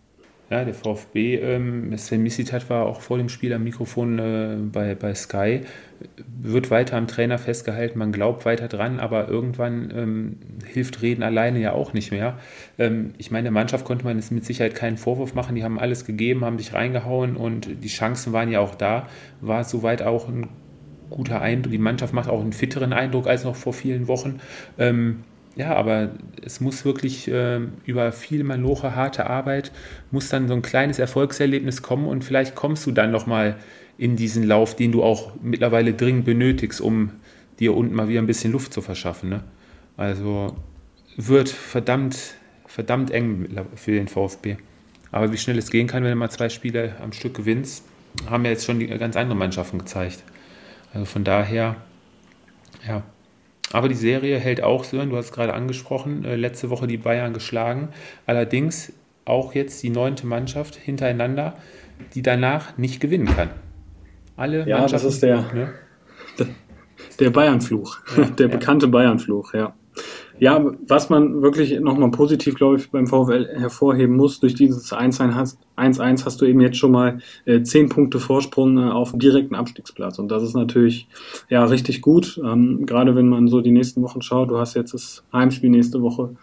Ja, 0.49 0.63
der 0.63 0.73
VfB, 0.73 1.35
ähm, 1.35 1.97
Sven 1.97 2.23
Missitat 2.23 2.69
war 2.69 2.85
auch 2.85 3.01
vor 3.01 3.17
dem 3.17 3.27
Spiel 3.27 3.51
am 3.51 3.65
Mikrofon 3.65 4.17
äh, 4.17 4.55
bei, 4.71 4.95
bei 4.95 5.13
Sky, 5.13 5.61
wird 6.41 6.71
weiter 6.71 6.95
am 6.95 7.07
Trainer 7.07 7.37
festgehalten, 7.37 7.99
man 7.99 8.13
glaubt 8.13 8.45
weiter 8.45 8.69
dran, 8.69 9.01
aber 9.01 9.27
irgendwann 9.27 9.91
ähm, 9.93 10.37
hilft 10.65 11.01
Reden 11.01 11.21
alleine 11.21 11.59
ja 11.59 11.73
auch 11.73 11.91
nicht 11.91 12.11
mehr. 12.11 12.37
Ähm, 12.79 13.13
ich 13.17 13.29
meine, 13.29 13.43
der 13.43 13.51
Mannschaft 13.51 13.83
konnte 13.83 14.05
man 14.05 14.17
es 14.17 14.31
mit 14.31 14.45
Sicherheit 14.45 14.73
keinen 14.73 14.95
Vorwurf 14.95 15.33
machen, 15.33 15.55
die 15.55 15.65
haben 15.65 15.79
alles 15.79 16.05
gegeben, 16.05 16.45
haben 16.45 16.59
sich 16.59 16.73
reingehauen 16.73 17.35
und 17.35 17.83
die 17.83 17.89
Chancen 17.89 18.31
waren 18.31 18.49
ja 18.49 18.61
auch 18.61 18.75
da, 18.75 19.07
war 19.41 19.65
soweit 19.65 20.01
auch 20.01 20.29
ein 20.29 20.47
guter 21.09 21.41
Eindruck, 21.41 21.71
die 21.71 21.77
Mannschaft 21.77 22.13
macht 22.13 22.29
auch 22.29 22.41
einen 22.41 22.53
fitteren 22.53 22.93
Eindruck 22.93 23.27
als 23.27 23.43
noch 23.43 23.55
vor 23.57 23.73
vielen 23.73 24.07
Wochen. 24.07 24.39
Ähm, 24.77 25.23
ja, 25.57 25.75
aber 25.75 26.11
es 26.45 26.61
muss 26.61 26.85
wirklich 26.85 27.27
äh, 27.27 27.59
über 27.85 28.11
viel 28.11 28.43
Maloche, 28.43 28.95
harte 28.95 29.27
Arbeit, 29.27 29.71
muss 30.11 30.29
dann 30.29 30.47
so 30.47 30.53
ein 30.53 30.61
kleines 30.61 30.99
Erfolgserlebnis 30.99 31.81
kommen 31.81 32.07
und 32.07 32.23
vielleicht 32.23 32.53
kommst 32.53 32.85
du 32.85 32.91
dann 32.91 33.09
nochmal 33.09 33.57
in 33.97 34.15
diesen 34.15 34.43
Lauf, 34.43 34.75
den 34.75 34.91
du 34.91 35.03
auch 35.03 35.31
mittlerweile 35.41 35.93
dringend 35.93 36.25
benötigst, 36.25 36.79
um 36.79 37.11
dir 37.59 37.75
unten 37.75 37.95
mal 37.95 38.07
wieder 38.07 38.21
ein 38.21 38.27
bisschen 38.27 38.51
Luft 38.51 38.71
zu 38.71 38.81
verschaffen. 38.81 39.29
Ne? 39.29 39.43
Also 39.97 40.55
wird 41.15 41.49
verdammt, 41.49 42.35
verdammt 42.67 43.09
eng 43.09 43.47
für 43.73 43.93
den 43.93 44.07
VfB. 44.07 44.57
Aber 45.11 45.31
wie 45.31 45.37
schnell 45.37 45.57
es 45.57 45.71
gehen 45.71 45.87
kann, 45.87 46.03
wenn 46.03 46.11
du 46.11 46.17
mal 46.17 46.29
zwei 46.29 46.49
Spiele 46.49 46.97
am 47.01 47.13
Stück 47.13 47.33
gewinnst, 47.33 47.83
haben 48.29 48.45
ja 48.45 48.51
jetzt 48.51 48.65
schon 48.65 48.77
die 48.77 48.85
ganz 48.85 49.15
andere 49.15 49.35
Mannschaften 49.35 49.79
gezeigt. 49.79 50.23
Also 50.93 51.05
von 51.05 51.23
daher, 51.23 51.77
ja, 52.87 53.01
aber 53.71 53.89
die 53.89 53.95
Serie 53.95 54.37
hält 54.39 54.63
auch, 54.63 54.83
Sören, 54.83 55.09
du 55.09 55.17
hast 55.17 55.25
es 55.25 55.31
gerade 55.31 55.53
angesprochen, 55.53 56.23
äh, 56.23 56.35
letzte 56.35 56.69
Woche 56.69 56.87
die 56.87 56.97
Bayern 56.97 57.33
geschlagen. 57.33 57.89
Allerdings 58.25 58.93
auch 59.25 59.53
jetzt 59.53 59.83
die 59.83 59.89
neunte 59.89 60.25
Mannschaft 60.25 60.75
hintereinander, 60.75 61.55
die 62.13 62.21
danach 62.21 62.77
nicht 62.77 62.99
gewinnen 62.99 63.27
kann. 63.27 63.49
Alle 64.37 64.67
ja, 64.67 64.79
Mannschaften. 64.79 65.07
Das 65.07 65.13
ist 65.15 65.23
der, 65.23 65.53
ne? 65.53 65.73
Der 67.19 67.31
Bayernfluch, 67.31 67.97
ja, 68.15 68.25
der 68.25 68.47
ja. 68.47 68.51
bekannte 68.51 68.87
Bayernfluch, 68.87 69.53
ja. 69.55 69.73
Ja, 70.39 70.63
was 70.87 71.09
man 71.09 71.41
wirklich 71.41 71.79
nochmal 71.79 72.11
positiv, 72.11 72.55
glaube 72.55 72.77
ich, 72.77 72.91
beim 72.91 73.07
VfL 73.07 73.47
hervorheben 73.55 74.15
muss, 74.15 74.39
durch 74.39 74.53
dieses 74.53 74.93
1-1 74.93 75.33
hast, 75.33 75.59
1-1 75.77 76.25
hast 76.25 76.41
du 76.41 76.45
eben 76.45 76.61
jetzt 76.61 76.77
schon 76.77 76.91
mal 76.91 77.19
äh, 77.45 77.63
10 77.63 77.89
Punkte 77.89 78.19
Vorsprung 78.19 78.77
äh, 78.77 78.91
auf 78.91 79.11
dem 79.11 79.19
direkten 79.19 79.55
Abstiegsplatz. 79.55 80.19
Und 80.19 80.29
das 80.29 80.43
ist 80.43 80.55
natürlich 80.55 81.07
ja 81.49 81.65
richtig 81.65 82.01
gut, 82.01 82.39
ähm, 82.43 82.85
gerade 82.85 83.15
wenn 83.15 83.29
man 83.29 83.47
so 83.47 83.61
die 83.61 83.71
nächsten 83.71 84.03
Wochen 84.03 84.21
schaut. 84.21 84.51
Du 84.51 84.57
hast 84.57 84.75
jetzt 84.75 84.93
das 84.93 85.23
Heimspiel 85.33 85.71
nächste 85.71 86.03
Woche 86.03 86.35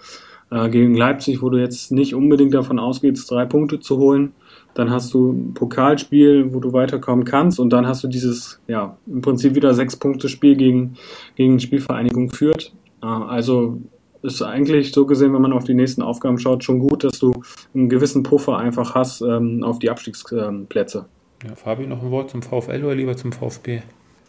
äh, 0.51 0.69
gegen 0.71 0.97
Leipzig, 0.97 1.41
wo 1.41 1.51
du 1.51 1.59
jetzt 1.59 1.93
nicht 1.93 2.15
unbedingt 2.15 2.55
davon 2.55 2.81
ausgehst, 2.81 3.31
drei 3.31 3.45
Punkte 3.45 3.79
zu 3.79 3.99
holen. 3.99 4.33
Dann 4.75 4.91
hast 4.91 5.15
du 5.15 5.31
ein 5.31 5.55
Pokalspiel, 5.55 6.53
wo 6.53 6.59
du 6.59 6.73
weiterkommen 6.73 7.25
kannst. 7.25 7.61
Und 7.61 7.71
dann 7.71 7.87
hast 7.87 8.03
du 8.03 8.09
dieses, 8.09 8.61
ja, 8.67 8.97
im 9.07 9.21
Prinzip 9.21 9.55
wieder 9.55 9.73
sechs 9.73 9.95
Punkte 9.95 10.29
Spiel 10.29 10.57
gegen, 10.57 10.97
gegen 11.37 11.61
Spielvereinigung 11.61 12.31
führt. 12.31 12.73
Also 13.05 13.79
ist 14.23 14.41
eigentlich 14.43 14.93
so 14.93 15.05
gesehen, 15.05 15.35
wenn 15.35 15.43
man 15.43 15.53
auf 15.53 15.65
die 15.65 15.75
nächsten 15.75 16.03
Aufgaben 16.03 16.39
schaut, 16.39 16.65
schon 16.65 16.79
gut, 16.79 17.05
dass 17.05 17.19
du 17.19 17.33
einen 17.75 17.89
gewissen 17.89 18.23
Puffer 18.23 18.57
einfach 18.57 18.95
hast 18.95 19.21
ähm, 19.21 19.63
auf 19.63 19.79
die 19.79 19.91
Abstiegsplätze. 19.91 21.07
Ja, 21.47 21.55
Fabi, 21.55 21.87
noch 21.87 22.03
ein 22.03 22.11
Wort 22.11 22.31
zum 22.31 22.43
VfL 22.43 22.85
oder 22.85 22.95
lieber 22.95 23.17
zum 23.17 23.33
VfB? 23.33 23.83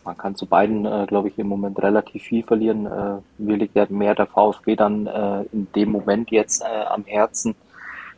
Man 0.03 0.17
kann 0.17 0.35
zu 0.35 0.45
beiden, 0.45 0.85
äh, 0.85 1.05
glaube 1.07 1.29
ich, 1.29 1.39
im 1.39 1.47
Moment 1.47 1.81
relativ 1.81 2.23
viel 2.23 2.43
verlieren. 2.43 2.85
Äh, 2.85 3.17
mir 3.37 3.57
liegt 3.57 3.75
ja 3.75 3.87
mehr 3.89 4.13
der 4.13 4.27
VfB 4.27 4.75
dann 4.75 5.07
äh, 5.07 5.43
in 5.53 5.67
dem 5.75 5.91
Moment 5.91 6.29
jetzt 6.29 6.61
äh, 6.61 6.85
am 6.87 7.05
Herzen. 7.05 7.55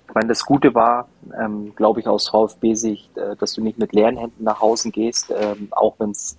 Ich 0.07 0.15
meine, 0.15 0.27
das 0.27 0.45
Gute 0.45 0.73
war, 0.73 1.07
ähm, 1.39 1.73
glaube 1.75 1.99
ich, 1.99 2.07
aus 2.07 2.29
VfB-Sicht, 2.29 3.15
äh, 3.17 3.35
dass 3.35 3.53
du 3.53 3.61
nicht 3.61 3.77
mit 3.77 3.93
leeren 3.93 4.17
Händen 4.17 4.43
nach 4.43 4.61
Hause 4.61 4.89
gehst, 4.89 5.31
ähm, 5.37 5.67
auch 5.71 5.95
wenn 5.99 6.11
es 6.11 6.37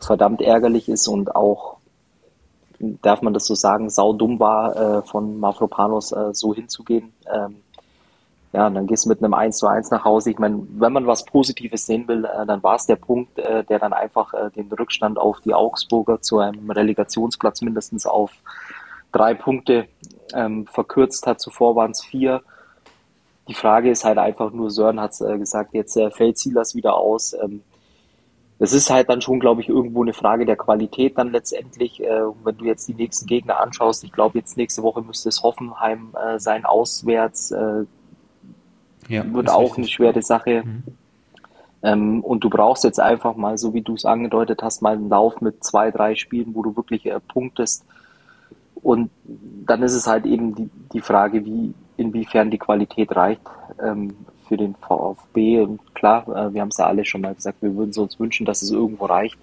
verdammt 0.00 0.42
ärgerlich 0.42 0.88
ist 0.88 1.06
und 1.06 1.34
auch 1.34 1.79
darf 2.80 3.22
man 3.22 3.34
das 3.34 3.46
so 3.46 3.54
sagen, 3.54 3.90
saudumm 3.90 4.40
war, 4.40 4.76
äh, 4.76 5.02
von 5.02 5.38
Mafropanos 5.38 6.12
äh, 6.12 6.32
so 6.32 6.54
hinzugehen. 6.54 7.12
Ähm, 7.32 7.56
ja, 8.52 8.68
dann 8.68 8.86
gehst 8.86 9.04
du 9.04 9.10
mit 9.10 9.22
einem 9.22 9.34
1 9.34 9.58
zu 9.58 9.68
1 9.68 9.90
nach 9.90 10.04
Hause. 10.04 10.30
Ich 10.30 10.38
meine, 10.38 10.66
wenn 10.72 10.92
man 10.92 11.06
was 11.06 11.24
Positives 11.24 11.86
sehen 11.86 12.08
will, 12.08 12.24
äh, 12.24 12.46
dann 12.46 12.62
war 12.62 12.76
es 12.76 12.86
der 12.86 12.96
Punkt, 12.96 13.38
äh, 13.38 13.62
der 13.64 13.78
dann 13.78 13.92
einfach 13.92 14.34
äh, 14.34 14.50
den 14.50 14.72
Rückstand 14.72 15.18
auf 15.18 15.40
die 15.40 15.54
Augsburger 15.54 16.20
zu 16.20 16.38
einem 16.38 16.68
Relegationsplatz 16.70 17.62
mindestens 17.62 18.06
auf 18.06 18.32
drei 19.12 19.34
Punkte 19.34 19.86
ähm, 20.34 20.66
verkürzt 20.66 21.26
hat. 21.26 21.40
Zuvor 21.40 21.76
waren 21.76 21.92
es 21.92 22.02
vier. 22.02 22.42
Die 23.46 23.54
Frage 23.54 23.90
ist 23.90 24.04
halt 24.04 24.18
einfach 24.18 24.50
nur, 24.52 24.70
Sören 24.70 25.00
hat 25.00 25.12
es 25.12 25.20
äh, 25.20 25.38
gesagt, 25.38 25.74
jetzt 25.74 25.96
äh, 25.96 26.10
fällt 26.10 26.38
Silas 26.38 26.74
wieder 26.74 26.94
aus. 26.96 27.34
Ähm, 27.40 27.62
das 28.60 28.74
ist 28.74 28.90
halt 28.90 29.08
dann 29.08 29.22
schon, 29.22 29.40
glaube 29.40 29.62
ich, 29.62 29.70
irgendwo 29.70 30.02
eine 30.02 30.12
Frage 30.12 30.44
der 30.44 30.56
Qualität 30.56 31.16
dann 31.16 31.32
letztendlich. 31.32 31.98
Äh, 32.02 32.24
wenn 32.44 32.58
du 32.58 32.66
jetzt 32.66 32.86
die 32.86 32.94
nächsten 32.94 33.26
Gegner 33.26 33.58
anschaust, 33.58 34.04
ich 34.04 34.12
glaube, 34.12 34.38
jetzt 34.38 34.58
nächste 34.58 34.82
Woche 34.82 35.00
müsste 35.00 35.30
es 35.30 35.42
Hoffenheim 35.42 36.14
äh, 36.14 36.38
sein, 36.38 36.66
auswärts. 36.66 37.52
Äh, 37.52 37.86
ja, 39.08 39.32
wird 39.32 39.48
auch 39.48 39.62
richtig. 39.62 39.78
eine 39.78 39.88
schwere 39.88 40.22
Sache. 40.22 40.62
Mhm. 40.62 40.82
Ähm, 41.82 42.20
und 42.22 42.44
du 42.44 42.50
brauchst 42.50 42.84
jetzt 42.84 43.00
einfach 43.00 43.34
mal, 43.34 43.56
so 43.56 43.72
wie 43.72 43.80
du 43.80 43.94
es 43.94 44.04
angedeutet 44.04 44.62
hast, 44.62 44.82
mal 44.82 44.92
einen 44.92 45.08
Lauf 45.08 45.40
mit 45.40 45.64
zwei, 45.64 45.90
drei 45.90 46.14
Spielen, 46.14 46.54
wo 46.54 46.62
du 46.62 46.76
wirklich 46.76 47.06
äh, 47.06 47.18
punktest. 47.18 47.86
Und 48.74 49.10
dann 49.24 49.82
ist 49.82 49.94
es 49.94 50.06
halt 50.06 50.26
eben 50.26 50.54
die, 50.54 50.68
die 50.92 51.00
Frage, 51.00 51.46
wie, 51.46 51.72
inwiefern 51.96 52.50
die 52.50 52.58
Qualität 52.58 53.16
reicht. 53.16 53.40
Ähm, 53.82 54.14
für 54.50 54.56
den 54.56 54.74
VfB. 54.74 55.60
Und 55.60 55.94
klar, 55.94 56.24
äh, 56.24 56.52
wir 56.52 56.60
haben 56.60 56.68
es 56.68 56.78
ja 56.78 56.86
alle 56.86 57.04
schon 57.04 57.20
mal 57.20 57.34
gesagt, 57.34 57.62
wir 57.62 57.74
würden 57.76 57.90
es 57.90 57.98
uns 57.98 58.18
wünschen, 58.18 58.44
dass 58.44 58.62
es 58.62 58.72
irgendwo 58.72 59.06
reicht. 59.06 59.38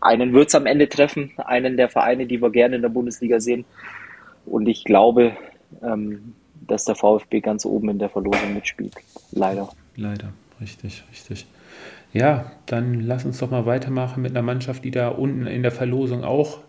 Einen 0.00 0.32
wird 0.32 0.48
es 0.48 0.54
am 0.54 0.64
Ende 0.64 0.88
treffen, 0.88 1.32
einen 1.36 1.76
der 1.76 1.90
Vereine, 1.90 2.26
die 2.26 2.40
wir 2.40 2.50
gerne 2.50 2.76
in 2.76 2.82
der 2.82 2.88
Bundesliga 2.88 3.38
sehen. 3.38 3.66
Und 4.46 4.66
ich 4.66 4.84
glaube, 4.84 5.36
ähm, 5.82 6.32
dass 6.66 6.86
der 6.86 6.94
VfB 6.94 7.40
ganz 7.40 7.66
oben 7.66 7.90
in 7.90 7.98
der 7.98 8.08
Verlosung 8.08 8.54
mitspielt. 8.54 8.94
Leider. 9.32 9.68
Leider, 9.94 10.32
richtig, 10.58 11.04
richtig. 11.10 11.46
Ja, 12.14 12.52
dann 12.64 13.00
lass 13.00 13.26
uns 13.26 13.38
doch 13.38 13.50
mal 13.50 13.66
weitermachen 13.66 14.22
mit 14.22 14.30
einer 14.30 14.42
Mannschaft, 14.42 14.84
die 14.84 14.90
da 14.90 15.08
unten 15.08 15.46
in 15.46 15.62
der 15.62 15.72
Verlosung 15.72 16.24
auch 16.24 16.60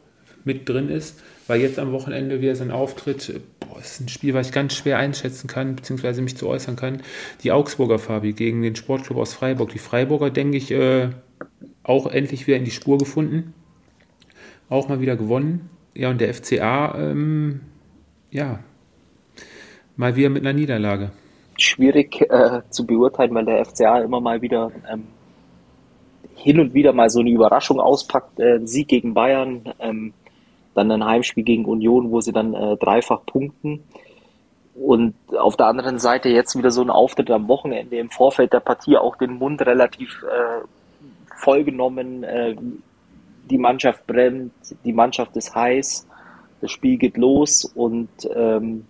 mit 0.43 0.67
drin 0.67 0.89
ist 0.89 1.23
weil 1.47 1.61
jetzt 1.61 1.79
am 1.79 1.91
Wochenende 1.91 2.41
wieder 2.41 2.55
sein 2.55 2.71
Auftritt, 2.71 3.41
boah, 3.59 3.79
ist 3.79 4.01
ein 4.01 4.09
Spiel, 4.09 4.33
was 4.33 4.47
ich 4.47 4.53
ganz 4.53 4.73
schwer 4.75 4.97
einschätzen 4.97 5.47
kann, 5.47 5.75
beziehungsweise 5.75 6.21
mich 6.21 6.37
zu 6.37 6.47
äußern 6.47 6.75
kann. 6.75 7.01
Die 7.43 7.51
Augsburger 7.51 7.99
Fabi 7.99 8.33
gegen 8.33 8.61
den 8.61 8.75
Sportclub 8.75 9.17
aus 9.17 9.33
Freiburg. 9.33 9.71
Die 9.71 9.79
Freiburger, 9.79 10.29
denke 10.29 10.57
ich, 10.57 10.71
äh, 10.71 11.09
auch 11.83 12.07
endlich 12.07 12.47
wieder 12.47 12.57
in 12.57 12.65
die 12.65 12.71
Spur 12.71 12.97
gefunden. 12.97 13.53
Auch 14.69 14.89
mal 14.89 14.99
wieder 14.99 15.15
gewonnen. 15.15 15.69
Ja, 15.93 16.09
und 16.09 16.21
der 16.21 16.33
FCA, 16.33 16.95
ähm, 16.97 17.61
ja, 18.29 18.59
mal 19.95 20.15
wieder 20.15 20.29
mit 20.29 20.43
einer 20.43 20.53
Niederlage. 20.53 21.11
Schwierig 21.57 22.21
äh, 22.29 22.61
zu 22.69 22.85
beurteilen, 22.85 23.33
weil 23.33 23.45
der 23.45 23.65
FCA 23.65 24.01
immer 24.01 24.21
mal 24.21 24.41
wieder 24.41 24.71
ähm, 24.91 25.07
hin 26.35 26.59
und 26.59 26.73
wieder 26.73 26.93
mal 26.93 27.09
so 27.09 27.19
eine 27.19 27.31
Überraschung 27.31 27.79
auspackt. 27.79 28.39
Äh, 28.39 28.59
Sieg 28.65 28.89
gegen 28.89 29.13
Bayern, 29.13 29.73
ähm, 29.79 30.13
dann 30.77 30.91
ein 30.91 31.03
Heimspiel 31.03 31.43
gegen 31.43 31.65
Union, 31.65 32.11
wo 32.11 32.21
sie 32.21 32.31
dann 32.31 32.53
äh, 32.53 32.77
dreifach 32.77 33.25
punkten. 33.25 33.83
Und 34.75 35.15
auf 35.37 35.57
der 35.57 35.65
anderen 35.65 35.97
Seite 35.97 36.29
jetzt 36.29 36.55
wieder 36.55 36.69
so 36.69 36.81
ein 36.81 36.91
Auftritt 36.91 37.31
am 37.31 37.47
Wochenende 37.47 37.97
im 37.97 38.11
Vorfeld 38.11 38.53
der 38.53 38.59
Partie 38.59 38.95
auch 38.95 39.15
den 39.15 39.39
Mund 39.39 39.61
relativ 39.65 40.23
äh, 40.23 40.65
vollgenommen. 41.35 42.23
Äh, 42.23 42.55
die 43.49 43.57
Mannschaft 43.57 44.05
brennt, 44.05 44.53
die 44.85 44.93
Mannschaft 44.93 45.35
ist 45.35 45.55
heiß, 45.55 46.07
das 46.61 46.71
Spiel 46.71 46.97
geht 46.97 47.17
los 47.17 47.65
und 47.65 48.09
ähm, 48.35 48.85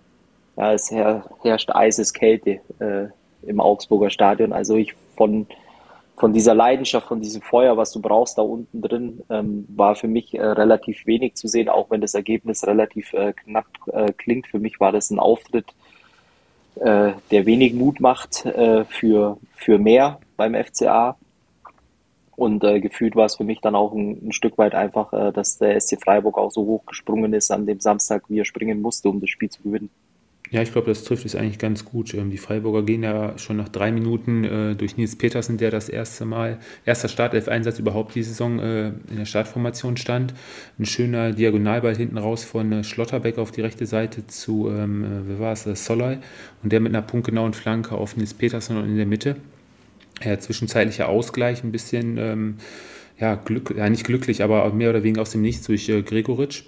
ja, 0.56 0.72
es 0.72 0.90
her 0.90 1.24
herrscht 1.42 1.70
Eiseskälte 1.70 2.60
äh, 2.80 3.06
im 3.46 3.60
Augsburger 3.60 4.10
Stadion. 4.10 4.52
Also 4.52 4.76
ich 4.76 4.94
von 5.16 5.46
von 6.18 6.32
dieser 6.32 6.54
Leidenschaft, 6.54 7.06
von 7.06 7.20
diesem 7.20 7.42
Feuer, 7.42 7.76
was 7.76 7.92
du 7.92 8.00
brauchst 8.00 8.38
da 8.38 8.42
unten 8.42 8.82
drin, 8.82 9.22
ähm, 9.30 9.66
war 9.68 9.94
für 9.94 10.08
mich 10.08 10.34
äh, 10.34 10.44
relativ 10.44 11.06
wenig 11.06 11.34
zu 11.34 11.46
sehen, 11.46 11.68
auch 11.68 11.90
wenn 11.90 12.00
das 12.00 12.14
Ergebnis 12.14 12.66
relativ 12.66 13.12
äh, 13.12 13.32
knapp 13.32 13.66
äh, 13.86 14.12
klingt. 14.12 14.48
Für 14.48 14.58
mich 14.58 14.80
war 14.80 14.90
das 14.90 15.10
ein 15.10 15.20
Auftritt, 15.20 15.66
äh, 16.76 17.12
der 17.30 17.46
wenig 17.46 17.74
Mut 17.74 18.00
macht 18.00 18.44
äh, 18.46 18.84
für, 18.84 19.38
für 19.54 19.78
mehr 19.78 20.18
beim 20.36 20.54
FCA. 20.54 21.16
Und 22.34 22.62
äh, 22.64 22.80
gefühlt 22.80 23.16
war 23.16 23.26
es 23.26 23.36
für 23.36 23.44
mich 23.44 23.60
dann 23.60 23.74
auch 23.74 23.92
ein, 23.92 24.28
ein 24.28 24.32
Stück 24.32 24.58
weit 24.58 24.74
einfach, 24.74 25.32
dass 25.32 25.58
der 25.58 25.80
SC 25.80 26.00
Freiburg 26.00 26.38
auch 26.38 26.52
so 26.52 26.64
hoch 26.66 26.86
gesprungen 26.86 27.32
ist 27.32 27.50
an 27.50 27.66
dem 27.66 27.80
Samstag, 27.80 28.24
wie 28.28 28.38
er 28.38 28.44
springen 28.44 28.80
musste, 28.80 29.08
um 29.08 29.20
das 29.20 29.30
Spiel 29.30 29.50
zu 29.50 29.62
gewinnen. 29.62 29.90
Ja, 30.50 30.62
ich 30.62 30.72
glaube, 30.72 30.86
das 30.86 31.04
trifft 31.04 31.26
es 31.26 31.36
eigentlich 31.36 31.58
ganz 31.58 31.84
gut. 31.84 32.14
Ähm, 32.14 32.30
die 32.30 32.38
Freiburger 32.38 32.82
gehen 32.82 33.02
ja 33.02 33.36
schon 33.36 33.58
nach 33.58 33.68
drei 33.68 33.92
Minuten 33.92 34.44
äh, 34.44 34.74
durch 34.74 34.96
Nils 34.96 35.16
Petersen, 35.16 35.58
der 35.58 35.70
das 35.70 35.90
erste 35.90 36.24
Mal, 36.24 36.58
erster 36.86 37.08
Startelf-Einsatz 37.08 37.78
überhaupt 37.78 38.14
die 38.14 38.22
Saison 38.22 38.58
äh, 38.58 38.88
in 38.88 39.16
der 39.18 39.26
Startformation 39.26 39.98
stand. 39.98 40.32
Ein 40.78 40.86
schöner 40.86 41.32
Diagonalball 41.32 41.94
hinten 41.96 42.16
raus 42.16 42.44
von 42.44 42.72
äh, 42.72 42.84
Schlotterbeck 42.84 43.36
auf 43.36 43.50
die 43.50 43.60
rechte 43.60 43.84
Seite 43.84 44.26
zu, 44.26 44.70
ähm, 44.70 45.28
wie 45.28 45.38
war 45.38 45.52
es, 45.52 45.64
Soloy. 45.64 46.16
Und 46.62 46.72
der 46.72 46.80
mit 46.80 46.94
einer 46.94 47.02
punktgenauen 47.02 47.52
Flanke 47.52 47.94
auf 47.94 48.16
Nils 48.16 48.32
Petersen 48.32 48.78
und 48.78 48.84
in 48.86 48.96
der 48.96 49.06
Mitte. 49.06 49.36
Ja, 50.24 50.38
zwischenzeitlicher 50.38 51.08
Ausgleich, 51.08 51.62
ein 51.62 51.72
bisschen, 51.72 52.16
ähm, 52.16 52.56
ja, 53.18 53.34
Glück, 53.34 53.74
ja, 53.76 53.88
nicht 53.90 54.04
glücklich, 54.04 54.42
aber 54.42 54.72
mehr 54.72 54.90
oder 54.90 55.02
weniger 55.02 55.22
aus 55.22 55.30
dem 55.30 55.42
Nichts 55.42 55.66
durch 55.66 55.86
Gregoritsch. 55.86 56.64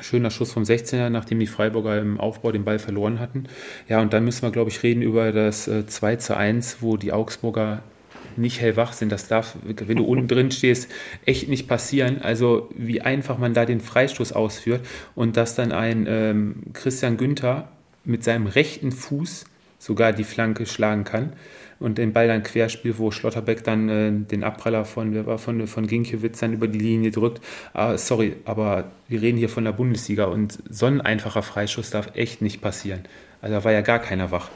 Schöner 0.00 0.30
Schuss 0.30 0.52
vom 0.52 0.64
16er, 0.64 1.08
nachdem 1.08 1.38
die 1.38 1.46
Freiburger 1.46 2.00
im 2.00 2.18
Aufbau 2.18 2.50
den 2.50 2.64
Ball 2.64 2.78
verloren 2.78 3.20
hatten. 3.20 3.44
Ja, 3.88 4.00
und 4.00 4.12
dann 4.12 4.24
müssen 4.24 4.42
wir, 4.42 4.50
glaube 4.50 4.70
ich, 4.70 4.82
reden 4.82 5.02
über 5.02 5.30
das 5.32 5.68
äh, 5.68 5.86
2 5.86 6.16
zu 6.16 6.36
1, 6.36 6.78
wo 6.80 6.96
die 6.96 7.12
Augsburger 7.12 7.82
nicht 8.36 8.60
hellwach 8.60 8.92
sind. 8.92 9.12
Das 9.12 9.28
darf, 9.28 9.56
wenn 9.64 9.96
du 9.96 10.04
unten 10.04 10.26
drin 10.26 10.50
stehst, 10.50 10.90
echt 11.24 11.48
nicht 11.48 11.68
passieren. 11.68 12.22
Also 12.22 12.70
wie 12.76 13.00
einfach 13.00 13.38
man 13.38 13.54
da 13.54 13.64
den 13.64 13.80
Freistoß 13.80 14.32
ausführt 14.32 14.84
und 15.14 15.36
dass 15.36 15.54
dann 15.54 15.72
ein 15.72 16.06
ähm, 16.08 16.62
Christian 16.72 17.16
Günther 17.16 17.68
mit 18.04 18.24
seinem 18.24 18.46
rechten 18.46 18.90
Fuß 18.90 19.44
sogar 19.78 20.12
die 20.12 20.24
Flanke 20.24 20.66
schlagen 20.66 21.04
kann 21.04 21.34
und 21.84 21.98
den 21.98 22.14
Ball 22.14 22.26
dann 22.26 22.42
querspielt, 22.42 22.98
wo 22.98 23.10
Schlotterbeck 23.10 23.62
dann 23.62 23.88
äh, 23.90 24.10
den 24.10 24.42
Abpraller 24.42 24.86
von, 24.86 25.38
von, 25.38 25.66
von 25.66 25.86
Ginkiewicz 25.86 26.40
dann 26.40 26.54
über 26.54 26.66
die 26.66 26.78
Linie 26.78 27.10
drückt. 27.10 27.42
Ah, 27.74 27.98
sorry, 27.98 28.36
aber 28.46 28.90
wir 29.06 29.20
reden 29.20 29.36
hier 29.36 29.50
von 29.50 29.64
der 29.64 29.72
Bundesliga 29.72 30.24
und 30.24 30.58
so 30.70 30.86
ein 30.86 31.02
einfacher 31.02 31.42
Freischuss 31.42 31.90
darf 31.90 32.12
echt 32.14 32.40
nicht 32.40 32.62
passieren. 32.62 33.02
Also 33.42 33.56
da 33.56 33.64
war 33.64 33.72
ja 33.72 33.82
gar 33.82 33.98
keiner 33.98 34.30
wach. 34.30 34.48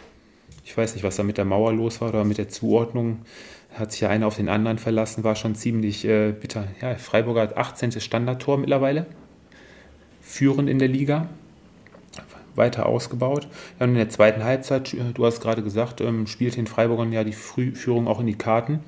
Ich 0.64 0.74
weiß 0.74 0.94
nicht, 0.94 1.04
was 1.04 1.16
da 1.16 1.22
mit 1.22 1.36
der 1.36 1.44
Mauer 1.44 1.72
los 1.74 2.00
war 2.00 2.08
oder 2.08 2.24
mit 2.24 2.38
der 2.38 2.48
Zuordnung. 2.48 3.20
Hat 3.74 3.92
sich 3.92 4.00
ja 4.00 4.08
einer 4.08 4.26
auf 4.26 4.36
den 4.36 4.48
anderen 4.48 4.78
verlassen, 4.78 5.22
war 5.22 5.36
schon 5.36 5.54
ziemlich 5.54 6.06
äh, 6.06 6.32
bitter. 6.32 6.64
Ja, 6.80 6.94
Freiburger 6.94 7.42
hat 7.42 7.56
18. 7.58 8.00
Standardtor 8.00 8.56
mittlerweile. 8.56 9.04
Führend 10.22 10.70
in 10.70 10.78
der 10.78 10.88
Liga 10.88 11.28
weiter 12.58 12.86
ausgebaut. 12.86 13.48
Ja, 13.78 13.84
und 13.84 13.92
in 13.92 13.96
der 13.96 14.10
zweiten 14.10 14.44
Halbzeit, 14.44 14.92
äh, 14.92 15.12
du 15.14 15.24
hast 15.24 15.40
gerade 15.40 15.62
gesagt, 15.62 16.00
ähm, 16.00 16.26
spielt 16.26 16.56
den 16.56 16.66
Freiburgern 16.66 17.12
ja 17.12 17.24
die 17.24 17.32
Frühführung 17.32 18.06
auch 18.06 18.20
in 18.20 18.26
die 18.26 18.36
Karten. 18.36 18.80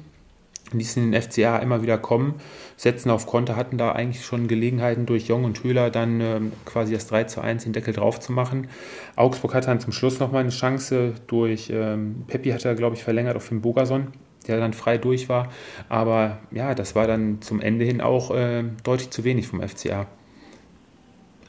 ließen 0.72 1.10
den 1.10 1.20
FCA 1.20 1.58
immer 1.58 1.82
wieder 1.82 1.98
kommen, 1.98 2.34
setzen 2.76 3.10
auf 3.10 3.26
Konter, 3.26 3.56
hatten 3.56 3.76
da 3.76 3.92
eigentlich 3.92 4.24
schon 4.24 4.46
Gelegenheiten 4.46 5.04
durch 5.04 5.26
Jong 5.26 5.44
und 5.44 5.64
Höhler 5.64 5.90
dann 5.90 6.20
ähm, 6.20 6.52
quasi 6.64 6.92
das 6.92 7.08
3 7.08 7.24
zu 7.24 7.40
1 7.40 7.64
den 7.64 7.72
Deckel 7.72 7.92
drauf 7.94 8.20
zu 8.20 8.32
machen. 8.32 8.68
Augsburg 9.16 9.54
hatte 9.54 9.66
dann 9.66 9.80
zum 9.80 9.92
Schluss 9.92 10.20
nochmal 10.20 10.42
eine 10.42 10.50
Chance 10.50 11.14
durch, 11.26 11.70
ähm, 11.74 12.24
Peppi 12.28 12.50
hat 12.50 12.64
er 12.64 12.76
glaube 12.76 12.94
ich 12.94 13.02
verlängert 13.02 13.36
auf 13.36 13.48
den 13.48 13.62
Bogason, 13.62 14.08
der 14.46 14.60
dann 14.60 14.72
frei 14.72 14.96
durch 14.98 15.28
war, 15.28 15.48
aber 15.88 16.38
ja, 16.52 16.74
das 16.76 16.94
war 16.94 17.08
dann 17.08 17.42
zum 17.42 17.60
Ende 17.60 17.84
hin 17.84 18.00
auch 18.00 18.30
äh, 18.30 18.62
deutlich 18.84 19.10
zu 19.10 19.24
wenig 19.24 19.48
vom 19.48 19.60
FCA. 19.60 20.06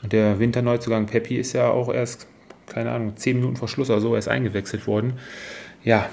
Und 0.04 0.14
der 0.14 0.40
Winterneuzugang 0.40 1.06
Peppi 1.06 1.38
ist 1.38 1.54
ja 1.54 1.70
auch 1.70 1.94
erst, 1.94 2.28
keine 2.68 2.92
Ahnung, 2.92 3.14
10 3.16 3.38
Minuten 3.38 3.56
vor 3.56 3.68
Schluss 3.68 3.90
oder 3.90 4.02
so 4.02 4.16
erst 4.16 4.30
eingewechselt 4.30 4.88
worden. 4.88 5.14
Ja, 5.84 6.08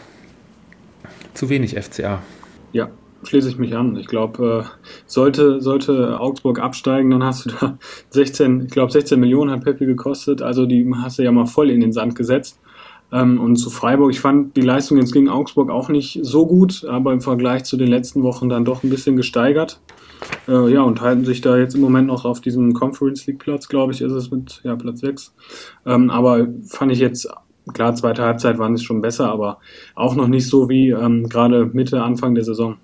zu 1.35 1.49
wenig 1.49 1.77
FCA. 1.79 2.23
Ja, 2.73 2.91
schließe 3.23 3.49
ich 3.49 3.59
mich 3.59 3.77
an. 3.77 3.97
Ich 3.97 4.07
glaube, 4.07 4.67
äh, 4.67 4.89
sollte, 5.07 5.61
sollte 5.61 6.21
Augsburg 6.21 6.61
absteigen, 6.61 7.11
dann 7.11 7.25
hast 7.25 7.47
du 7.47 7.51
da 7.51 7.79
16, 8.11 8.67
ich 8.67 8.71
glaube 8.71 8.93
16 8.93 9.19
Millionen 9.19 9.51
hat 9.51 9.65
Peppi 9.65 9.87
gekostet, 9.87 10.43
also 10.43 10.67
die 10.67 10.91
hast 11.03 11.19
du 11.19 11.23
ja 11.23 11.33
mal 11.33 11.47
voll 11.47 11.71
in 11.71 11.81
den 11.81 11.93
Sand 11.93 12.15
gesetzt. 12.15 12.59
Ähm, 13.11 13.41
und 13.41 13.57
zu 13.57 13.71
Freiburg, 13.71 14.11
ich 14.11 14.21
fand 14.21 14.57
die 14.57 14.61
Leistung 14.61 14.99
jetzt 14.99 15.13
gegen 15.13 15.29
Augsburg 15.29 15.71
auch 15.71 15.89
nicht 15.89 16.21
so 16.23 16.47
gut, 16.47 16.85
aber 16.85 17.13
im 17.13 17.21
Vergleich 17.21 17.65
zu 17.65 17.77
den 17.77 17.89
letzten 17.89 18.23
Wochen 18.23 18.49
dann 18.49 18.65
doch 18.65 18.83
ein 18.83 18.91
bisschen 18.91 19.17
gesteigert. 19.17 19.81
Äh, 20.47 20.73
ja, 20.73 20.83
und 20.83 21.01
halten 21.01 21.25
sich 21.25 21.41
da 21.41 21.57
jetzt 21.57 21.75
im 21.75 21.81
Moment 21.81 22.07
noch 22.07 22.25
auf 22.25 22.41
diesem 22.41 22.73
Conference 22.73 23.27
League 23.27 23.39
Platz, 23.39 23.69
glaube 23.69 23.93
ich, 23.93 24.01
ist 24.01 24.13
es 24.13 24.31
mit 24.31 24.61
ja, 24.65 24.77
Platz 24.77 25.01
6. 25.01 25.35
Ähm, 25.87 26.11
aber 26.11 26.49
fand 26.67 26.93
ich 26.93 26.99
jetzt 26.99 27.29
Klar, 27.75 27.95
zweite 27.95 28.23
Halbzeit 28.23 28.59
waren 28.59 28.75
es 28.75 28.83
schon 28.83 29.01
besser, 29.01 29.31
aber 29.31 29.59
auch 29.95 30.15
noch 30.15 30.29
nicht 30.29 30.47
so 30.47 30.69
wie 30.69 30.91
ähm, 30.91 31.29
gerade 31.29 31.67
Mitte, 31.67 32.03
Anfang 32.03 32.35
der 32.35 32.45
Saison. 32.45 32.77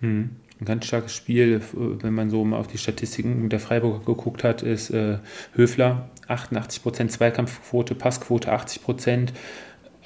Hm. 0.00 0.30
Ein 0.60 0.64
ganz 0.64 0.86
starkes 0.86 1.14
Spiel, 1.14 1.60
wenn 1.72 2.14
man 2.14 2.30
so 2.30 2.44
mal 2.44 2.58
auf 2.58 2.68
die 2.68 2.78
Statistiken 2.78 3.48
der 3.48 3.58
Freiburger 3.58 4.04
geguckt 4.04 4.44
hat, 4.44 4.62
ist 4.62 4.90
äh, 4.90 5.18
Höfler 5.54 6.08
88% 6.28 7.08
Zweikampfquote, 7.08 7.96
Passquote 7.96 8.52
80%, 8.52 9.30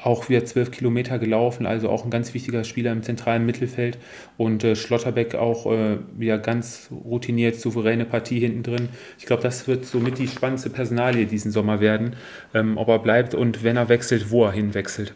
auch 0.02 0.28
wieder 0.28 0.44
zwölf 0.44 0.70
Kilometer 0.70 1.18
gelaufen, 1.18 1.66
also 1.66 1.88
auch 1.88 2.04
ein 2.04 2.10
ganz 2.10 2.34
wichtiger 2.34 2.64
Spieler 2.64 2.92
im 2.92 3.02
zentralen 3.02 3.46
Mittelfeld. 3.46 3.98
Und 4.36 4.62
äh, 4.64 4.76
Schlotterbeck 4.76 5.34
auch 5.34 5.70
äh, 5.70 5.98
wieder 6.16 6.38
ganz 6.38 6.90
routiniert, 6.90 7.56
souveräne 7.56 8.04
Partie 8.04 8.40
hinten 8.40 8.62
drin. 8.62 8.88
Ich 9.18 9.26
glaube, 9.26 9.42
das 9.42 9.66
wird 9.68 9.84
somit 9.86 10.18
die 10.18 10.28
spannendste 10.28 10.70
Personalie 10.70 11.26
diesen 11.26 11.50
Sommer 11.50 11.80
werden, 11.80 12.16
ähm, 12.54 12.76
ob 12.76 12.88
er 12.88 12.98
bleibt 12.98 13.34
und 13.34 13.64
wenn 13.64 13.76
er 13.76 13.88
wechselt, 13.88 14.30
wo 14.30 14.44
er 14.44 14.52
hinwechselt. 14.52 15.14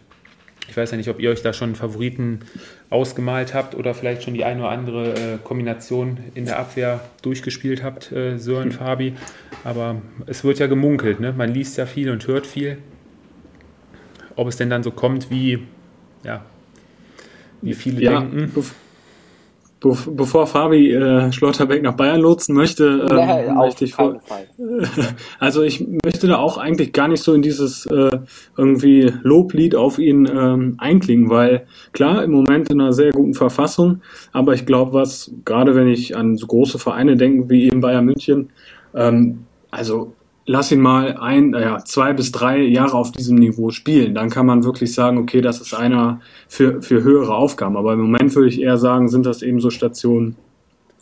Ich 0.68 0.76
weiß 0.76 0.93
ja 0.93 0.97
nicht, 0.97 1.09
ob 1.09 1.18
ihr 1.18 1.31
euch 1.31 1.43
da 1.43 1.53
schon 1.53 1.74
Favoriten 1.74 2.41
ausgemalt 2.91 3.55
habt 3.55 3.74
oder 3.74 3.93
vielleicht 3.93 4.22
schon 4.22 4.35
die 4.35 4.45
eine 4.45 4.61
oder 4.61 4.70
andere 4.70 5.14
äh, 5.14 5.39
Kombination 5.43 6.18
in 6.35 6.45
der 6.45 6.61
Abwehr 6.61 7.01
durchgespielt 7.22 7.83
habt, 7.83 8.12
äh, 8.12 8.39
Sören, 8.39 8.70
Fabi. 8.70 9.14
Aber 9.64 10.01
es 10.26 10.45
wird 10.45 10.61
ja 10.61 10.68
gemunkelt, 10.68 11.18
ne? 11.18 11.35
man 11.37 11.53
liest 11.53 11.76
ja 11.76 11.87
viel 11.87 12.09
und 12.09 12.24
hört 12.28 12.47
viel 12.47 12.78
ob 14.41 14.49
es 14.49 14.57
denn 14.57 14.70
dann 14.70 14.82
so 14.82 14.91
kommt, 14.91 15.30
wie, 15.30 15.59
ja, 16.24 16.43
wie 17.61 17.74
viele 17.74 18.01
ja, 18.01 18.20
denken. 18.20 18.51
Be 19.80 19.97
bevor 20.14 20.47
Fabi 20.47 20.93
äh, 20.93 21.30
Schlotterbeck 21.32 21.82
nach 21.82 21.95
Bayern 21.95 22.20
lotsen 22.20 22.55
möchte, 22.55 23.07
ähm, 23.11 23.16
ja, 23.16 23.55
möchte 23.55 23.84
ich 23.84 23.95
vor 23.95 24.20
also 25.38 25.62
ich 25.62 25.86
möchte 26.05 26.26
da 26.26 26.36
auch 26.36 26.59
eigentlich 26.59 26.93
gar 26.93 27.09
nicht 27.09 27.22
so 27.22 27.32
in 27.32 27.41
dieses 27.41 27.86
äh, 27.86 28.18
irgendwie 28.57 29.12
Loblied 29.22 29.74
auf 29.74 29.99
ihn 29.99 30.26
ähm, 30.26 30.74
einklingen, 30.78 31.30
weil 31.30 31.66
klar 31.93 32.22
im 32.24 32.30
Moment 32.30 32.70
in 32.70 32.80
einer 32.80 32.93
sehr 32.93 33.12
guten 33.12 33.34
Verfassung, 33.34 34.01
aber 34.32 34.55
ich 34.55 34.64
glaube, 34.64 34.93
was 34.95 35.32
gerade 35.47 35.74
wenn 35.74 35.88
ich 35.88 36.16
an 36.16 36.36
so 36.36 36.47
große 36.47 36.78
Vereine 36.78 37.16
denke 37.16 37.49
wie 37.49 37.66
eben 37.66 37.80
Bayern 37.80 38.05
München, 38.05 38.51
ähm, 38.95 39.45
also 39.70 40.12
lass 40.51 40.72
ihn 40.72 40.80
mal 40.80 41.16
ein, 41.16 41.53
ja, 41.53 41.78
zwei 41.84 42.12
bis 42.12 42.32
drei 42.32 42.59
Jahre 42.59 42.94
auf 42.94 43.12
diesem 43.12 43.36
Niveau 43.36 43.70
spielen. 43.70 44.16
Dann 44.16 44.30
kann 44.30 44.46
man 44.46 44.64
wirklich 44.64 44.92
sagen, 44.92 45.16
okay, 45.18 45.40
das 45.40 45.61
ist 45.61 45.74
einer 45.74 46.20
für, 46.48 46.82
für 46.82 47.05
höhere 47.05 47.36
Aufgaben. 47.36 47.76
Aber 47.76 47.92
im 47.92 48.01
Moment 48.01 48.34
würde 48.34 48.48
ich 48.48 48.61
eher 48.61 48.76
sagen, 48.76 49.09
sind 49.09 49.26
das 49.26 49.42
eben 49.42 49.61
so 49.61 49.70
Stationen, 49.70 50.34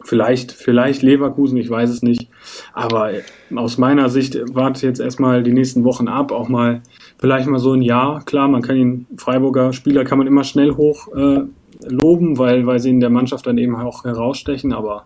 vielleicht, 0.05 0.53
vielleicht 0.53 1.01
Leverkusen, 1.01 1.57
ich 1.57 1.71
weiß 1.71 1.89
es 1.89 2.03
nicht. 2.03 2.29
Aber 2.75 3.11
aus 3.57 3.79
meiner 3.79 4.11
Sicht 4.11 4.39
wartet 4.55 4.83
jetzt 4.83 5.01
erstmal 5.01 5.43
die 5.43 5.55
nächsten 5.55 5.83
Wochen 5.83 6.09
ab, 6.09 6.31
auch 6.31 6.51
mal 6.51 6.83
vielleicht 7.19 7.49
mal 7.49 7.59
so 7.59 7.73
ein 7.73 7.81
Jahr. 7.81 8.23
Klar, 8.27 8.49
man 8.49 8.61
kann 8.61 8.77
ihn, 8.77 9.07
Freiburger 9.17 9.73
Spieler 9.73 10.05
kann 10.05 10.19
man 10.19 10.27
immer 10.27 10.45
schnell 10.45 10.73
hoch 10.73 11.09
äh, 11.17 11.41
loben, 11.89 12.37
weil, 12.37 12.67
weil 12.67 12.81
sie 12.81 12.91
in 12.91 13.01
der 13.01 13.11
Mannschaft 13.11 13.47
dann 13.47 13.57
eben 13.57 13.77
auch 13.77 14.05
herausstechen. 14.05 14.75
Aber 14.75 15.05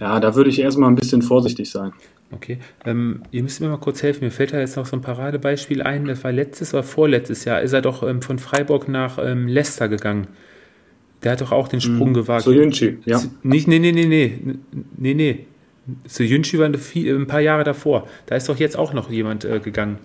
ja, 0.00 0.18
da 0.18 0.34
würde 0.34 0.50
ich 0.50 0.58
erstmal 0.58 0.90
ein 0.90 0.96
bisschen 0.96 1.22
vorsichtig 1.22 1.70
sein. 1.70 1.92
Okay. 2.32 2.58
Ähm, 2.84 3.22
ihr 3.32 3.42
müsst 3.42 3.60
mir 3.60 3.68
mal 3.68 3.76
kurz 3.76 4.02
helfen. 4.02 4.24
Mir 4.24 4.30
fällt 4.30 4.52
da 4.52 4.60
jetzt 4.60 4.76
noch 4.76 4.86
so 4.86 4.96
ein 4.96 5.02
Paradebeispiel 5.02 5.82
ein. 5.82 6.06
Das 6.06 6.24
war 6.24 6.32
letztes 6.32 6.72
oder 6.72 6.82
vorletztes 6.82 7.44
Jahr. 7.44 7.60
Ist 7.60 7.72
er 7.72 7.82
doch 7.82 8.02
ähm, 8.02 8.22
von 8.22 8.38
Freiburg 8.38 8.88
nach 8.88 9.18
ähm, 9.20 9.46
Leicester 9.46 9.88
gegangen. 9.88 10.28
Der 11.22 11.32
hat 11.32 11.40
doch 11.40 11.52
auch 11.52 11.68
den 11.68 11.80
Sprung 11.80 12.10
mhm. 12.10 12.14
gewagt. 12.14 12.44
Soyunchi, 12.44 12.98
ja. 13.04 13.20
Nicht, 13.42 13.68
nee, 13.68 13.78
nee, 13.78 13.92
nee, 13.92 14.06
nee. 14.06 14.40
Nee, 14.96 15.14
nee. 15.14 15.46
Soyunchi 16.06 16.58
war 16.58 16.66
ein 16.66 17.26
paar 17.26 17.40
Jahre 17.40 17.64
davor. 17.64 18.06
Da 18.26 18.36
ist 18.36 18.48
doch 18.48 18.56
jetzt 18.56 18.78
auch 18.78 18.92
noch 18.92 19.10
jemand 19.10 19.44
äh, 19.44 19.60
gegangen. 19.60 19.98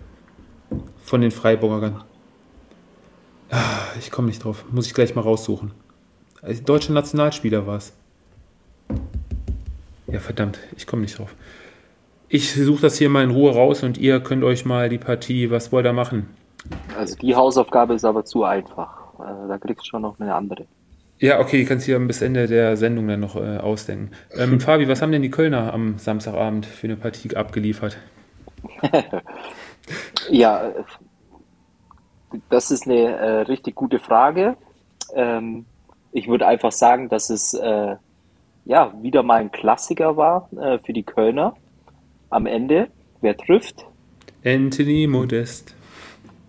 Von 1.03 1.21
den 1.21 1.31
Freiburgern. 1.31 2.03
Ah, 3.51 3.83
ich 3.99 4.11
komme 4.11 4.27
nicht 4.27 4.43
drauf. 4.43 4.65
Muss 4.71 4.87
ich 4.87 4.93
gleich 4.93 5.15
mal 5.15 5.21
raussuchen. 5.21 5.71
Also, 6.41 6.63
deutscher 6.63 6.93
Nationalspieler 6.93 7.67
war 7.67 7.77
es. 7.77 7.93
Ja, 10.07 10.19
verdammt. 10.19 10.59
Ich 10.77 10.87
komme 10.87 11.01
nicht 11.01 11.17
drauf. 11.17 11.35
Ich 12.27 12.53
suche 12.53 12.81
das 12.81 12.97
hier 12.97 13.09
mal 13.09 13.23
in 13.23 13.31
Ruhe 13.31 13.53
raus 13.53 13.83
und 13.83 13.97
ihr 13.97 14.19
könnt 14.19 14.43
euch 14.43 14.65
mal 14.65 14.89
die 14.89 14.97
Partie, 14.97 15.51
was 15.51 15.71
wollt 15.71 15.85
ihr 15.85 15.93
machen? 15.93 16.29
Also 16.97 17.15
die 17.17 17.35
Hausaufgabe 17.35 17.93
ist 17.93 18.05
aber 18.05 18.25
zu 18.25 18.43
einfach. 18.43 19.19
Also 19.19 19.47
da 19.47 19.57
kriegst 19.57 19.85
du 19.85 19.89
schon 19.89 20.01
noch 20.01 20.19
eine 20.19 20.33
andere. 20.33 20.65
Ja, 21.19 21.39
okay, 21.39 21.57
die 21.57 21.65
kannst 21.65 21.87
du 21.87 21.93
ja 21.93 21.99
bis 21.99 22.21
Ende 22.21 22.47
der 22.47 22.75
Sendung 22.75 23.07
dann 23.07 23.21
noch 23.21 23.35
äh, 23.35 23.57
ausdenken. 23.57 24.11
Ähm, 24.33 24.59
Fabi, 24.59 24.87
was 24.87 25.01
haben 25.01 25.11
denn 25.11 25.21
die 25.21 25.29
Kölner 25.29 25.73
am 25.73 25.97
Samstagabend 25.97 26.65
für 26.65 26.87
eine 26.87 26.97
Partie 26.97 27.35
abgeliefert? 27.35 27.97
ja, 30.29 30.73
das 32.49 32.71
ist 32.71 32.85
eine 32.85 33.15
äh, 33.17 33.41
richtig 33.41 33.75
gute 33.75 33.99
Frage. 33.99 34.57
Ähm, 35.13 35.65
ich 36.11 36.27
würde 36.27 36.47
einfach 36.47 36.71
sagen, 36.71 37.07
dass 37.09 37.29
es 37.29 37.53
äh, 37.53 37.95
ja 38.65 38.93
wieder 39.01 39.23
mal 39.23 39.39
ein 39.39 39.51
Klassiker 39.51 40.17
war 40.17 40.49
äh, 40.57 40.79
für 40.79 40.93
die 40.93 41.03
Kölner 41.03 41.55
am 42.29 42.45
Ende, 42.45 42.89
wer 43.21 43.37
trifft? 43.37 43.85
Anthony 44.43 45.07
Modest. 45.07 45.75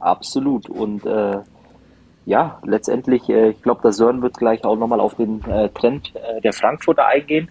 Absolut. 0.00 0.68
Und 0.68 1.06
äh, 1.06 1.38
ja, 2.26 2.60
letztendlich, 2.64 3.28
äh, 3.28 3.50
ich 3.50 3.62
glaube, 3.62 3.82
der 3.82 3.92
Sören 3.92 4.20
wird 4.20 4.36
gleich 4.36 4.64
auch 4.64 4.76
nochmal 4.76 5.00
auf 5.00 5.14
den 5.14 5.42
äh, 5.44 5.68
Trend 5.70 6.12
äh, 6.16 6.40
der 6.40 6.52
Frankfurter 6.52 7.06
eingehen. 7.06 7.50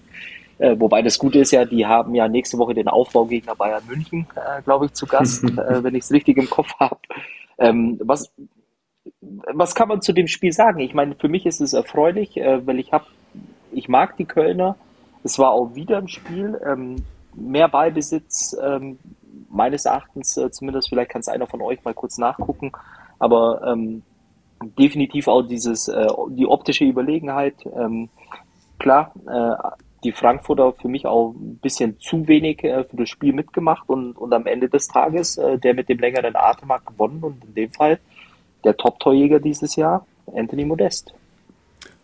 Äh, 0.58 0.76
wobei 0.80 1.02
das 1.02 1.18
Gute 1.18 1.40
ist 1.40 1.52
ja, 1.52 1.66
die 1.66 1.86
haben 1.86 2.14
ja 2.14 2.28
nächste 2.28 2.58
Woche 2.58 2.74
den 2.74 2.88
Aufbaugegner 2.88 3.56
Bayern 3.56 3.84
München, 3.88 4.28
glaube 4.64 4.86
ich, 4.86 4.94
zu 4.94 5.06
Gast, 5.06 5.44
wenn 5.58 5.96
ich 5.96 6.04
es 6.04 6.12
richtig 6.12 6.38
im 6.38 6.50
Kopf 6.50 6.74
habe. 6.80 6.98
Ähm, 7.58 8.00
was, 8.04 8.32
was 9.22 9.76
kann 9.76 9.90
man 9.90 10.02
zu 10.02 10.14
dem 10.14 10.28
Spiel 10.28 10.54
sagen? 10.54 10.80
Ich 10.80 10.94
meine, 10.94 11.16
für 11.16 11.28
mich 11.28 11.46
ist 11.46 11.62
es 11.62 11.74
erfreulich, 11.74 12.36
weil 12.38 12.80
ich 12.80 12.94
habe, 12.94 13.06
ich 13.76 13.90
mag 13.90 14.18
die 14.18 14.26
Kölner. 14.26 14.76
Es 15.24 15.40
war 15.40 15.52
auch 15.52 15.76
wieder 15.76 15.98
ein 15.98 16.08
Spiel. 16.08 16.60
Ähm, 16.66 17.04
mehr 17.36 17.68
Ballbesitz, 17.68 18.56
ähm, 18.62 18.98
meines 19.50 19.86
Erachtens 19.86 20.38
äh, 20.38 20.50
zumindest, 20.52 20.90
vielleicht 20.90 21.12
kann 21.12 21.22
es 21.22 21.28
einer 21.28 21.48
von 21.48 21.62
euch 21.62 21.84
mal 21.84 21.94
kurz 21.94 22.18
nachgucken, 22.18 22.72
aber 23.20 23.62
ähm, 23.66 24.04
definitiv 24.78 25.28
auch 25.28 25.42
dieses, 25.44 25.88
äh, 25.88 26.08
die 26.30 26.48
optische 26.48 26.86
Überlegenheit. 26.86 27.56
Ähm, 27.76 28.10
klar, 28.80 29.14
äh, 29.28 29.70
die 30.04 30.12
Frankfurter 30.12 30.74
für 30.74 30.88
mich 30.88 31.06
auch 31.06 31.32
ein 31.32 31.58
bisschen 31.58 32.00
zu 32.00 32.28
wenig 32.28 32.64
äh, 32.64 32.84
für 32.84 32.98
das 32.98 33.10
Spiel 33.10 33.34
mitgemacht 33.34 33.90
und, 33.90 34.14
und 34.18 34.34
am 34.34 34.46
Ende 34.46 34.70
des 34.70 34.88
Tages 34.88 35.38
äh, 35.38 35.58
der 35.58 35.74
mit 35.74 35.90
dem 35.90 36.00
längeren 36.00 36.36
Atem 36.36 36.72
hat 36.72 36.86
gewonnen 36.86 37.24
und 37.24 37.44
in 37.44 37.56
dem 37.56 37.72
Fall 37.72 38.00
der 38.64 38.78
Top-Torjäger 38.78 39.40
dieses 39.40 39.76
Jahr, 39.76 40.06
Anthony 40.34 40.66
Modest. 40.66 41.14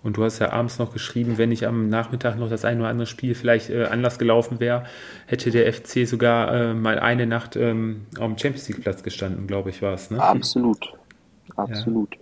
Und 0.03 0.17
du 0.17 0.23
hast 0.23 0.39
ja 0.39 0.51
abends 0.51 0.79
noch 0.79 0.93
geschrieben, 0.93 1.37
wenn 1.37 1.49
nicht 1.49 1.67
am 1.67 1.89
Nachmittag 1.89 2.35
noch 2.37 2.49
das 2.49 2.65
ein 2.65 2.79
oder 2.79 2.89
andere 2.89 3.05
Spiel 3.05 3.35
vielleicht 3.35 3.69
äh, 3.69 3.85
anders 3.85 4.17
gelaufen 4.17 4.59
wäre, 4.59 4.85
hätte 5.27 5.51
der 5.51 5.71
FC 5.71 6.07
sogar 6.07 6.53
äh, 6.53 6.73
mal 6.73 6.99
eine 6.99 7.27
Nacht 7.27 7.55
ähm, 7.55 8.07
auf 8.17 8.25
dem 8.25 8.37
Champions 8.37 8.67
League 8.67 8.81
Platz 8.81 9.03
gestanden, 9.03 9.45
glaube 9.45 9.69
ich, 9.69 9.81
war 9.81 9.93
es. 9.93 10.09
Ne? 10.09 10.21
Absolut. 10.21 10.93
Absolut. 11.55 12.15
Ja. 12.15 12.21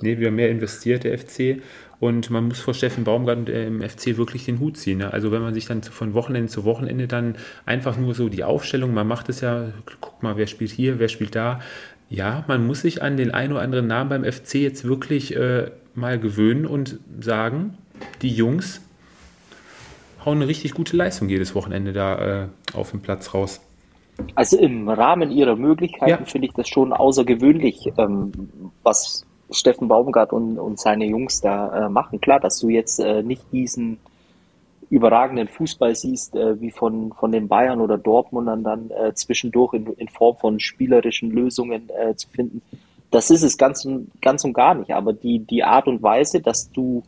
Nee, 0.00 0.18
wir 0.18 0.28
haben 0.28 0.36
mehr 0.36 0.50
investiert, 0.50 1.04
der 1.04 1.18
FC. 1.18 1.60
Und 2.00 2.30
man 2.30 2.46
muss 2.46 2.60
vor 2.60 2.74
Steffen 2.74 3.02
Baumgart 3.02 3.48
im 3.48 3.82
FC 3.82 4.16
wirklich 4.16 4.44
den 4.44 4.60
Hut 4.60 4.76
ziehen. 4.76 4.98
Ne? 4.98 5.12
Also 5.12 5.32
wenn 5.32 5.42
man 5.42 5.54
sich 5.54 5.66
dann 5.66 5.82
von 5.82 6.14
Wochenende 6.14 6.48
zu 6.48 6.64
Wochenende 6.64 7.08
dann 7.08 7.36
einfach 7.66 7.96
nur 7.96 8.14
so 8.14 8.28
die 8.28 8.44
Aufstellung, 8.44 8.94
man 8.94 9.08
macht 9.08 9.28
es 9.28 9.40
ja, 9.40 9.72
guck 10.00 10.22
mal, 10.22 10.36
wer 10.36 10.46
spielt 10.46 10.70
hier, 10.70 11.00
wer 11.00 11.08
spielt 11.08 11.34
da. 11.34 11.60
Ja, 12.08 12.44
man 12.46 12.66
muss 12.66 12.82
sich 12.82 13.02
an 13.02 13.16
den 13.16 13.32
einen 13.32 13.52
oder 13.52 13.62
anderen 13.62 13.88
Namen 13.88 14.10
beim 14.10 14.24
FC 14.24 14.54
jetzt 14.54 14.84
wirklich 14.84 15.34
äh, 15.34 15.72
mal 15.98 16.18
gewöhnen 16.18 16.66
und 16.66 16.98
sagen, 17.20 17.76
die 18.22 18.30
Jungs 18.30 18.80
hauen 20.24 20.38
eine 20.38 20.48
richtig 20.48 20.74
gute 20.74 20.96
Leistung 20.96 21.28
jedes 21.28 21.54
Wochenende 21.54 21.92
da 21.92 22.44
äh, 22.44 22.48
auf 22.74 22.90
dem 22.90 23.00
Platz 23.00 23.34
raus. 23.34 23.60
Also 24.34 24.58
im 24.58 24.88
Rahmen 24.88 25.30
ihrer 25.30 25.56
Möglichkeiten 25.56 26.24
ja. 26.24 26.24
finde 26.24 26.48
ich 26.48 26.54
das 26.54 26.68
schon 26.68 26.92
außergewöhnlich, 26.92 27.92
ähm, 27.98 28.32
was 28.82 29.24
Steffen 29.50 29.88
Baumgart 29.88 30.32
und, 30.32 30.58
und 30.58 30.78
seine 30.78 31.06
Jungs 31.06 31.40
da 31.40 31.86
äh, 31.86 31.88
machen. 31.88 32.20
Klar, 32.20 32.40
dass 32.40 32.58
du 32.58 32.68
jetzt 32.68 32.98
äh, 32.98 33.22
nicht 33.22 33.42
diesen 33.52 33.98
überragenden 34.90 35.48
Fußball 35.48 35.94
siehst, 35.94 36.34
äh, 36.34 36.60
wie 36.60 36.70
von, 36.70 37.12
von 37.12 37.30
den 37.30 37.48
Bayern 37.48 37.80
oder 37.80 37.98
Dortmundern 37.98 38.64
dann 38.64 38.90
äh, 38.90 39.14
zwischendurch 39.14 39.74
in, 39.74 39.86
in 39.94 40.08
Form 40.08 40.36
von 40.36 40.60
spielerischen 40.60 41.30
Lösungen 41.30 41.88
äh, 41.90 42.14
zu 42.14 42.28
finden. 42.28 42.62
Das 43.10 43.30
ist 43.30 43.42
es 43.42 43.56
ganz 43.56 43.84
und, 43.84 44.10
ganz 44.20 44.44
und 44.44 44.52
gar 44.52 44.74
nicht. 44.74 44.92
Aber 44.92 45.12
die, 45.12 45.38
die 45.40 45.64
Art 45.64 45.86
und 45.86 46.02
Weise, 46.02 46.40
dass 46.40 46.70
du 46.70 47.02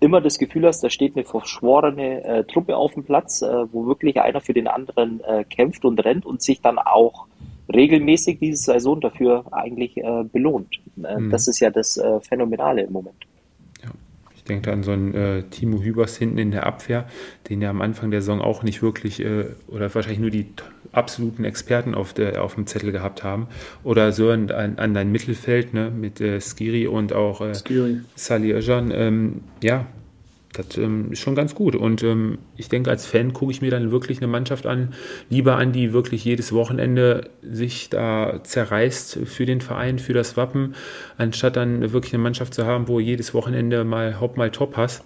immer 0.00 0.20
das 0.20 0.38
Gefühl 0.38 0.66
hast, 0.66 0.82
da 0.82 0.90
steht 0.90 1.16
eine 1.16 1.24
verschworene 1.24 2.24
äh, 2.24 2.44
Truppe 2.44 2.76
auf 2.76 2.94
dem 2.94 3.04
Platz, 3.04 3.40
äh, 3.40 3.72
wo 3.72 3.86
wirklich 3.86 4.20
einer 4.20 4.40
für 4.40 4.52
den 4.52 4.66
anderen 4.66 5.20
äh, 5.20 5.44
kämpft 5.44 5.84
und 5.84 6.04
rennt 6.04 6.26
und 6.26 6.42
sich 6.42 6.60
dann 6.60 6.78
auch 6.78 7.26
regelmäßig 7.72 8.38
diese 8.40 8.72
Saison 8.72 9.00
dafür 9.00 9.44
eigentlich 9.52 9.96
äh, 9.96 10.24
belohnt. 10.24 10.80
Äh, 11.02 11.20
mhm. 11.20 11.30
Das 11.30 11.46
ist 11.48 11.60
ja 11.60 11.70
das 11.70 11.96
äh, 11.96 12.20
Phänomenale 12.20 12.82
im 12.82 12.92
Moment. 12.92 13.16
Ich 14.42 14.48
denke 14.48 14.62
da 14.62 14.72
an 14.72 14.82
so 14.82 14.90
einen 14.90 15.14
äh, 15.14 15.42
Timo 15.44 15.82
Hübers 15.82 16.16
hinten 16.16 16.38
in 16.38 16.50
der 16.50 16.66
Abwehr, 16.66 17.06
den 17.48 17.62
ja 17.62 17.70
am 17.70 17.80
Anfang 17.80 18.10
der 18.10 18.22
Saison 18.22 18.40
auch 18.40 18.64
nicht 18.64 18.82
wirklich 18.82 19.20
äh, 19.20 19.44
oder 19.68 19.94
wahrscheinlich 19.94 20.18
nur 20.18 20.30
die 20.30 20.46
absoluten 20.90 21.44
Experten 21.44 21.94
auf, 21.94 22.12
der, 22.12 22.42
auf 22.42 22.56
dem 22.56 22.66
Zettel 22.66 22.90
gehabt 22.90 23.22
haben. 23.22 23.46
Oder 23.84 24.10
so 24.10 24.30
an, 24.30 24.50
an 24.50 24.94
dein 24.94 25.12
Mittelfeld 25.12 25.74
ne, 25.74 25.90
mit 25.90 26.20
äh, 26.20 26.40
Skiri 26.40 26.88
und 26.88 27.12
auch 27.12 27.40
äh, 27.40 27.54
Salih 28.16 28.54
Özcan. 28.54 28.90
Ähm, 28.92 29.40
ja, 29.62 29.86
das 30.52 30.76
ähm, 30.76 31.12
ist 31.12 31.20
schon 31.20 31.34
ganz 31.34 31.54
gut. 31.54 31.74
Und 31.74 32.02
ähm, 32.02 32.38
ich 32.56 32.68
denke, 32.68 32.90
als 32.90 33.06
Fan 33.06 33.32
gucke 33.32 33.52
ich 33.52 33.62
mir 33.62 33.70
dann 33.70 33.90
wirklich 33.90 34.18
eine 34.18 34.26
Mannschaft 34.26 34.66
an, 34.66 34.94
lieber 35.30 35.56
an, 35.56 35.72
die 35.72 35.92
wirklich 35.92 36.24
jedes 36.24 36.52
Wochenende 36.52 37.30
sich 37.42 37.88
da 37.88 38.40
zerreißt 38.42 39.20
für 39.24 39.46
den 39.46 39.60
Verein, 39.60 39.98
für 39.98 40.12
das 40.12 40.36
Wappen, 40.36 40.74
anstatt 41.16 41.56
dann 41.56 41.92
wirklich 41.92 42.14
eine 42.14 42.22
Mannschaft 42.22 42.54
zu 42.54 42.66
haben, 42.66 42.88
wo 42.88 43.00
jedes 43.00 43.34
Wochenende 43.34 43.84
mal 43.84 44.20
Haupt 44.20 44.36
mal 44.36 44.50
Top 44.50 44.76
hast 44.76 45.04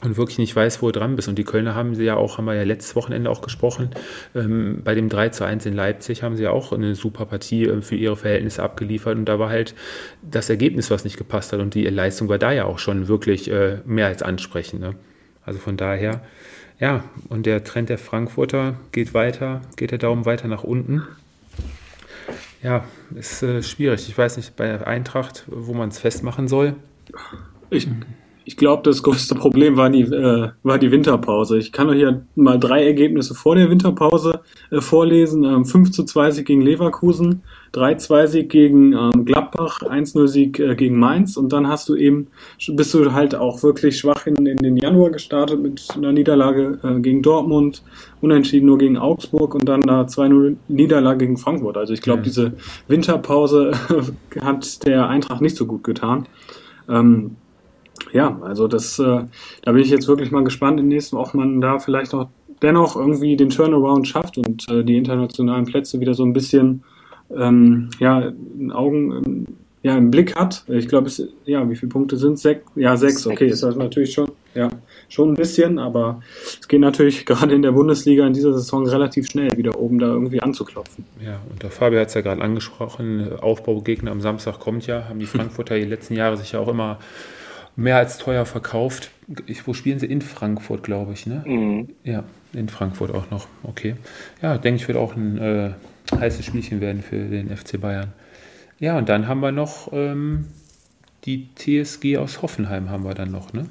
und 0.00 0.16
wirklich 0.16 0.38
nicht 0.38 0.54
weiß, 0.54 0.82
wo 0.82 0.90
du 0.90 0.98
dran 0.98 1.16
bist. 1.16 1.28
Und 1.28 1.36
die 1.36 1.44
Kölner 1.44 1.74
haben 1.74 1.94
sie 1.94 2.04
ja 2.04 2.16
auch, 2.16 2.36
haben 2.38 2.44
wir 2.44 2.54
ja 2.54 2.62
letztes 2.62 2.94
Wochenende 2.94 3.30
auch 3.30 3.40
gesprochen, 3.40 3.90
ähm, 4.34 4.82
bei 4.84 4.94
dem 4.94 5.08
3 5.08 5.30
zu 5.30 5.44
1 5.44 5.66
in 5.66 5.74
Leipzig 5.74 6.22
haben 6.22 6.36
sie 6.36 6.42
ja 6.42 6.50
auch 6.50 6.72
eine 6.72 6.94
super 6.94 7.26
Partie 7.26 7.64
äh, 7.64 7.80
für 7.80 7.96
ihre 7.96 8.16
Verhältnisse 8.16 8.62
abgeliefert. 8.62 9.16
Und 9.16 9.24
da 9.24 9.38
war 9.38 9.48
halt 9.48 9.74
das 10.22 10.50
Ergebnis, 10.50 10.90
was 10.90 11.04
nicht 11.04 11.16
gepasst 11.16 11.52
hat. 11.52 11.60
Und 11.60 11.74
die 11.74 11.84
Leistung 11.84 12.28
war 12.28 12.38
da 12.38 12.52
ja 12.52 12.64
auch 12.64 12.78
schon 12.78 13.08
wirklich 13.08 13.50
äh, 13.50 13.78
mehr 13.86 14.06
als 14.06 14.22
ansprechend. 14.22 14.80
Ne? 14.80 14.94
Also 15.46 15.58
von 15.58 15.76
daher, 15.76 16.22
ja, 16.78 17.04
und 17.28 17.46
der 17.46 17.64
Trend 17.64 17.88
der 17.88 17.98
Frankfurter 17.98 18.74
geht 18.92 19.14
weiter, 19.14 19.62
geht 19.76 19.90
der 19.90 19.98
Daumen 19.98 20.26
weiter 20.26 20.48
nach 20.48 20.64
unten. 20.64 21.02
Ja, 22.62 22.84
ist 23.14 23.42
äh, 23.42 23.62
schwierig. 23.62 24.08
Ich 24.08 24.16
weiß 24.16 24.38
nicht, 24.38 24.56
bei 24.56 24.66
der 24.66 24.86
Eintracht, 24.86 25.44
wo 25.46 25.74
man 25.74 25.90
es 25.90 25.98
festmachen 25.98 26.48
soll. 26.48 26.74
Ich, 27.68 27.86
ich 28.44 28.56
glaube, 28.56 28.82
das 28.82 29.02
größte 29.02 29.34
Problem 29.34 29.76
war 29.76 29.88
die, 29.88 30.02
äh, 30.02 30.50
war 30.62 30.78
die 30.78 30.90
Winterpause. 30.90 31.56
Ich 31.58 31.72
kann 31.72 31.88
euch 31.88 32.00
ja 32.00 32.20
mal 32.34 32.58
drei 32.58 32.84
Ergebnisse 32.84 33.34
vor 33.34 33.54
der 33.54 33.70
Winterpause 33.70 34.40
äh, 34.70 34.80
vorlesen. 34.80 35.44
Ähm, 35.44 35.64
5 35.64 35.92
zu 35.92 36.04
2 36.04 36.30
Sieg 36.30 36.46
gegen 36.46 36.60
Leverkusen, 36.60 37.42
3-2 37.72 38.26
Sieg 38.26 38.50
gegen 38.50 38.92
ähm, 38.92 39.24
Gladbach, 39.24 39.80
1-0 39.80 40.28
Sieg 40.28 40.58
äh, 40.58 40.74
gegen 40.74 40.98
Mainz 40.98 41.36
und 41.36 41.52
dann 41.52 41.68
hast 41.68 41.88
du 41.88 41.96
eben, 41.96 42.28
bist 42.68 42.92
du 42.92 43.12
halt 43.12 43.34
auch 43.34 43.62
wirklich 43.62 43.98
schwach 43.98 44.26
in, 44.26 44.46
in 44.46 44.58
den 44.58 44.76
Januar 44.76 45.10
gestartet 45.10 45.62
mit 45.62 45.88
einer 45.96 46.12
Niederlage 46.12 46.78
äh, 46.82 47.00
gegen 47.00 47.22
Dortmund, 47.22 47.82
unentschieden 48.20 48.66
nur 48.66 48.78
gegen 48.78 48.98
Augsburg 48.98 49.54
und 49.54 49.66
dann 49.66 49.88
eine 49.88 50.02
2-0 50.02 50.56
Niederlage 50.68 51.18
gegen 51.20 51.38
Frankfurt. 51.38 51.78
Also 51.78 51.94
ich 51.94 52.02
glaube, 52.02 52.20
mhm. 52.20 52.24
diese 52.24 52.52
Winterpause 52.88 53.72
hat 54.40 54.84
der 54.86 55.08
Eintracht 55.08 55.40
nicht 55.40 55.56
so 55.56 55.66
gut 55.66 55.82
getan. 55.82 56.26
Ähm, 56.88 57.36
ja, 58.12 58.38
also 58.42 58.68
das, 58.68 58.98
äh, 58.98 59.24
da 59.62 59.72
bin 59.72 59.82
ich 59.82 59.90
jetzt 59.90 60.08
wirklich 60.08 60.30
mal 60.30 60.44
gespannt 60.44 60.80
im 60.80 60.88
nächsten, 60.88 61.16
ob 61.16 61.34
man 61.34 61.60
da 61.60 61.78
vielleicht 61.78 62.14
auch 62.14 62.28
dennoch 62.62 62.96
irgendwie 62.96 63.36
den 63.36 63.50
Turnaround 63.50 64.08
schafft 64.08 64.38
und 64.38 64.68
äh, 64.70 64.84
die 64.84 64.96
internationalen 64.96 65.64
Plätze 65.64 66.00
wieder 66.00 66.14
so 66.14 66.24
ein 66.24 66.32
bisschen 66.32 66.82
ähm, 67.36 67.90
ja, 67.98 68.32
in 68.58 68.72
Augen, 68.72 69.12
ähm, 69.12 69.46
ja, 69.82 69.96
im 69.98 70.10
Blick 70.10 70.34
hat. 70.34 70.64
Ich 70.68 70.88
glaube, 70.88 71.08
es, 71.08 71.22
ja, 71.44 71.68
wie 71.68 71.76
viele 71.76 71.90
Punkte 71.90 72.16
sind 72.16 72.34
es? 72.34 72.56
Ja, 72.74 72.96
sechs, 72.96 73.26
okay, 73.26 73.48
ist 73.48 73.62
das 73.62 73.76
natürlich 73.76 74.14
schon, 74.14 74.30
ja, 74.54 74.70
schon 75.08 75.32
ein 75.32 75.34
bisschen, 75.34 75.78
aber 75.78 76.22
es 76.58 76.66
geht 76.68 76.80
natürlich 76.80 77.26
gerade 77.26 77.54
in 77.54 77.62
der 77.62 77.72
Bundesliga 77.72 78.26
in 78.26 78.32
dieser 78.32 78.54
Saison 78.54 78.86
relativ 78.86 79.26
schnell, 79.26 79.56
wieder 79.56 79.78
oben 79.78 79.98
da 79.98 80.06
irgendwie 80.06 80.40
anzuklopfen. 80.40 81.04
Ja, 81.22 81.40
und 81.50 81.62
der 81.62 81.70
Fabio 81.70 82.00
hat 82.00 82.08
es 82.08 82.14
ja 82.14 82.22
gerade 82.22 82.40
angesprochen, 82.40 83.38
Aufbaugegner 83.40 84.10
am 84.10 84.22
Samstag 84.22 84.58
kommt 84.58 84.86
ja, 84.86 85.08
haben 85.08 85.18
die 85.18 85.26
Frankfurter 85.26 85.76
die 85.76 85.84
letzten 85.84 86.14
Jahre 86.14 86.36
sich 86.36 86.52
ja 86.52 86.60
auch 86.60 86.68
immer 86.68 86.98
mehr 87.76 87.96
als 87.96 88.18
teuer 88.18 88.46
verkauft. 88.46 89.10
Ich, 89.46 89.66
wo 89.66 89.74
spielen 89.74 89.98
sie? 89.98 90.06
In 90.06 90.22
Frankfurt, 90.22 90.82
glaube 90.82 91.12
ich, 91.12 91.26
ne? 91.26 91.42
Mhm. 91.46 91.88
Ja, 92.04 92.24
in 92.52 92.68
Frankfurt 92.68 93.12
auch 93.14 93.30
noch. 93.30 93.46
Okay. 93.62 93.96
Ja, 94.42 94.58
denke 94.58 94.80
ich, 94.80 94.88
wird 94.88 94.98
auch 94.98 95.16
ein 95.16 95.38
äh, 95.38 95.70
heißes 96.12 96.44
Spielchen 96.44 96.80
werden 96.80 97.02
für 97.02 97.16
den 97.16 97.54
FC 97.54 97.80
Bayern. 97.80 98.12
Ja, 98.78 98.98
und 98.98 99.08
dann 99.08 99.28
haben 99.28 99.40
wir 99.40 99.52
noch 99.52 99.92
ähm, 99.92 100.46
die 101.24 101.48
TSG 101.54 102.18
aus 102.18 102.42
Hoffenheim 102.42 102.90
haben 102.90 103.04
wir 103.04 103.14
dann 103.14 103.30
noch, 103.30 103.52
ne? 103.52 103.66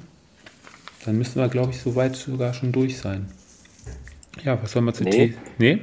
Dann 1.04 1.18
müssen 1.18 1.40
wir, 1.40 1.48
glaube 1.48 1.70
ich, 1.70 1.80
soweit 1.80 2.16
sogar 2.16 2.54
schon 2.54 2.72
durch 2.72 2.98
sein. 2.98 3.28
Ja, 4.42 4.60
was 4.62 4.72
soll 4.72 4.82
man 4.82 4.94
zu 4.94 5.04
nee. 5.04 5.10
T... 5.10 5.34
Nee? 5.58 5.80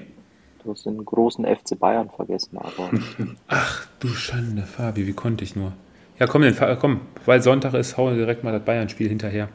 Du 0.64 0.72
hast 0.72 0.86
den 0.86 1.04
großen 1.04 1.46
FC 1.46 1.80
Bayern 1.80 2.10
vergessen, 2.10 2.58
aber. 2.58 2.92
Ach 3.48 3.88
du 4.00 4.10
Schande, 4.10 4.64
Fabi, 4.64 5.08
wie 5.08 5.14
konnte 5.14 5.44
ich 5.44 5.56
nur? 5.56 5.74
Ja, 6.22 6.28
komm, 6.28 6.44
komm, 6.80 7.02
weil 7.26 7.42
Sonntag 7.42 7.74
ist, 7.74 7.98
hauen 7.98 8.12
wir 8.12 8.20
direkt 8.20 8.44
mal 8.44 8.52
das 8.52 8.62
Bayern-Spiel 8.62 9.10
hinterher. 9.10 9.50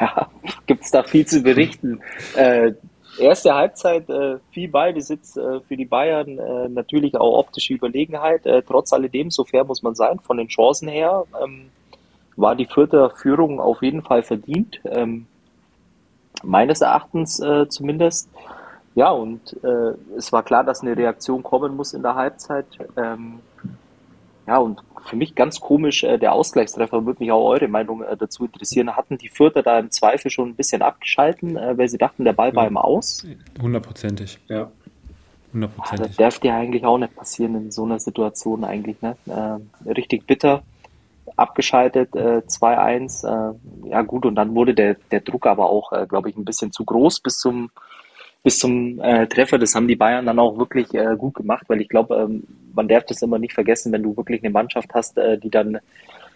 Ja, 0.00 0.28
gibt 0.66 0.84
es 0.84 0.92
da 0.92 1.02
viel 1.02 1.26
zu 1.26 1.42
berichten. 1.42 2.00
äh, 2.36 2.74
erste 3.18 3.52
Halbzeit 3.52 4.08
äh, 4.08 4.36
viel 4.52 4.68
Ballbesitz 4.68 5.36
äh, 5.36 5.58
für 5.66 5.76
die 5.76 5.84
Bayern, 5.84 6.38
äh, 6.38 6.68
natürlich 6.68 7.16
auch 7.16 7.40
optische 7.40 7.74
Überlegenheit. 7.74 8.46
Äh, 8.46 8.62
trotz 8.62 8.92
alledem, 8.92 9.32
so 9.32 9.42
fair 9.42 9.64
muss 9.64 9.82
man 9.82 9.96
sein, 9.96 10.20
von 10.20 10.36
den 10.36 10.46
Chancen 10.46 10.86
her 10.86 11.24
ähm, 11.42 11.70
war 12.36 12.54
die 12.54 12.66
vierte 12.66 13.10
Führung 13.16 13.58
auf 13.58 13.82
jeden 13.82 14.02
Fall 14.02 14.22
verdient. 14.22 14.80
Ähm, 14.84 15.26
meines 16.44 16.82
Erachtens 16.82 17.40
äh, 17.40 17.68
zumindest. 17.68 18.30
Ja, 18.94 19.10
und 19.10 19.56
äh, 19.64 19.94
es 20.16 20.32
war 20.32 20.44
klar, 20.44 20.62
dass 20.62 20.82
eine 20.82 20.96
Reaktion 20.96 21.42
kommen 21.42 21.74
muss 21.74 21.94
in 21.94 22.02
der 22.02 22.14
Halbzeit. 22.14 22.66
Ähm, 22.96 23.40
ja, 24.46 24.58
und 24.58 24.82
für 25.06 25.16
mich 25.16 25.34
ganz 25.34 25.60
komisch, 25.60 26.04
äh, 26.04 26.18
der 26.18 26.32
Ausgleichstreffer 26.32 27.04
würde 27.04 27.22
mich 27.22 27.32
auch 27.32 27.48
eure 27.48 27.68
Meinung 27.68 28.02
äh, 28.02 28.16
dazu 28.16 28.44
interessieren. 28.44 28.96
Hatten 28.96 29.18
die 29.18 29.28
Fürther 29.28 29.62
da 29.62 29.78
im 29.78 29.90
Zweifel 29.90 30.30
schon 30.30 30.50
ein 30.50 30.54
bisschen 30.54 30.82
abgeschalten, 30.82 31.56
äh, 31.56 31.76
weil 31.76 31.88
sie 31.88 31.98
dachten, 31.98 32.24
der 32.24 32.32
Ball 32.32 32.54
war 32.54 32.66
im 32.66 32.76
Aus? 32.76 33.24
Hundertprozentig, 33.60 34.38
ja. 34.48 34.70
Hundertprozentig. 35.52 36.08
Das 36.08 36.16
darf 36.16 36.38
dir 36.38 36.54
eigentlich 36.54 36.84
auch 36.84 36.98
nicht 36.98 37.14
passieren 37.14 37.54
in 37.56 37.70
so 37.70 37.84
einer 37.84 37.98
Situation 37.98 38.64
eigentlich. 38.64 39.00
Ne? 39.02 39.16
Äh, 39.26 39.90
richtig 39.90 40.26
bitter, 40.26 40.62
abgeschaltet, 41.36 42.14
äh, 42.14 42.42
2-1. 42.46 43.24
Äh, 43.24 43.88
ja 43.88 44.02
gut, 44.02 44.24
und 44.24 44.34
dann 44.34 44.54
wurde 44.54 44.74
der, 44.74 44.96
der 45.10 45.20
Druck 45.20 45.46
aber 45.46 45.68
auch, 45.68 45.92
äh, 45.92 46.06
glaube 46.06 46.30
ich, 46.30 46.36
ein 46.36 46.44
bisschen 46.44 46.72
zu 46.72 46.84
groß 46.84 47.20
bis 47.20 47.38
zum 47.38 47.70
bis 48.42 48.58
zum 48.58 49.00
äh, 49.00 49.26
Treffer. 49.26 49.58
Das 49.58 49.74
haben 49.74 49.88
die 49.88 49.96
Bayern 49.96 50.26
dann 50.26 50.38
auch 50.38 50.58
wirklich 50.58 50.92
äh, 50.94 51.16
gut 51.16 51.34
gemacht, 51.34 51.64
weil 51.68 51.80
ich 51.80 51.88
glaube, 51.88 52.16
ähm, 52.16 52.44
man 52.74 52.88
darf 52.88 53.04
das 53.04 53.22
immer 53.22 53.38
nicht 53.38 53.54
vergessen, 53.54 53.92
wenn 53.92 54.02
du 54.02 54.16
wirklich 54.16 54.42
eine 54.42 54.52
Mannschaft 54.52 54.92
hast, 54.94 55.18
äh, 55.18 55.38
die 55.38 55.50
dann 55.50 55.78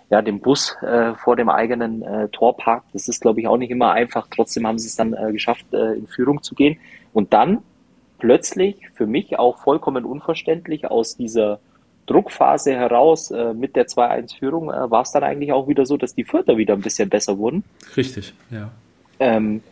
ja 0.09 0.23
den 0.23 0.41
Bus 0.41 0.77
äh, 0.83 1.15
vor 1.15 1.35
dem 1.35 1.49
eigenen 1.49 2.03
äh, 2.03 2.29
Tor 2.29 2.57
parkt. 2.57 2.87
Das 2.93 3.09
ist, 3.09 3.21
glaube 3.21 3.41
ich, 3.41 3.49
auch 3.49 3.57
nicht 3.57 3.71
immer 3.71 3.93
einfach. 3.93 4.29
Trotzdem 4.31 4.67
haben 4.67 4.79
sie 4.79 4.89
es 4.89 4.97
dann 4.97 5.15
äh, 5.15 5.33
geschafft, 5.33 5.67
äh, 5.73 5.95
in 5.95 6.07
Führung 6.07 6.43
zu 6.43 6.55
gehen. 6.55 6.79
Und 7.13 7.33
dann 7.33 7.59
plötzlich, 8.19 8.89
für 8.95 9.07
mich 9.07 9.39
auch 9.39 9.59
vollkommen 9.59 10.05
unverständlich, 10.05 10.89
aus 10.89 11.17
dieser 11.17 11.59
Druckphase 12.07 12.73
heraus 12.73 13.31
äh, 13.33 13.53
mit 13.53 13.75
der 13.75 13.87
2-1-Führung 13.87 14.71
äh, 14.71 14.91
war 14.91 15.03
es 15.03 15.11
dann 15.11 15.25
eigentlich 15.25 15.53
auch 15.53 15.67
wieder 15.67 15.85
so, 15.87 15.97
dass 15.97 16.15
die 16.15 16.25
Vierter 16.25 16.57
wieder 16.57 16.75
ein 16.75 16.81
bisschen 16.81 17.09
besser 17.09 17.37
wurden. 17.37 17.65
Richtig, 17.97 18.33
ja. 18.51 18.71
Ähm, 19.19 19.63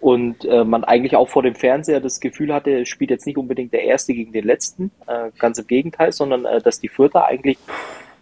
und 0.00 0.44
äh, 0.44 0.64
man 0.64 0.84
eigentlich 0.84 1.16
auch 1.16 1.28
vor 1.28 1.42
dem 1.42 1.54
Fernseher 1.54 2.00
das 2.00 2.20
Gefühl 2.20 2.52
hatte, 2.52 2.86
spielt 2.86 3.10
jetzt 3.10 3.26
nicht 3.26 3.38
unbedingt 3.38 3.72
der 3.72 3.84
Erste 3.84 4.14
gegen 4.14 4.32
den 4.32 4.44
Letzten, 4.44 4.90
äh, 5.06 5.30
ganz 5.38 5.58
im 5.58 5.66
Gegenteil, 5.66 6.12
sondern 6.12 6.44
äh, 6.44 6.60
dass 6.60 6.80
die 6.80 6.88
Vierter 6.88 7.26
eigentlich, 7.26 7.58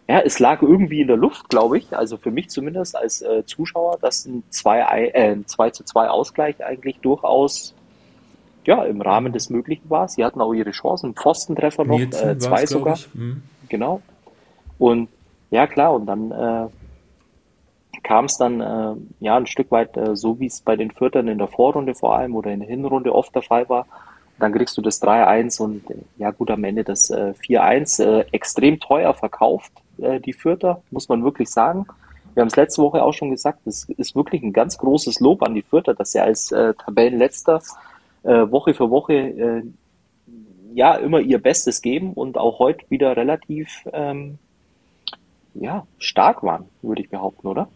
ja, 0.08 0.20
es 0.20 0.38
lag 0.38 0.62
irgendwie 0.62 1.00
in 1.00 1.08
der 1.08 1.16
Luft, 1.16 1.48
glaube 1.48 1.78
ich, 1.78 1.96
also 1.96 2.16
für 2.16 2.30
mich 2.30 2.50
zumindest 2.50 2.96
als 2.96 3.22
äh, 3.22 3.44
Zuschauer, 3.44 3.98
dass 4.00 4.26
ein 4.26 4.44
2, 4.50 4.80
äh, 4.80 5.32
ein 5.32 5.46
2 5.46 5.70
zu 5.70 5.84
2 5.84 6.08
Ausgleich 6.08 6.64
eigentlich 6.64 6.98
durchaus 7.00 7.74
ja, 8.66 8.84
im 8.84 9.00
Rahmen 9.00 9.32
des 9.32 9.50
Möglichen 9.50 9.90
war. 9.90 10.08
Sie 10.08 10.24
hatten 10.24 10.40
auch 10.40 10.54
ihre 10.54 10.70
Chancen, 10.70 11.14
Pfostentreffer 11.14 11.84
noch, 11.84 12.00
äh, 12.00 12.38
zwei 12.38 12.66
sogar. 12.66 12.98
Mhm. 13.12 13.42
Genau. 13.68 14.00
Und 14.78 15.08
ja, 15.50 15.66
klar, 15.66 15.92
und 15.94 16.06
dann 16.06 16.30
äh, 16.30 16.66
kam 18.04 18.26
es 18.26 18.36
dann 18.36 18.60
äh, 18.60 18.94
ja 19.18 19.36
ein 19.36 19.46
Stück 19.46 19.72
weit 19.72 19.96
äh, 19.96 20.14
so, 20.14 20.38
wie 20.38 20.46
es 20.46 20.60
bei 20.60 20.76
den 20.76 20.92
Viertern 20.92 21.26
in 21.26 21.38
der 21.38 21.48
Vorrunde 21.48 21.94
vor 21.94 22.16
allem 22.16 22.36
oder 22.36 22.52
in 22.52 22.60
der 22.60 22.68
Hinrunde 22.68 23.12
oft 23.12 23.34
der 23.34 23.42
Fall 23.42 23.68
war. 23.68 23.86
Dann 24.38 24.52
kriegst 24.52 24.76
du 24.76 24.82
das 24.82 25.02
3-1 25.02 25.60
und 25.60 25.90
äh, 25.90 25.96
ja 26.18 26.30
gut, 26.30 26.50
am 26.50 26.62
Ende 26.62 26.84
das 26.84 27.10
äh, 27.10 27.34
4-1 27.44 28.04
äh, 28.04 28.24
extrem 28.30 28.78
teuer 28.78 29.14
verkauft, 29.14 29.72
äh, 29.98 30.20
die 30.20 30.32
Vierter, 30.32 30.82
muss 30.90 31.08
man 31.08 31.24
wirklich 31.24 31.48
sagen. 31.48 31.86
Wir 32.34 32.42
haben 32.42 32.48
es 32.48 32.56
letzte 32.56 32.82
Woche 32.82 33.02
auch 33.02 33.12
schon 33.12 33.30
gesagt, 33.30 33.66
es 33.66 33.88
ist 33.96 34.14
wirklich 34.14 34.42
ein 34.42 34.52
ganz 34.52 34.78
großes 34.78 35.20
Lob 35.20 35.42
an 35.42 35.54
die 35.54 35.62
Vierter, 35.62 35.94
dass 35.94 36.10
sie 36.10 36.18
als 36.18 36.48
Tabellenletzter 36.48 37.62
Woche 38.24 38.74
für 38.74 38.90
Woche 38.90 39.62
ja 40.72 40.96
immer 40.96 41.20
ihr 41.20 41.40
Bestes 41.40 41.80
geben 41.80 42.12
und 42.12 42.36
auch 42.36 42.58
heute 42.58 42.84
wieder 42.90 43.16
relativ 43.16 43.86
ähm, 43.92 44.38
ja, 45.54 45.86
stark 45.98 46.42
waren, 46.42 46.68
würde 46.82 47.02
ich 47.02 47.08
behaupten, 47.08 47.46
oder? 47.46 47.68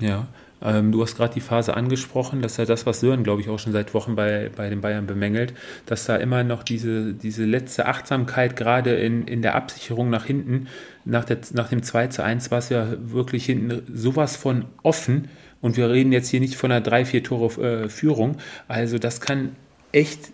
Ja, 0.00 0.26
ähm, 0.62 0.92
du 0.92 1.02
hast 1.02 1.16
gerade 1.16 1.34
die 1.34 1.40
Phase 1.40 1.76
angesprochen, 1.76 2.40
das 2.40 2.52
ist 2.52 2.58
ja 2.58 2.64
das, 2.64 2.86
was 2.86 3.00
Sören, 3.00 3.22
glaube 3.22 3.42
ich, 3.42 3.48
auch 3.48 3.58
schon 3.58 3.72
seit 3.72 3.92
Wochen 3.92 4.16
bei, 4.16 4.50
bei 4.56 4.70
den 4.70 4.80
Bayern 4.80 5.06
bemängelt, 5.06 5.52
dass 5.86 6.06
da 6.06 6.16
immer 6.16 6.42
noch 6.42 6.62
diese, 6.62 7.12
diese 7.12 7.44
letzte 7.44 7.86
Achtsamkeit 7.86 8.56
gerade 8.56 8.94
in, 8.94 9.26
in 9.26 9.42
der 9.42 9.54
Absicherung 9.54 10.10
nach 10.10 10.24
hinten, 10.24 10.68
nach, 11.04 11.24
der, 11.24 11.38
nach 11.52 11.68
dem 11.68 11.82
2 11.82 12.08
zu 12.08 12.24
1 12.24 12.50
war 12.50 12.58
es 12.58 12.70
ja 12.70 12.88
wirklich 12.98 13.44
hinten 13.44 13.82
sowas 13.92 14.36
von 14.36 14.64
offen 14.82 15.28
und 15.60 15.76
wir 15.76 15.90
reden 15.90 16.12
jetzt 16.12 16.28
hier 16.28 16.40
nicht 16.40 16.56
von 16.56 16.72
einer 16.72 16.84
3-4 16.84 17.22
Tore 17.24 17.62
äh, 17.62 17.88
Führung, 17.90 18.38
also 18.66 18.98
das 18.98 19.20
kann 19.20 19.54
echt 19.92 20.32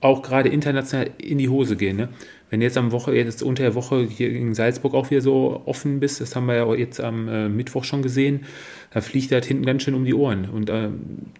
auch 0.00 0.22
gerade 0.22 0.48
international 0.48 1.10
in 1.18 1.38
die 1.38 1.48
Hose 1.48 1.76
gehen. 1.76 1.96
Ne? 1.96 2.08
Wenn 2.50 2.62
jetzt 2.62 2.78
am 2.78 2.92
Woche, 2.92 3.14
jetzt 3.14 3.42
unter 3.42 3.62
der 3.62 3.74
Woche 3.74 4.04
hier 4.04 4.30
in 4.30 4.54
Salzburg 4.54 4.94
auch 4.94 5.10
wieder 5.10 5.20
so 5.20 5.62
offen 5.66 6.00
bist, 6.00 6.20
das 6.20 6.34
haben 6.34 6.46
wir 6.46 6.54
ja 6.54 6.74
jetzt 6.74 7.00
am 7.00 7.28
äh, 7.28 7.48
Mittwoch 7.48 7.84
schon 7.84 8.02
gesehen, 8.02 8.44
da 8.90 9.00
fliegt 9.00 9.32
das 9.32 9.46
hinten 9.46 9.66
ganz 9.66 9.82
schön 9.82 9.94
um 9.94 10.04
die 10.04 10.14
Ohren. 10.14 10.48
Und 10.48 10.70
äh, 10.70 10.88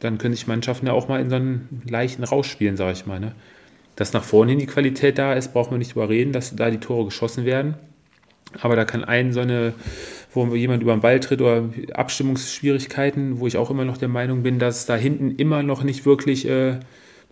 dann 0.01 0.19
können 0.19 0.35
sich 0.35 0.47
Mannschaften 0.47 0.87
ja 0.87 0.93
auch 0.93 1.09
mal 1.09 1.21
in 1.21 1.31
so 1.31 1.37
einen 1.37 1.83
leichten 1.89 2.25
Rausch 2.25 2.51
spielen, 2.51 2.77
sage 2.77 2.93
ich 2.93 3.07
mal. 3.07 3.21
Ne? 3.21 3.33
Dass 3.97 4.13
nach 4.13 4.25
vorne 4.25 4.51
hin 4.53 4.59
die 4.59 4.67
Qualität 4.67 5.19
da 5.19 5.33
ist, 5.33 5.53
brauchen 5.55 5.71
wir 5.73 5.79
nicht 5.79 5.93
überreden, 5.93 6.33
dass 6.33 6.55
da 6.55 6.71
die 6.71 6.79
Tore 6.79 7.07
geschossen 7.07 7.47
werden. 7.47 7.75
Aber 8.61 8.77
da 8.77 8.85
kann 8.85 9.05
ein 9.05 9.33
so 9.33 9.41
eine, 9.41 9.75
wo 10.33 10.55
jemand 10.55 10.83
über 10.83 10.93
den 10.93 11.01
Ball 11.01 11.21
tritt 11.21 11.41
oder 11.41 11.69
Abstimmungsschwierigkeiten, 11.95 13.41
wo 13.41 13.47
ich 13.47 13.57
auch 13.57 13.71
immer 13.71 13.85
noch 13.85 13.99
der 13.99 14.09
Meinung 14.09 14.43
bin, 14.43 14.59
dass 14.59 14.87
da 14.87 14.97
hinten 14.97 15.33
immer 15.33 15.63
noch 15.63 15.85
nicht 15.85 16.07
wirklich 16.07 16.49
äh, 16.49 16.81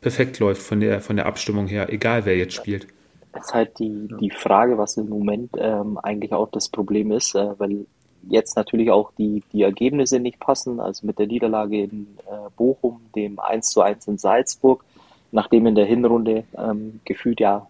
perfekt 0.01 0.39
läuft 0.39 0.61
von 0.63 0.81
der, 0.81 1.01
von 1.01 1.17
der 1.17 1.27
Abstimmung 1.27 1.67
her, 1.69 1.91
egal 1.91 2.27
wer 2.27 2.37
jetzt 2.37 2.55
spielt 2.55 2.87
ist 3.37 3.55
halt 3.55 3.79
die, 3.79 4.09
die 4.21 4.31
Frage, 4.31 4.79
was 4.79 4.97
im 4.97 5.09
Moment 5.09 5.51
ähm, 5.59 5.99
eigentlich 5.99 6.33
auch 6.33 6.51
das 6.51 6.69
Problem 6.69 7.13
ist, 7.13 7.35
äh, 7.35 7.59
weil 7.59 7.87
jetzt 8.29 8.57
natürlich 8.57 8.91
auch 8.91 9.13
die, 9.19 9.43
die 9.53 9.63
Ergebnisse 9.63 10.19
nicht 10.19 10.41
passen, 10.41 10.81
also 10.81 11.07
mit 11.07 11.19
der 11.19 11.27
Niederlage 11.27 11.85
in 11.85 12.19
äh, 12.27 12.51
Bochum, 12.57 13.01
dem 13.15 13.39
1 13.39 13.71
zu 13.71 13.81
1 13.83 14.09
in 14.09 14.19
Salzburg, 14.19 14.85
nachdem 15.33 15.67
in 15.67 15.75
der 15.75 15.87
Hinrunde 15.87 16.45
ähm, 16.57 17.01
gefühlt 17.05 17.41
ja 17.41 17.67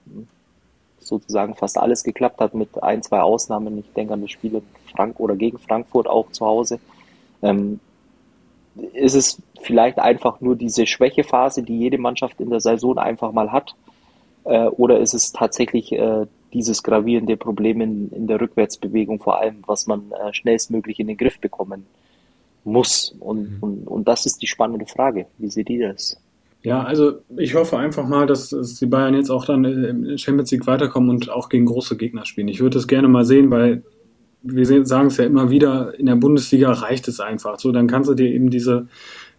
sozusagen 0.98 1.54
fast 1.54 1.78
alles 1.78 2.02
geklappt 2.02 2.40
hat 2.40 2.54
mit 2.54 2.82
ein, 2.82 3.02
zwei 3.02 3.20
Ausnahmen. 3.20 3.78
Ich 3.78 3.92
denke 3.92 4.14
an 4.14 4.22
das 4.22 4.30
Spiel 4.30 4.56
in 4.56 4.62
Frank 4.92 5.20
oder 5.20 5.36
gegen 5.36 5.58
Frankfurt 5.58 6.08
auch 6.08 6.30
zu 6.30 6.44
Hause. 6.44 6.80
Ähm, 7.42 7.80
ist 8.92 9.14
es 9.14 9.40
vielleicht 9.62 9.98
einfach 9.98 10.40
nur 10.40 10.56
diese 10.56 10.86
Schwächephase, 10.86 11.62
die 11.62 11.78
jede 11.78 11.98
Mannschaft 11.98 12.40
in 12.40 12.50
der 12.50 12.60
Saison 12.60 12.98
einfach 12.98 13.32
mal 13.32 13.52
hat, 13.52 13.74
äh, 14.46 14.66
oder 14.66 15.00
ist 15.00 15.14
es 15.14 15.32
tatsächlich 15.32 15.92
äh, 15.92 16.26
dieses 16.52 16.82
gravierende 16.82 17.36
Problem 17.36 17.80
in, 17.80 18.10
in 18.10 18.26
der 18.26 18.40
Rückwärtsbewegung 18.40 19.20
vor 19.20 19.40
allem, 19.40 19.56
was 19.66 19.86
man 19.86 20.12
äh, 20.12 20.32
schnellstmöglich 20.32 21.00
in 21.00 21.08
den 21.08 21.16
Griff 21.16 21.38
bekommen 21.40 21.86
muss? 22.64 23.14
Und, 23.20 23.50
mhm. 23.50 23.58
und, 23.60 23.88
und 23.88 24.08
das 24.08 24.24
ist 24.24 24.40
die 24.42 24.46
spannende 24.46 24.86
Frage. 24.86 25.26
Wie 25.38 25.50
seht 25.50 25.68
ihr 25.68 25.92
das? 25.92 26.20
Ja, 26.62 26.82
also 26.82 27.18
ich 27.36 27.54
hoffe 27.54 27.76
einfach 27.76 28.08
mal, 28.08 28.26
dass, 28.26 28.50
dass 28.50 28.74
die 28.76 28.86
Bayern 28.86 29.14
jetzt 29.14 29.30
auch 29.30 29.44
dann 29.44 29.64
im 29.64 30.18
Champions 30.18 30.50
League 30.50 30.66
weiterkommen 30.66 31.10
und 31.10 31.30
auch 31.30 31.48
gegen 31.48 31.66
große 31.66 31.96
Gegner 31.96 32.24
spielen. 32.24 32.48
Ich 32.48 32.60
würde 32.60 32.74
das 32.74 32.88
gerne 32.88 33.08
mal 33.08 33.24
sehen, 33.24 33.50
weil 33.50 33.82
wir 34.42 34.86
sagen 34.86 35.08
es 35.08 35.16
ja 35.16 35.24
immer 35.24 35.50
wieder, 35.50 35.98
in 35.98 36.06
der 36.06 36.16
Bundesliga 36.16 36.72
reicht 36.72 37.08
es 37.08 37.20
einfach. 37.20 37.58
So, 37.58 37.72
dann 37.72 37.86
kannst 37.86 38.10
du 38.10 38.14
dir 38.14 38.28
eben 38.28 38.50
diese 38.50 38.88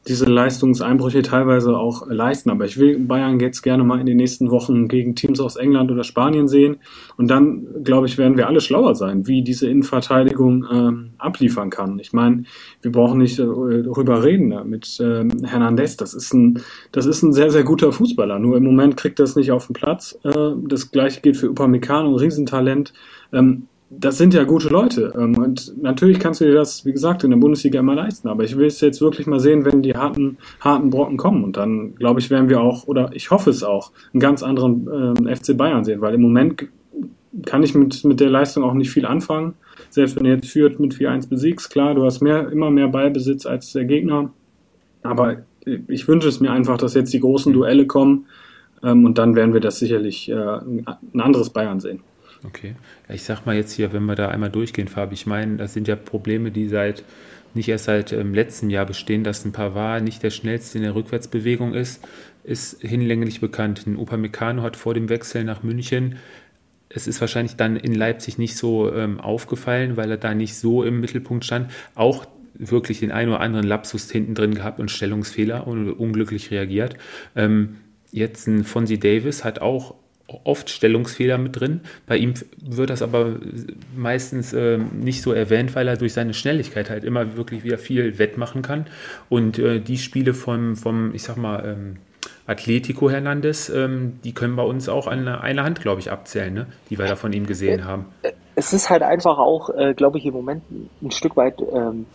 diese 0.07 0.25
Leistungseinbrüche 0.25 1.21
teilweise 1.21 1.77
auch 1.77 2.07
leisten. 2.07 2.49
Aber 2.49 2.65
ich 2.65 2.77
will 2.77 2.99
Bayern 2.99 3.39
jetzt 3.39 3.61
gerne 3.61 3.83
mal 3.83 3.99
in 3.99 4.05
den 4.05 4.17
nächsten 4.17 4.51
Wochen 4.51 4.87
gegen 4.87 5.15
Teams 5.15 5.39
aus 5.39 5.55
England 5.55 5.91
oder 5.91 6.03
Spanien 6.03 6.47
sehen. 6.47 6.77
Und 7.17 7.29
dann, 7.29 7.83
glaube 7.83 8.07
ich, 8.07 8.17
werden 8.17 8.37
wir 8.37 8.47
alle 8.47 8.61
schlauer 8.61 8.95
sein, 8.95 9.27
wie 9.27 9.43
diese 9.43 9.69
Innenverteidigung 9.69 10.65
ähm, 10.71 11.09
abliefern 11.17 11.69
kann. 11.69 11.99
Ich 11.99 12.13
meine, 12.13 12.43
wir 12.81 12.91
brauchen 12.91 13.19
nicht 13.19 13.39
äh, 13.39 13.43
darüber 13.43 14.23
reden 14.23 14.49
ne, 14.49 14.63
mit 14.65 14.97
ähm, 15.01 15.29
Hernandez. 15.43 15.97
Das 15.97 16.13
ist, 16.13 16.33
ein, 16.33 16.61
das 16.91 17.05
ist 17.05 17.23
ein 17.23 17.33
sehr, 17.33 17.49
sehr 17.49 17.63
guter 17.63 17.91
Fußballer. 17.91 18.39
Nur 18.39 18.57
im 18.57 18.63
Moment 18.63 18.97
kriegt 18.97 19.19
er 19.19 19.25
es 19.25 19.35
nicht 19.35 19.51
auf 19.51 19.67
den 19.67 19.73
Platz. 19.73 20.17
Äh, 20.23 20.31
das 20.67 20.91
gleiche 20.91 21.21
gilt 21.21 21.37
für 21.37 21.49
Upamecano, 21.49 22.15
Riesentalent. 22.15 22.93
Ähm, 23.33 23.67
das 23.89 24.17
sind 24.17 24.33
ja 24.33 24.43
gute 24.43 24.67
Leute. 24.69 25.13
Ähm, 25.17 25.37
und 25.37 25.81
natürlich 25.81 26.19
kannst 26.19 26.41
du 26.41 26.45
dir 26.45 26.53
das, 26.53 26.85
wie 26.85 26.91
gesagt, 26.91 27.23
in 27.23 27.29
der 27.29 27.37
Bundesliga 27.37 27.79
immer 27.79 27.95
leisten. 27.95 28.27
Aber 28.27 28.43
ich 28.43 28.57
will 28.57 28.67
es 28.67 28.81
jetzt 28.81 29.01
wirklich 29.01 29.27
mal 29.27 29.39
sehen, 29.39 29.65
wenn 29.65 29.81
die 29.81 29.95
harten, 29.95 30.37
harten 30.59 30.89
Brocken 30.89 31.17
kommen. 31.17 31.43
Und 31.43 31.57
dann, 31.57 31.95
glaube 31.95 32.19
ich, 32.19 32.29
werden 32.29 32.49
wir 32.49 32.61
auch, 32.61 32.87
oder 32.87 33.09
ich 33.13 33.31
hoffe 33.31 33.49
es 33.49 33.63
auch, 33.63 33.91
einen 34.13 34.19
ganz 34.19 34.43
anderen 34.43 35.15
ähm, 35.17 35.35
FC 35.35 35.55
Bayern 35.55 35.85
sehen. 35.85 36.01
Weil 36.01 36.15
im 36.15 36.21
Moment 36.21 36.67
kann 37.45 37.63
ich 37.63 37.75
mit, 37.75 38.03
mit 38.03 38.19
der 38.19 38.29
Leistung 38.29 38.63
auch 38.63 38.73
nicht 38.73 38.91
viel 38.91 39.05
anfangen. 39.05 39.53
Selbst 39.89 40.15
wenn 40.15 40.25
du 40.25 40.31
jetzt 40.31 40.49
führt 40.49 40.79
mit 40.79 40.93
4-1 40.93 41.29
besiegst, 41.29 41.69
klar, 41.69 41.95
du 41.95 42.03
hast 42.03 42.21
mehr, 42.21 42.51
immer 42.51 42.69
mehr 42.69 42.87
Ballbesitz 42.87 43.45
als 43.45 43.71
der 43.71 43.85
Gegner. 43.85 44.31
Aber 45.03 45.37
ich 45.87 46.07
wünsche 46.07 46.27
es 46.27 46.39
mir 46.39 46.51
einfach, 46.51 46.77
dass 46.77 46.93
jetzt 46.93 47.13
die 47.13 47.19
großen 47.19 47.53
Duelle 47.53 47.87
kommen. 47.87 48.25
Ähm, 48.83 49.05
und 49.05 49.17
dann 49.17 49.35
werden 49.35 49.53
wir 49.53 49.61
das 49.61 49.79
sicherlich 49.79 50.29
äh, 50.29 50.35
ein 50.35 51.21
anderes 51.21 51.51
Bayern 51.51 51.79
sehen. 51.79 52.01
Okay. 52.47 52.75
Ich 53.09 53.23
sag 53.23 53.45
mal 53.45 53.55
jetzt 53.55 53.73
hier, 53.73 53.93
wenn 53.93 54.05
wir 54.05 54.15
da 54.15 54.29
einmal 54.29 54.49
durchgehen, 54.49 54.87
Fabi, 54.87 55.13
ich 55.13 55.25
meine, 55.25 55.57
das 55.57 55.73
sind 55.73 55.87
ja 55.87 55.95
Probleme, 55.95 56.51
die 56.51 56.69
seit 56.69 57.03
nicht 57.53 57.69
erst 57.69 57.85
seit 57.85 58.13
ähm, 58.13 58.33
letztem 58.33 58.69
Jahr 58.69 58.85
bestehen, 58.85 59.23
dass 59.23 59.43
ein 59.43 59.51
Pavard 59.51 60.03
nicht 60.03 60.23
der 60.23 60.29
schnellste 60.29 60.77
in 60.77 60.83
der 60.83 60.95
Rückwärtsbewegung 60.95 61.73
ist, 61.73 62.07
ist 62.43 62.81
hinlänglich 62.81 63.41
bekannt. 63.41 63.85
Ein 63.85 63.97
Upamecano 63.97 64.61
hat 64.61 64.75
vor 64.75 64.93
dem 64.93 65.09
Wechsel 65.09 65.43
nach 65.43 65.63
München, 65.63 66.17
es 66.89 67.07
ist 67.07 67.19
wahrscheinlich 67.19 67.55
dann 67.57 67.75
in 67.75 67.93
Leipzig 67.93 68.37
nicht 68.37 68.55
so 68.55 68.93
ähm, 68.93 69.19
aufgefallen, 69.19 69.97
weil 69.97 70.09
er 70.11 70.17
da 70.17 70.33
nicht 70.33 70.55
so 70.55 70.83
im 70.83 71.01
Mittelpunkt 71.01 71.43
stand, 71.43 71.69
auch 71.95 72.25
wirklich 72.53 72.99
den 72.99 73.11
einen 73.11 73.31
oder 73.31 73.41
anderen 73.41 73.67
Lapsus 73.67 74.09
hinten 74.09 74.35
drin 74.35 74.55
gehabt 74.55 74.79
und 74.79 74.89
Stellungsfehler 74.89 75.67
und 75.67 75.91
unglücklich 75.91 76.49
reagiert. 76.49 76.95
Ähm, 77.35 77.77
jetzt 78.11 78.47
ein 78.47 78.63
Fonzie 78.63 78.97
Davis 78.97 79.43
hat 79.43 79.59
auch 79.59 79.95
oft 80.43 80.69
Stellungsfehler 80.69 81.37
mit 81.37 81.59
drin. 81.59 81.81
Bei 82.05 82.17
ihm 82.17 82.33
wird 82.61 82.89
das 82.89 83.01
aber 83.01 83.37
meistens 83.95 84.53
äh, 84.53 84.77
nicht 84.77 85.21
so 85.21 85.31
erwähnt, 85.31 85.75
weil 85.75 85.87
er 85.87 85.97
durch 85.97 86.13
seine 86.13 86.33
Schnelligkeit 86.33 86.89
halt 86.89 87.03
immer 87.03 87.37
wirklich 87.37 87.63
wieder 87.63 87.77
viel 87.77 88.19
wettmachen 88.19 88.61
kann. 88.61 88.85
Und 89.29 89.57
äh, 89.59 89.79
die 89.79 89.97
Spiele 89.97 90.33
vom, 90.33 90.75
vom, 90.75 91.13
ich 91.13 91.23
sag 91.23 91.37
mal, 91.37 91.63
ähm, 91.65 91.97
Atletico 92.45 93.09
Hernandez, 93.09 93.69
ähm, 93.69 94.19
die 94.23 94.33
können 94.33 94.55
bei 94.55 94.63
uns 94.63 94.89
auch 94.89 95.07
an 95.07 95.27
einer 95.27 95.63
Hand, 95.63 95.81
glaube 95.81 96.01
ich, 96.01 96.11
abzählen, 96.11 96.53
ne? 96.53 96.67
die 96.89 96.97
wir 96.97 97.05
da 97.05 97.15
von 97.15 97.33
ihm 97.33 97.45
gesehen 97.45 97.85
haben. 97.85 98.05
Es 98.55 98.73
ist 98.73 98.89
halt 98.89 99.03
einfach 99.03 99.37
auch, 99.37 99.69
äh, 99.69 99.93
glaube 99.93 100.17
ich, 100.17 100.25
im 100.25 100.33
Moment 100.33 100.63
ein 101.01 101.11
Stück 101.11 101.35
weit 101.37 101.61
ähm, 101.73 102.05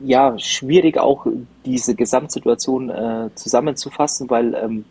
ja, 0.00 0.38
schwierig 0.38 0.98
auch 0.98 1.26
diese 1.64 1.94
Gesamtsituation 1.94 2.90
äh, 2.90 3.30
zusammenzufassen, 3.34 4.28
weil 4.28 4.54
ähm, 4.54 4.84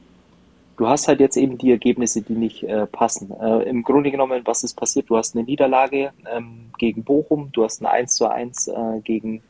du 0.78 0.88
hast 0.88 1.08
halt 1.08 1.20
jetzt 1.20 1.38
eben 1.38 1.58
die 1.58 1.72
Ergebnisse, 1.72 2.22
die 2.22 2.34
nicht 2.34 2.64
äh, 2.64 2.86
passen. 2.86 3.32
Äh, 3.40 3.70
Im 3.70 3.84
Grunde 3.84 4.12
genommen, 4.12 4.42
was 4.46 4.64
ist 4.64 4.76
passiert? 4.76 5.10
Du 5.10 5.18
hast 5.18 5.36
eine 5.36 5.46
Niederlage 5.46 6.12
ähm, 6.32 6.72
gegen 6.78 7.04
Bochum, 7.04 7.50
du 7.52 7.64
hast 7.64 7.82
ein 7.82 7.86
1 7.86 8.16
zu 8.16 8.30
1 8.30 8.68
äh, 8.68 9.00
gegen 9.04 9.42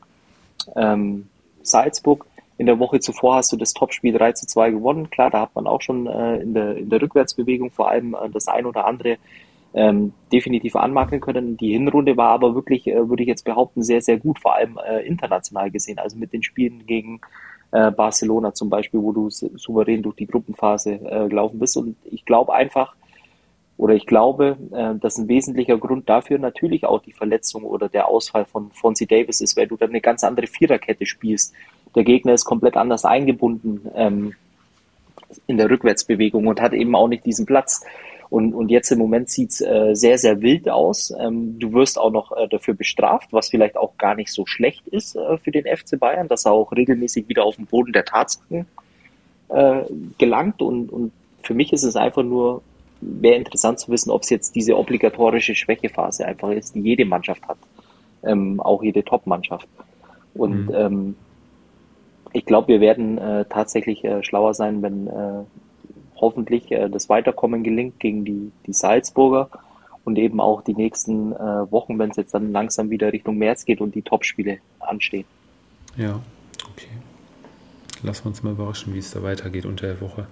ähm, 0.76 1.28
Salzburg. 1.62 2.26
In 2.58 2.68
der 2.68 2.80
Woche 2.80 3.00
zuvor 3.00 3.36
hast 3.36 3.52
du 3.52 3.58
das 3.58 3.74
Topspiel 3.74 4.14
3 4.14 4.32
zu 4.34 4.48
2 4.48 4.72
gewonnen. 4.72 5.10
Klar, 5.10 5.30
da 5.30 5.42
hat 5.42 5.56
man 5.56 5.68
auch 5.68 5.82
schon 5.82 6.08
äh, 6.08 6.38
in, 6.38 6.54
der, 6.54 6.78
in 6.78 6.90
der 6.90 7.02
Rückwärtsbewegung 7.02 7.72
vor 7.72 7.90
allem 7.90 8.14
äh, 8.14 8.30
das 8.30 8.48
ein 8.48 8.66
oder 8.66 8.86
andere 8.86 9.18
ähm, 9.74 10.14
definitiv 10.32 10.78
anmarken 10.78 11.20
können. 11.20 11.58
Die 11.58 11.74
Hinrunde 11.74 12.16
war 12.16 12.30
aber 12.30 12.56
wirklich, 12.56 12.88
äh, 12.88 13.10
würde 13.10 13.24
ich 13.24 13.30
jetzt 13.30 13.44
behaupten, 13.44 13.84
sehr, 13.84 14.02
sehr 14.02 14.18
gut, 14.18 14.40
vor 14.40 14.56
allem 14.56 14.80
international 15.06 15.70
gesehen. 15.70 16.00
Also 16.00 16.18
mit 16.18 16.32
den 16.32 16.44
Spielen 16.44 16.86
gegen 16.86 17.20
äh, 17.76 17.92
Barcelona 17.92 18.54
zum 18.54 18.70
Beispiel, 18.70 19.02
wo 19.02 19.12
du 19.12 19.30
souverän 19.30 20.02
durch 20.02 20.16
die 20.16 20.28
Gruppenphase 20.28 20.94
äh, 20.94 21.28
gelaufen 21.28 21.60
bist. 21.60 21.76
Und 21.76 21.98
ich 22.06 22.24
glaube 22.24 22.54
einfach, 22.54 22.96
oder 23.78 23.94
ich 23.94 24.06
glaube, 24.06 24.58
äh, 24.72 24.96
dass 24.96 25.18
ein 25.18 25.28
wesentlicher 25.28 25.78
Grund 25.78 26.08
dafür 26.08 26.40
natürlich 26.40 26.86
auch 26.86 27.02
die 27.02 27.12
Verletzung 27.12 27.64
oder 27.66 27.90
der 27.90 28.08
Ausfall 28.08 28.46
von 28.46 28.72
Fonzie 28.72 29.08
Davis 29.08 29.42
ist, 29.42 29.58
weil 29.58 29.68
du 29.68 29.76
dann 29.76 29.90
eine 29.90 30.00
ganz 30.00 30.24
andere 30.24 30.48
Viererkette 30.48 31.06
spielst. 31.06 31.54
Der 31.96 32.06
Gegner 32.06 32.34
ist 32.34 32.46
komplett 32.46 32.78
anders 32.78 33.04
eingebunden 33.04 33.92
ähm, 33.94 34.34
in 35.48 35.58
der 35.58 35.70
Rückwärtsbewegung 35.70 36.48
und 36.48 36.62
hat 36.62 36.74
eben 36.74 36.96
auch 36.96 37.10
nicht 37.10 37.26
diesen 37.26 37.46
Platz. 37.46 37.86
Und, 38.30 38.54
und 38.54 38.70
jetzt 38.70 38.92
im 38.92 39.00
Moment 39.00 39.30
sieht's 39.30 39.62
äh, 39.62 39.94
sehr, 39.94 40.18
sehr 40.18 40.42
wild 40.42 40.68
aus. 40.70 41.14
Ähm, 41.20 41.60
du 41.60 41.74
wirst 41.74 42.00
auch 42.00 42.12
noch 42.12 42.32
äh, 42.32 42.48
dafür 42.48 42.74
bestraft, 42.74 43.32
was 43.32 43.50
vielleicht 43.50 43.78
auch 43.78 43.98
gar 43.98 44.16
nicht 44.16 44.32
so 44.32 44.46
schlecht 44.46 44.88
ist 44.88 45.16
äh, 45.16 45.38
für 45.38 45.52
den 45.52 45.66
FC 45.66 46.00
Bayern, 46.00 46.28
dass 46.28 46.46
er 46.46 46.54
auch 46.54 46.72
regelmäßig 46.72 47.30
wieder 47.30 47.44
auf 47.44 47.58
den 47.58 47.68
Boden 47.68 47.94
der 47.94 48.06
Tatsachen 48.06 48.66
äh, 49.50 49.82
gelangt. 50.18 50.62
Und, 50.62 50.92
und 50.92 51.12
für 51.44 51.54
mich 51.54 51.72
ist 51.72 51.84
es 51.84 51.96
einfach 51.96 52.24
nur, 52.24 52.62
wäre 53.02 53.36
interessant 53.36 53.80
zu 53.80 53.92
wissen, 53.92 54.10
ob 54.10 54.24
es 54.24 54.30
jetzt 54.30 54.56
diese 54.56 54.78
obligatorische 54.78 55.54
Schwächephase 55.54 56.26
einfach 56.26 56.50
ist, 56.50 56.74
die 56.74 56.82
jede 56.82 57.06
Mannschaft 57.06 57.48
hat. 57.48 57.58
Ähm, 58.24 58.60
auch 58.60 58.82
jede 58.82 59.04
Top-Mannschaft. 59.04 59.68
Und 60.34 60.68
mhm. 60.68 60.76
ähm, 60.76 61.16
ich 62.34 62.46
glaube, 62.46 62.68
wir 62.70 62.82
werden 62.82 63.18
äh, 63.18 63.46
tatsächlich 63.46 64.04
äh, 64.04 64.24
schlauer 64.24 64.54
sein, 64.54 64.82
wenn 64.82 65.08
äh, 65.08 65.44
hoffentlich 66.16 66.72
äh, 66.72 66.90
das 66.90 67.10
Weiterkommen 67.10 67.64
gelingt 67.64 68.00
gegen 68.00 68.26
die, 68.26 68.52
die 68.66 68.74
Salzburger 68.74 69.50
und 70.04 70.18
eben 70.18 70.40
auch 70.40 70.62
die 70.62 70.76
nächsten 70.76 71.34
äh, 71.34 71.72
Wochen, 71.72 72.00
wenn 72.00 72.12
es 72.12 72.18
jetzt 72.18 72.34
dann 72.34 72.52
langsam 72.52 72.90
wieder 72.90 73.12
Richtung 73.12 73.38
März 73.38 73.66
geht 73.66 73.82
und 73.82 73.96
die 73.96 74.04
Topspiele 74.04 74.60
anstehen. 74.80 75.26
Ja, 75.98 76.22
okay. 76.72 76.88
Lassen 78.04 78.26
wir 78.26 78.30
uns 78.30 78.44
mal 78.44 78.52
überraschen, 78.52 78.94
wie 78.94 79.00
es 79.00 79.12
da 79.12 79.24
weitergeht 79.24 79.66
unter 79.66 79.88
der 79.88 80.02
Woche. 80.02 80.28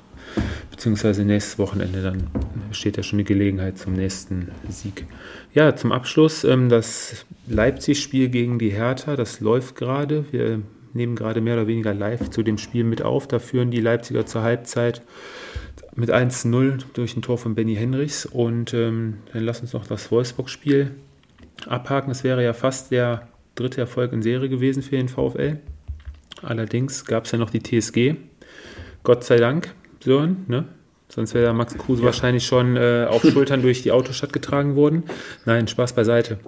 Beziehungsweise 0.70 1.26
nächstes 1.26 1.58
Wochenende, 1.58 2.04
dann 2.04 2.28
besteht 2.70 2.98
ja 2.98 3.04
schon 3.04 3.18
die 3.18 3.26
Gelegenheit 3.26 3.78
zum 3.78 3.94
nächsten 3.94 4.52
Sieg. 4.70 5.08
Ja, 5.54 5.76
zum 5.76 5.92
Abschluss 5.92 6.44
ähm, 6.44 6.70
das 6.70 7.26
Leipzig-Spiel 7.48 8.30
gegen 8.30 8.60
die 8.60 8.70
Hertha, 8.70 9.16
das 9.16 9.40
läuft 9.40 9.76
gerade. 9.76 10.26
Wir 10.32 10.62
nehmen 10.94 11.16
gerade 11.16 11.42
mehr 11.42 11.56
oder 11.56 11.68
weniger 11.68 11.94
live 11.94 12.30
zu 12.30 12.44
dem 12.44 12.58
Spiel 12.58 12.84
mit 12.84 13.02
auf. 13.02 13.28
Da 13.28 13.40
führen 13.40 13.72
die 13.72 13.82
Leipziger 13.82 14.26
zur 14.26 14.44
Halbzeit 14.44 15.02
mit 15.96 16.12
1-0 16.12 16.84
durch 16.94 17.16
ein 17.16 17.22
Tor 17.22 17.38
von 17.38 17.56
Benny 17.56 17.76
Henrichs. 17.76 18.26
Und 18.26 18.74
ähm, 18.74 19.20
dann 19.32 19.44
lass 19.44 19.62
uns 19.62 19.74
noch 19.74 19.86
das 19.88 20.12
Wolfsburg-Spiel 20.12 20.92
abhaken. 21.68 22.12
Es 22.12 22.24
wäre 22.24 22.44
ja 22.44 22.54
fast 22.54 22.92
der 22.92 23.28
dritte 23.56 23.82
Erfolg 23.82 24.14
in 24.14 24.22
Serie 24.22 24.50
gewesen 24.50 24.82
für 24.82 24.98
den 24.98 25.10
VfL. 25.10 25.60
Allerdings 26.42 27.06
gab 27.06 27.26
es 27.26 27.32
ja 27.32 27.38
noch 27.38 27.50
die 27.50 27.62
TSG. 27.62 28.16
Gott 29.04 29.24
sei 29.24 29.38
Dank, 29.38 29.74
Sören, 30.00 30.46
ne? 30.48 30.66
Sonst 31.10 31.36
wäre 31.36 31.54
Max 31.54 31.78
Kruse 31.78 32.02
ja. 32.02 32.08
wahrscheinlich 32.08 32.46
schon 32.46 32.76
äh, 32.76 33.06
auf 33.08 33.22
Schultern 33.32 33.62
durch 33.62 33.84
die 33.84 33.92
Autostadt 33.92 34.34
getragen 34.34 34.76
worden. 34.76 35.04
Nein, 35.46 35.68
Spaß 35.68 35.94
beiseite. 35.94 36.40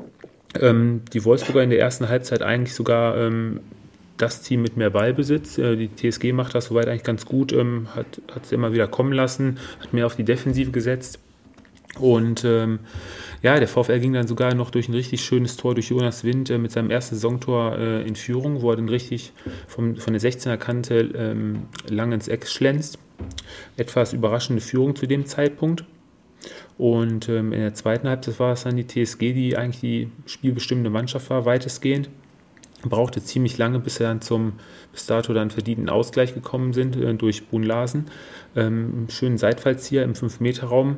Ähm, 0.60 1.02
die 1.14 1.24
Wolfsburger 1.24 1.62
in 1.62 1.70
der 1.70 1.80
ersten 1.80 2.10
Halbzeit 2.10 2.42
eigentlich 2.42 2.74
sogar 2.74 3.18
ähm, 3.18 3.60
das 4.18 4.42
Team 4.42 4.62
mit 4.62 4.78
mehr 4.78 4.90
Ballbesitz. 4.90 5.58
Äh, 5.58 5.76
die 5.76 5.90
TSG 5.90 6.34
macht 6.34 6.56
das 6.56 6.66
soweit 6.66 6.88
eigentlich 6.88 7.04
ganz 7.04 7.26
gut, 7.26 7.54
ähm, 7.54 7.88
hat, 7.96 8.22
es 8.42 8.52
immer 8.52 8.74
wieder 8.74 8.88
kommen 8.88 9.14
lassen, 9.14 9.60
hat 9.80 9.94
mehr 9.94 10.06
auf 10.06 10.16
die 10.16 10.24
Defensive 10.24 10.72
gesetzt. 10.72 11.20
Und 12.00 12.44
ähm, 12.44 12.80
ja, 13.42 13.58
der 13.58 13.70
VfL 13.70 14.00
ging 14.00 14.14
dann 14.14 14.28
sogar 14.28 14.54
noch 14.54 14.70
durch 14.70 14.90
ein 14.90 14.94
richtig 14.94 15.24
schönes 15.24 15.56
Tor 15.56 15.76
durch 15.76 15.90
Jonas 15.90 16.26
Wind 16.26 16.50
äh, 16.50 16.58
mit 16.58 16.72
seinem 16.72 16.90
ersten 16.90 17.16
Saisontor 17.16 17.78
äh, 17.78 18.06
in 18.06 18.16
Führung, 18.16 18.62
wo 18.62 18.72
er 18.72 18.76
dann 18.76 18.90
richtig 18.90 19.32
vom, 19.68 19.96
von 19.96 20.14
der 20.14 20.22
16er 20.22 20.58
Kante 20.58 21.12
ähm, 21.16 21.68
lang 21.90 22.12
ins 22.12 22.28
Eck 22.28 22.48
schlänzt. 22.48 23.00
Etwas 23.78 24.12
überraschende 24.12 24.62
Führung 24.62 24.96
zu 24.96 25.08
dem 25.08 25.26
Zeitpunkt. 25.26 25.86
Und 26.78 27.30
ähm, 27.30 27.54
in 27.54 27.62
der 27.62 27.74
zweiten 27.74 28.10
Halbzeit 28.10 28.40
war 28.42 28.52
es 28.52 28.64
dann 28.64 28.76
die 28.76 28.86
TSG, 28.86 29.32
die 29.32 29.56
eigentlich 29.56 29.80
die 29.80 30.10
spielbestimmende 30.26 30.90
Mannschaft 30.90 31.30
war, 31.30 31.46
weitestgehend 31.46 32.10
brauchte 32.90 33.24
ziemlich 33.24 33.58
lange, 33.58 33.80
bis 33.80 34.00
er 34.00 34.08
dann 34.08 34.22
zum 34.22 34.54
bis 34.92 35.06
dato 35.06 35.34
dann 35.34 35.50
verdienten 35.50 35.90
Ausgleich 35.90 36.34
gekommen 36.34 36.74
sind 36.74 36.96
äh, 36.96 37.14
durch 37.14 37.48
Brun 37.48 37.64
Larsen. 37.64 38.06
Ähm, 38.56 39.08
schönen 39.10 39.38
Seitfallzieher 39.38 40.04
im 40.04 40.14
5-Meter-Raum. 40.14 40.98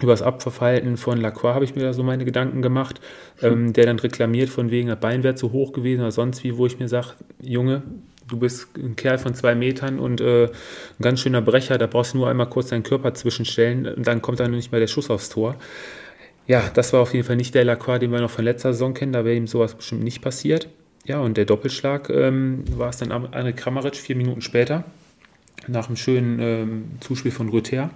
Über 0.00 0.12
das 0.12 0.22
Abverhalten 0.22 0.96
von 0.96 1.20
Lacroix 1.20 1.54
habe 1.54 1.64
ich 1.64 1.74
mir 1.74 1.82
da 1.82 1.92
so 1.92 2.04
meine 2.04 2.24
Gedanken 2.24 2.62
gemacht, 2.62 3.00
ähm, 3.42 3.72
der 3.72 3.86
dann 3.86 3.98
reklamiert 3.98 4.48
von 4.48 4.70
wegen, 4.70 4.86
der 4.88 4.96
Bein 4.96 5.24
wäre 5.24 5.34
zu 5.34 5.50
hoch 5.50 5.72
gewesen 5.72 6.02
oder 6.02 6.12
sonst 6.12 6.44
wie, 6.44 6.56
wo 6.56 6.66
ich 6.66 6.78
mir 6.78 6.88
sage, 6.88 7.08
Junge, 7.42 7.82
du 8.28 8.38
bist 8.38 8.68
ein 8.76 8.94
Kerl 8.94 9.18
von 9.18 9.34
zwei 9.34 9.56
Metern 9.56 9.98
und 9.98 10.20
äh, 10.20 10.44
ein 10.44 10.50
ganz 11.02 11.20
schöner 11.20 11.42
Brecher, 11.42 11.78
da 11.78 11.88
brauchst 11.88 12.14
du 12.14 12.18
nur 12.18 12.28
einmal 12.28 12.48
kurz 12.48 12.68
deinen 12.68 12.84
Körper 12.84 13.14
zwischenstellen 13.14 13.86
und 13.86 14.06
dann 14.06 14.22
kommt 14.22 14.38
dann 14.38 14.52
nicht 14.52 14.70
mehr 14.70 14.80
der 14.80 14.86
Schuss 14.86 15.10
aufs 15.10 15.30
Tor. 15.30 15.56
Ja, 16.46 16.62
das 16.74 16.92
war 16.92 17.00
auf 17.00 17.12
jeden 17.12 17.26
Fall 17.26 17.36
nicht 17.36 17.54
der 17.54 17.64
Lacroix, 17.64 17.98
den 17.98 18.12
wir 18.12 18.20
noch 18.20 18.30
von 18.30 18.44
letzter 18.44 18.72
Saison 18.72 18.94
kennen, 18.94 19.12
da 19.12 19.24
wäre 19.24 19.36
ihm 19.36 19.46
sowas 19.46 19.74
bestimmt 19.74 20.04
nicht 20.04 20.22
passiert. 20.22 20.68
Ja, 21.08 21.20
und 21.20 21.38
der 21.38 21.46
Doppelschlag 21.46 22.10
ähm, 22.10 22.64
war 22.76 22.90
es 22.90 22.98
dann 22.98 23.10
André 23.10 23.52
Kramaric 23.52 23.96
vier 23.96 24.14
Minuten 24.14 24.42
später, 24.42 24.84
nach 25.66 25.88
einem 25.88 25.96
schönen 25.96 26.38
ähm, 26.38 26.84
Zuspiel 27.00 27.32
von 27.32 27.48
Rüther, 27.48 27.88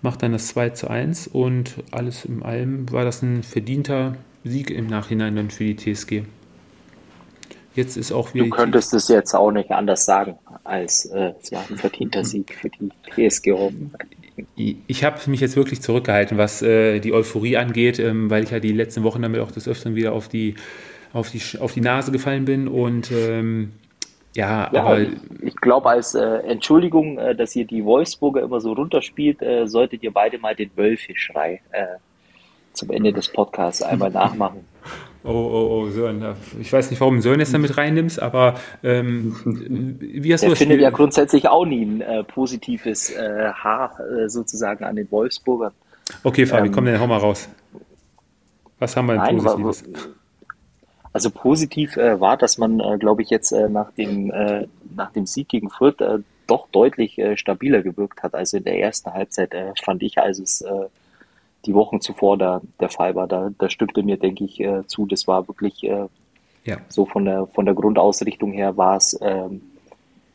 macht 0.00 0.22
dann 0.22 0.32
das 0.32 0.48
2 0.48 0.70
zu 0.70 0.88
1 0.88 1.28
und 1.28 1.74
alles 1.90 2.24
in 2.24 2.42
allem 2.42 2.90
war 2.90 3.04
das 3.04 3.20
ein 3.20 3.42
verdienter 3.42 4.16
Sieg 4.42 4.70
im 4.70 4.86
Nachhinein 4.86 5.36
dann 5.36 5.50
für 5.50 5.64
die 5.64 5.76
TSG. 5.76 6.22
Jetzt 7.74 7.98
ist 7.98 8.10
auch 8.10 8.32
wieder. 8.32 8.46
Du 8.46 8.50
könntest 8.50 8.94
es 8.94 9.08
jetzt 9.08 9.34
auch 9.34 9.52
nicht 9.52 9.70
anders 9.70 10.06
sagen, 10.06 10.38
als 10.64 11.04
äh, 11.04 11.34
es 11.42 11.52
war 11.52 11.62
ein 11.68 11.76
verdienter 11.76 12.24
Sieg 12.24 12.54
für 12.54 12.70
die 12.70 12.90
TSG 13.10 13.50
Rom. 13.50 13.90
Ich 14.56 15.04
habe 15.04 15.18
mich 15.28 15.40
jetzt 15.40 15.56
wirklich 15.56 15.82
zurückgehalten, 15.82 16.38
was 16.38 16.62
äh, 16.62 17.00
die 17.00 17.12
Euphorie 17.12 17.58
angeht, 17.58 17.98
ähm, 17.98 18.30
weil 18.30 18.44
ich 18.44 18.50
ja 18.50 18.60
die 18.60 18.72
letzten 18.72 19.02
Wochen 19.02 19.20
damit 19.20 19.42
auch 19.42 19.50
des 19.50 19.68
Öfteren 19.68 19.94
wieder 19.94 20.14
auf 20.14 20.28
die 20.28 20.54
auf 21.12 21.30
die, 21.30 21.40
auf 21.58 21.72
die 21.72 21.80
Nase 21.80 22.12
gefallen 22.12 22.44
bin 22.44 22.68
und 22.68 23.10
ähm, 23.10 23.72
ja, 24.34 24.70
ja, 24.72 24.82
aber. 24.84 25.00
Ich 25.42 25.56
glaube, 25.56 25.90
als 25.90 26.14
äh, 26.14 26.20
Entschuldigung, 26.20 27.18
äh, 27.18 27.34
dass 27.34 27.56
ihr 27.56 27.64
die 27.64 27.84
Wolfsburger 27.84 28.42
immer 28.42 28.60
so 28.60 28.72
runterspielt, 28.72 29.42
äh, 29.42 29.66
solltet 29.66 30.02
ihr 30.02 30.12
beide 30.12 30.38
mal 30.38 30.54
den 30.54 30.70
Wölfe-Schrei 30.76 31.60
äh, 31.72 31.84
zum 32.72 32.90
Ende 32.90 33.12
des 33.12 33.28
Podcasts 33.28 33.82
einmal 33.82 34.10
nachmachen. 34.10 34.64
Oh, 35.22 35.28
oh, 35.28 35.82
oh, 35.82 35.90
Sören. 35.90 36.34
Ich 36.62 36.72
weiß 36.72 36.90
nicht, 36.90 36.98
warum 36.98 37.20
Sören 37.20 37.40
jetzt 37.40 37.52
damit 37.52 37.76
reinnimmst, 37.76 38.22
aber 38.22 38.54
ähm, 38.82 39.36
wie 40.00 40.32
hast 40.32 40.42
du 40.42 40.48
das 40.48 40.56
findet 40.56 40.76
Spiel? 40.76 40.82
ja 40.82 40.88
grundsätzlich 40.88 41.46
auch 41.46 41.66
nie 41.66 41.84
ein 41.84 42.00
äh, 42.00 42.24
positives 42.24 43.10
äh, 43.10 43.50
Haar 43.52 43.98
sozusagen 44.28 44.82
an 44.82 44.96
den 44.96 45.10
Wolfsburgern. 45.10 45.72
Okay, 46.24 46.46
Fabi, 46.46 46.68
ähm, 46.68 46.72
komm, 46.72 46.86
dann 46.86 46.98
hau 46.98 47.06
mal 47.06 47.18
raus. 47.18 47.50
Was 48.78 48.96
haben 48.96 49.08
wir 49.08 49.18
denn 49.18 49.36
Positives? 49.36 49.84
Also 51.12 51.30
positiv 51.30 51.96
äh, 51.96 52.20
war, 52.20 52.36
dass 52.36 52.56
man, 52.58 52.78
äh, 52.78 52.96
glaube 52.98 53.22
ich, 53.22 53.30
jetzt 53.30 53.50
äh, 53.52 53.68
nach, 53.68 53.90
dem, 53.92 54.30
äh, 54.30 54.68
nach 54.94 55.10
dem 55.12 55.26
Sieg 55.26 55.48
gegen 55.48 55.68
Fürth 55.68 56.00
äh, 56.00 56.18
doch 56.46 56.68
deutlich 56.68 57.18
äh, 57.18 57.36
stabiler 57.36 57.82
gewirkt 57.82 58.22
hat. 58.22 58.34
Also 58.34 58.58
in 58.58 58.64
der 58.64 58.78
ersten 58.78 59.12
Halbzeit 59.12 59.54
fand 59.82 60.02
ich, 60.02 60.18
als 60.18 60.38
es 60.38 60.64
die 61.66 61.74
Wochen 61.74 62.00
zuvor 62.00 62.38
da, 62.38 62.62
der 62.80 62.88
Fall 62.88 63.14
war. 63.14 63.26
Da, 63.26 63.50
da 63.58 63.68
stimmte 63.68 64.02
mir, 64.02 64.16
denke 64.16 64.44
ich, 64.44 64.64
zu. 64.86 65.06
Das 65.06 65.28
war 65.28 65.46
wirklich 65.46 65.82
ja. 65.82 66.78
so 66.88 67.04
von 67.04 67.24
der, 67.26 67.46
von 67.46 67.66
der 67.66 67.74
Grundausrichtung 67.74 68.52
her 68.52 68.76
war 68.76 68.96
es 68.96 69.18
ähm, 69.20 69.60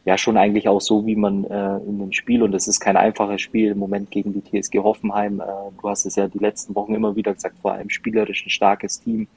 ja 0.06 0.18
schon 0.18 0.38
eigentlich 0.38 0.70
auch 0.70 0.82
so, 0.82 1.06
wie 1.06 1.16
man 1.16 1.44
in 1.44 2.00
dem 2.00 2.12
Spiel, 2.12 2.44
und 2.44 2.54
es 2.54 2.68
ist 2.68 2.80
kein 2.80 2.96
einfaches 2.96 3.42
Spiel 3.42 3.72
im 3.72 3.80
Moment 3.80 4.12
gegen 4.12 4.34
die 4.34 4.62
TSG 4.62 4.80
Hoffenheim. 4.80 5.42
Du 5.82 5.90
hast 5.90 6.06
es 6.06 6.16
ja 6.16 6.28
die 6.28 6.38
letzten 6.38 6.76
Wochen 6.76 6.94
immer 6.94 7.16
wieder 7.16 7.34
gesagt, 7.34 7.58
vor 7.62 7.74
allem 7.74 7.90
spielerisch 7.90 8.46
ein 8.46 8.52
starkes 8.52 9.02
Team 9.02 9.28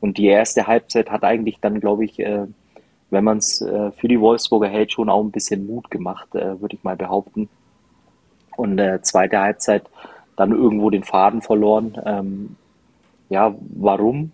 und 0.00 0.18
die 0.18 0.26
erste 0.26 0.66
Halbzeit 0.66 1.10
hat 1.10 1.24
eigentlich 1.24 1.58
dann, 1.60 1.80
glaube 1.80 2.04
ich, 2.04 2.18
äh, 2.18 2.46
wenn 3.10 3.24
man 3.24 3.38
es 3.38 3.60
äh, 3.60 3.90
für 3.92 4.08
die 4.08 4.20
Wolfsburger 4.20 4.68
hält, 4.68 4.92
schon 4.92 5.08
auch 5.08 5.22
ein 5.22 5.30
bisschen 5.30 5.66
Mut 5.66 5.90
gemacht, 5.90 6.34
äh, 6.34 6.60
würde 6.60 6.76
ich 6.76 6.84
mal 6.84 6.96
behaupten. 6.96 7.48
Und 8.56 8.78
äh, 8.78 9.00
zweite 9.02 9.40
Halbzeit 9.40 9.84
dann 10.36 10.52
irgendwo 10.52 10.90
den 10.90 11.02
Faden 11.02 11.42
verloren. 11.42 12.00
Ähm, 12.04 12.56
ja, 13.28 13.54
warum? 13.74 14.32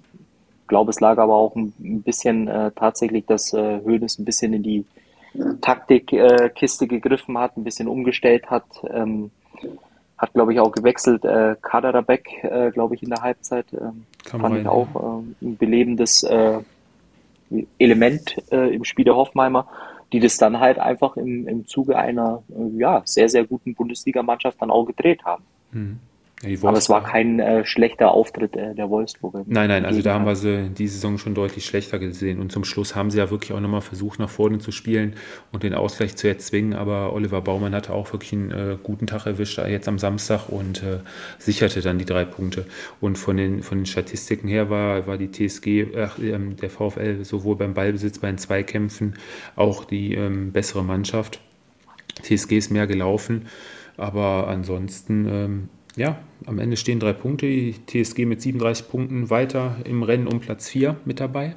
Ich 0.62 0.68
glaube, 0.68 0.90
es 0.90 1.00
lag 1.00 1.18
aber 1.18 1.34
auch 1.34 1.54
ein, 1.56 2.02
bisschen 2.02 2.48
äh, 2.48 2.70
tatsächlich, 2.74 3.26
dass 3.26 3.52
äh, 3.52 3.80
ein 3.86 4.24
bisschen 4.24 4.52
in 4.52 4.62
die 4.62 4.84
Taktikkiste 5.60 6.84
äh, 6.84 6.88
gegriffen 6.88 7.38
hat, 7.38 7.56
ein 7.56 7.64
bisschen 7.64 7.88
umgestellt 7.88 8.50
hat. 8.50 8.64
Ähm, 8.90 9.30
hat, 10.18 10.32
glaube 10.32 10.52
ich, 10.52 10.60
auch 10.60 10.72
gewechselt. 10.72 11.24
Äh, 11.24 11.56
Kaderabek, 11.60 12.44
äh, 12.44 12.70
glaube 12.70 12.94
ich, 12.94 13.02
in 13.02 13.10
der 13.10 13.22
Halbzeit. 13.22 13.66
Ähm, 13.72 14.04
fand 14.24 14.44
rein, 14.44 14.60
ich 14.62 14.68
auch 14.68 14.88
äh, 14.94 15.46
ein 15.46 15.56
belebendes 15.56 16.22
äh, 16.22 16.60
Element 17.78 18.36
äh, 18.50 18.74
im 18.74 18.84
Spiel 18.84 19.04
der 19.04 19.16
Hoffenheimer, 19.16 19.68
die 20.12 20.20
das 20.20 20.36
dann 20.36 20.60
halt 20.60 20.78
einfach 20.78 21.16
im, 21.16 21.46
im 21.46 21.66
Zuge 21.66 21.96
einer 21.96 22.42
äh, 22.50 22.78
ja, 22.78 23.02
sehr, 23.04 23.28
sehr 23.28 23.44
guten 23.44 23.74
Bundesligamannschaft 23.74 24.60
dann 24.60 24.70
auch 24.70 24.84
gedreht 24.84 25.24
haben. 25.24 25.44
Mhm. 25.72 26.00
Aber 26.44 26.76
es 26.76 26.90
war 26.90 27.02
kein 27.02 27.40
äh, 27.40 27.64
schlechter 27.64 28.10
Auftritt 28.10 28.56
äh, 28.56 28.74
der 28.74 28.90
Wolfsburger. 28.90 29.44
Nein, 29.46 29.68
nein, 29.68 29.86
also 29.86 30.02
da 30.02 30.12
haben 30.12 30.26
wir 30.26 30.36
sie 30.36 30.68
die 30.68 30.86
Saison 30.86 31.16
schon 31.16 31.34
deutlich 31.34 31.64
schlechter 31.64 31.98
gesehen. 31.98 32.40
Und 32.40 32.52
zum 32.52 32.64
Schluss 32.64 32.94
haben 32.94 33.10
sie 33.10 33.16
ja 33.18 33.30
wirklich 33.30 33.54
auch 33.54 33.60
nochmal 33.60 33.80
versucht, 33.80 34.18
nach 34.18 34.28
vorne 34.28 34.58
zu 34.58 34.70
spielen 34.70 35.14
und 35.50 35.62
den 35.62 35.72
Ausgleich 35.72 36.14
zu 36.16 36.28
erzwingen. 36.28 36.74
Aber 36.74 37.14
Oliver 37.14 37.40
Baumann 37.40 37.74
hatte 37.74 37.94
auch 37.94 38.12
wirklich 38.12 38.34
einen 38.34 38.50
äh, 38.50 38.76
guten 38.82 39.06
Tag 39.06 39.24
erwischt, 39.24 39.58
äh, 39.58 39.68
jetzt 39.68 39.88
am 39.88 39.98
Samstag 39.98 40.50
und 40.50 40.82
äh, 40.82 40.98
sicherte 41.38 41.80
dann 41.80 41.98
die 41.98 42.04
drei 42.04 42.26
Punkte. 42.26 42.66
Und 43.00 43.16
von 43.16 43.38
den, 43.38 43.62
von 43.62 43.78
den 43.78 43.86
Statistiken 43.86 44.46
her 44.46 44.68
war, 44.68 45.06
war 45.06 45.16
die 45.16 45.30
TSG, 45.30 45.86
ähm, 46.20 46.56
der 46.56 46.68
VfL 46.68 47.24
sowohl 47.24 47.56
beim 47.56 47.72
Ballbesitz, 47.72 48.18
bei 48.18 48.28
den 48.28 48.38
Zweikämpfen 48.38 49.14
auch 49.56 49.86
die 49.86 50.14
ähm, 50.14 50.52
bessere 50.52 50.84
Mannschaft. 50.84 51.40
TSG 52.20 52.58
ist 52.58 52.70
mehr 52.70 52.86
gelaufen. 52.86 53.46
Aber 53.96 54.48
ansonsten 54.48 55.26
ähm, 55.26 55.68
ja, 55.96 56.18
am 56.46 56.58
Ende 56.58 56.76
stehen 56.76 57.00
drei 57.00 57.12
Punkte. 57.12 57.46
Die 57.46 57.74
TSG 57.86 58.26
mit 58.26 58.42
37 58.42 58.88
Punkten 58.88 59.30
weiter 59.30 59.76
im 59.84 60.02
Rennen 60.02 60.26
um 60.26 60.40
Platz 60.40 60.68
4 60.68 60.96
mit 61.04 61.20
dabei 61.20 61.56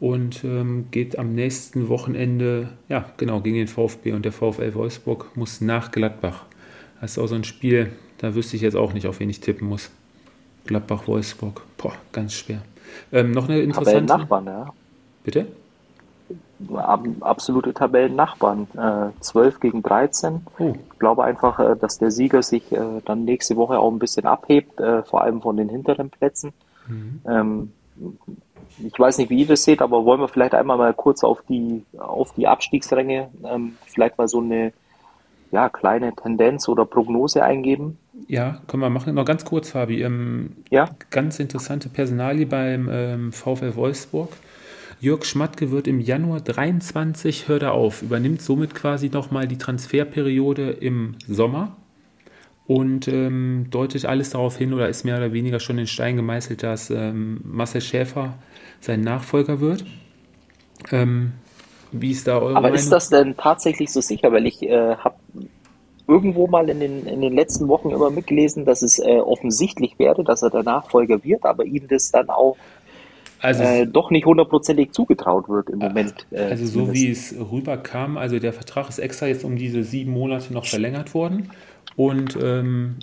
und 0.00 0.44
ähm, 0.44 0.86
geht 0.90 1.18
am 1.18 1.34
nächsten 1.34 1.88
Wochenende, 1.88 2.68
ja, 2.88 3.06
genau, 3.16 3.40
gegen 3.40 3.56
den 3.56 3.68
VfB 3.68 4.12
und 4.12 4.24
der 4.24 4.32
VfL 4.32 4.74
Wolfsburg 4.74 5.36
muss 5.36 5.60
nach 5.60 5.90
Gladbach. 5.90 6.44
Das 7.00 7.12
ist 7.12 7.18
auch 7.18 7.26
so 7.26 7.34
ein 7.34 7.44
Spiel, 7.44 7.92
da 8.18 8.34
wüsste 8.34 8.56
ich 8.56 8.62
jetzt 8.62 8.76
auch 8.76 8.92
nicht, 8.92 9.06
auf 9.06 9.20
wen 9.20 9.30
ich 9.30 9.40
tippen 9.40 9.68
muss. 9.68 9.90
Gladbach-Wolfsburg, 10.66 11.62
boah, 11.78 11.94
ganz 12.12 12.34
schwer. 12.34 12.62
Ähm, 13.12 13.30
noch 13.30 13.48
eine 13.48 13.60
interessante. 13.60 14.18
Nachbarn, 14.18 14.46
ja. 14.46 14.72
Bitte? 15.24 15.46
Absolute 17.20 17.72
Tabellennachbarn. 17.72 18.66
Äh, 18.76 19.20
12 19.20 19.60
gegen 19.60 19.82
13. 19.82 20.46
Oh. 20.58 20.74
Ich 20.92 20.98
glaube 20.98 21.24
einfach, 21.24 21.58
äh, 21.58 21.76
dass 21.76 21.98
der 21.98 22.10
Sieger 22.10 22.42
sich 22.42 22.72
äh, 22.72 23.00
dann 23.04 23.24
nächste 23.24 23.56
Woche 23.56 23.78
auch 23.78 23.90
ein 23.90 23.98
bisschen 23.98 24.26
abhebt, 24.26 24.80
äh, 24.80 25.02
vor 25.02 25.22
allem 25.22 25.40
von 25.40 25.56
den 25.56 25.68
hinteren 25.68 26.10
Plätzen. 26.10 26.52
Mhm. 26.88 27.20
Ähm, 27.28 27.72
ich 28.84 28.98
weiß 28.98 29.18
nicht, 29.18 29.30
wie 29.30 29.40
ihr 29.40 29.46
das 29.46 29.64
seht, 29.64 29.82
aber 29.82 30.04
wollen 30.04 30.20
wir 30.20 30.28
vielleicht 30.28 30.54
einmal 30.54 30.78
mal 30.78 30.94
kurz 30.94 31.24
auf 31.24 31.42
die, 31.48 31.84
auf 31.98 32.32
die 32.34 32.46
Abstiegsränge, 32.46 33.28
ähm, 33.44 33.76
vielleicht 33.86 34.18
mal 34.18 34.28
so 34.28 34.40
eine 34.40 34.72
ja, 35.50 35.68
kleine 35.68 36.14
Tendenz 36.14 36.68
oder 36.68 36.84
Prognose 36.84 37.42
eingeben? 37.42 37.98
Ja, 38.26 38.60
können 38.66 38.82
wir 38.82 38.90
machen. 38.90 39.14
Noch 39.14 39.24
ganz 39.24 39.44
kurz, 39.44 39.70
Fabi. 39.70 40.02
Ähm, 40.02 40.56
ja? 40.70 40.90
Ganz 41.10 41.40
interessante 41.40 41.88
Personalie 41.88 42.46
beim 42.46 42.88
ähm, 42.90 43.32
VfL 43.32 43.74
Wolfsburg. 43.74 44.30
Jörg 45.00 45.24
Schmatke 45.24 45.70
wird 45.70 45.86
im 45.86 46.00
Januar 46.00 46.40
23, 46.40 47.46
hört 47.46 47.62
er 47.62 47.72
auf, 47.72 48.02
übernimmt 48.02 48.42
somit 48.42 48.74
quasi 48.74 49.10
nochmal 49.10 49.46
die 49.46 49.58
Transferperiode 49.58 50.70
im 50.70 51.14
Sommer 51.28 51.76
und 52.66 53.06
ähm, 53.06 53.68
deutet 53.70 54.06
alles 54.06 54.30
darauf 54.30 54.56
hin 54.58 54.74
oder 54.74 54.88
ist 54.88 55.04
mehr 55.04 55.18
oder 55.18 55.32
weniger 55.32 55.60
schon 55.60 55.78
in 55.78 55.86
Stein 55.86 56.16
gemeißelt, 56.16 56.64
dass 56.64 56.90
ähm, 56.90 57.40
Marcel 57.44 57.80
Schäfer 57.80 58.34
sein 58.80 59.02
Nachfolger 59.02 59.60
wird. 59.60 59.84
Ähm, 60.90 61.32
wie 61.92 62.10
ist 62.10 62.26
da 62.26 62.38
eure 62.38 62.56
Aber 62.56 62.62
Meinung? 62.62 62.76
ist 62.76 62.90
das 62.90 63.08
denn 63.08 63.36
tatsächlich 63.36 63.92
so 63.92 64.00
sicher? 64.00 64.32
Weil 64.32 64.46
ich 64.46 64.62
äh, 64.64 64.96
habe 64.96 65.16
irgendwo 66.08 66.46
mal 66.48 66.68
in 66.68 66.80
den, 66.80 67.06
in 67.06 67.20
den 67.20 67.34
letzten 67.34 67.68
Wochen 67.68 67.90
immer 67.90 68.10
mitgelesen, 68.10 68.64
dass 68.64 68.82
es 68.82 68.98
äh, 68.98 69.18
offensichtlich 69.18 69.98
wäre, 69.98 70.24
dass 70.24 70.42
er 70.42 70.50
der 70.50 70.64
Nachfolger 70.64 71.22
wird, 71.22 71.44
aber 71.44 71.64
ihm 71.64 71.86
das 71.86 72.10
dann 72.10 72.30
auch 72.30 72.56
also, 73.40 73.62
äh, 73.62 73.86
doch 73.86 74.10
nicht 74.10 74.26
hundertprozentig 74.26 74.92
zugetraut 74.92 75.48
wird 75.48 75.70
im 75.70 75.78
Moment. 75.78 76.26
Äh, 76.30 76.42
also 76.42 76.66
so 76.66 76.92
wie 76.92 77.10
es 77.10 77.34
rüberkam, 77.38 78.18
also 78.18 78.38
der 78.38 78.52
Vertrag 78.52 78.88
ist 78.88 78.98
extra 78.98 79.26
jetzt 79.26 79.44
um 79.44 79.56
diese 79.56 79.84
sieben 79.84 80.12
Monate 80.12 80.52
noch 80.52 80.66
verlängert 80.66 81.14
worden 81.14 81.50
und 81.96 82.36
ähm, 82.40 82.96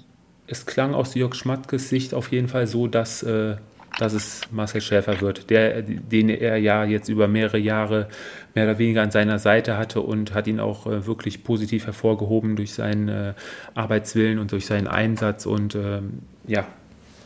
es 0.48 0.66
klang 0.66 0.94
aus 0.94 1.16
Jörg 1.16 1.36
Schmatkes 1.36 1.90
Sicht 1.90 2.14
auf 2.14 2.32
jeden 2.32 2.48
Fall 2.48 2.68
so, 2.68 2.88
dass, 2.88 3.24
äh, 3.24 3.56
dass 3.98 4.14
es 4.14 4.42
Marcel 4.52 4.82
Schäfer 4.82 5.22
wird, 5.22 5.50
der, 5.50 5.82
den 5.82 6.30
er 6.30 6.58
ja 6.58 6.84
jetzt 6.84 7.10
über 7.10 7.28
mehrere 7.28 7.58
Jahre 7.58 8.08
mehr 8.54 8.66
oder 8.66 8.78
weniger 8.78 9.02
an 9.02 9.12
seiner 9.12 9.40
Seite 9.40 9.78
hatte 9.78 10.02
und 10.02 10.34
hat 10.34 10.48
ihn 10.48 10.60
auch 10.60 10.86
äh, 10.86 11.08
wirklich 11.08 11.44
positiv 11.44 11.86
hervorgehoben 11.86 12.56
durch 12.56 12.74
seinen 12.74 13.08
äh, 13.08 13.34
Arbeitswillen 13.74 14.40
und 14.40 14.52
durch 14.52 14.66
seinen 14.66 14.88
Einsatz 14.88 15.46
und 15.46 15.76
ähm, 15.76 16.20
ja, 16.46 16.66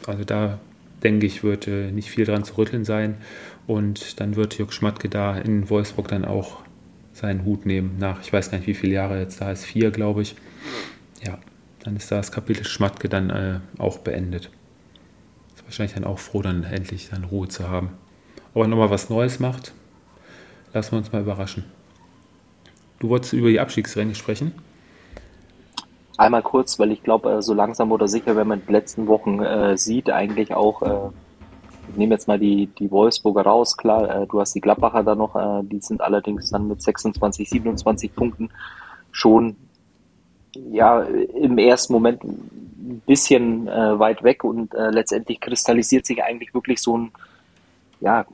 also 0.08 0.24
da 0.24 0.60
denke 1.04 1.26
ich, 1.26 1.44
wird 1.44 1.68
äh, 1.68 1.92
nicht 1.92 2.10
viel 2.10 2.26
dran 2.26 2.44
zu 2.44 2.58
rütteln 2.58 2.86
sein. 2.86 3.18
Und 3.68 4.20
dann 4.20 4.36
wird 4.36 4.58
Jörg 4.58 4.72
Schmatke 4.72 5.10
da 5.10 5.38
in 5.38 5.70
Wolfsburg 5.70 6.08
dann 6.08 6.26
auch 6.26 6.58
seinen 7.14 7.46
Hut 7.46 7.66
nehmen. 7.66 7.98
Nach, 8.00 8.22
ich 8.22 8.32
weiß 8.32 8.52
gar 8.52 8.58
nicht, 8.58 8.68
wie 8.68 8.74
viele 8.74 8.94
Jahre 8.94 9.20
jetzt 9.20 9.42
da 9.42 9.52
ist, 9.52 9.66
vier, 9.66 9.92
glaube 9.92 10.22
ich. 10.22 10.36
Ja, 11.26 11.38
dann 11.84 11.96
ist 11.96 12.12
das 12.12 12.32
Kapitel 12.32 12.66
Schmatke 12.66 13.10
dann 13.10 13.30
äh, 13.30 13.60
auch 13.78 14.00
beendet. 14.00 14.50
Ist 15.56 15.66
wahrscheinlich 15.66 15.94
dann 15.94 16.06
auch 16.06 16.20
froh, 16.20 16.42
dann 16.42 16.64
endlich 16.64 17.10
dann 17.10 17.26
Ruhe 17.26 17.48
zu 17.48 17.70
haben. 17.70 17.92
Ob 18.54 18.64
er 18.64 18.68
nochmal 18.68 18.90
was 18.90 19.10
Neues 19.10 19.40
macht, 19.40 19.74
lassen 20.74 20.94
wir 20.94 20.98
uns 20.98 21.12
mal 21.12 21.22
überraschen. 21.22 21.64
Du 23.00 23.10
wolltest 23.10 23.34
über 23.34 23.50
die 23.50 23.60
Abstiegsränge 23.60 24.16
sprechen? 24.16 24.52
Einmal 26.20 26.42
kurz, 26.42 26.78
weil 26.80 26.92
ich 26.92 27.02
glaube, 27.02 27.32
äh, 27.32 27.42
so 27.42 27.54
langsam 27.54 27.94
oder 27.94 28.10
sicher, 28.10 28.36
wenn 28.36 28.50
man 28.50 28.62
die 28.68 28.74
letzten 28.74 29.08
Wochen 29.08 29.42
äh, 29.42 29.78
sieht, 29.78 30.10
eigentlich 30.10 30.54
auch, 30.54 30.82
äh, 30.82 31.12
ich 31.90 31.96
nehme 31.96 32.14
jetzt 32.14 32.28
mal 32.28 32.38
die, 32.38 32.68
die 32.68 32.92
Wolfsburger 32.92 33.44
raus, 33.44 33.78
klar, 33.78 34.24
äh, 34.24 34.28
du 34.28 34.42
hast 34.42 34.54
die 34.54 34.60
Gladbacher 34.60 35.02
da 35.04 35.16
noch, 35.16 35.38
äh, 35.38 35.64
die 35.64 35.80
sind 35.80 36.02
allerdings 36.02 36.50
dann 36.50 36.68
mit 36.68 36.82
26, 36.82 37.50
27 37.50 38.14
Punkten 38.14 38.50
schon 39.14 39.56
ja 40.70 41.04
im 41.04 41.58
ersten 41.58 41.94
Moment 41.94 42.22
ein 42.26 43.02
bisschen 43.06 43.70
äh, 43.70 43.98
weit 43.98 44.22
weg 44.22 44.44
und 44.44 44.74
letztendlich 44.74 45.40
kristallisiert 45.40 46.06
sich 46.06 46.22
eigentlich 46.22 46.54
wirklich 46.54 46.82
so 46.82 46.98
ein 46.98 47.12
ja, 48.02 48.26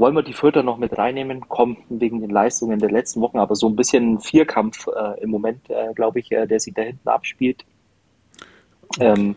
wollen 0.00 0.14
wir 0.14 0.22
die 0.22 0.32
Fürther 0.32 0.62
noch 0.62 0.78
mit 0.78 0.96
reinnehmen? 0.96 1.48
Kommt 1.48 1.78
wegen 1.90 2.20
den 2.20 2.30
Leistungen 2.30 2.78
der 2.78 2.90
letzten 2.90 3.20
Wochen, 3.20 3.38
aber 3.38 3.54
so 3.54 3.68
ein 3.68 3.76
bisschen 3.76 4.18
Vierkampf 4.18 4.86
äh, 4.88 5.20
im 5.20 5.30
Moment, 5.30 5.68
äh, 5.68 5.92
glaube 5.94 6.20
ich, 6.20 6.32
äh, 6.32 6.46
der 6.46 6.58
sich 6.58 6.72
da 6.72 6.82
hinten 6.82 7.08
abspielt. 7.08 7.64
Ähm, 8.98 9.36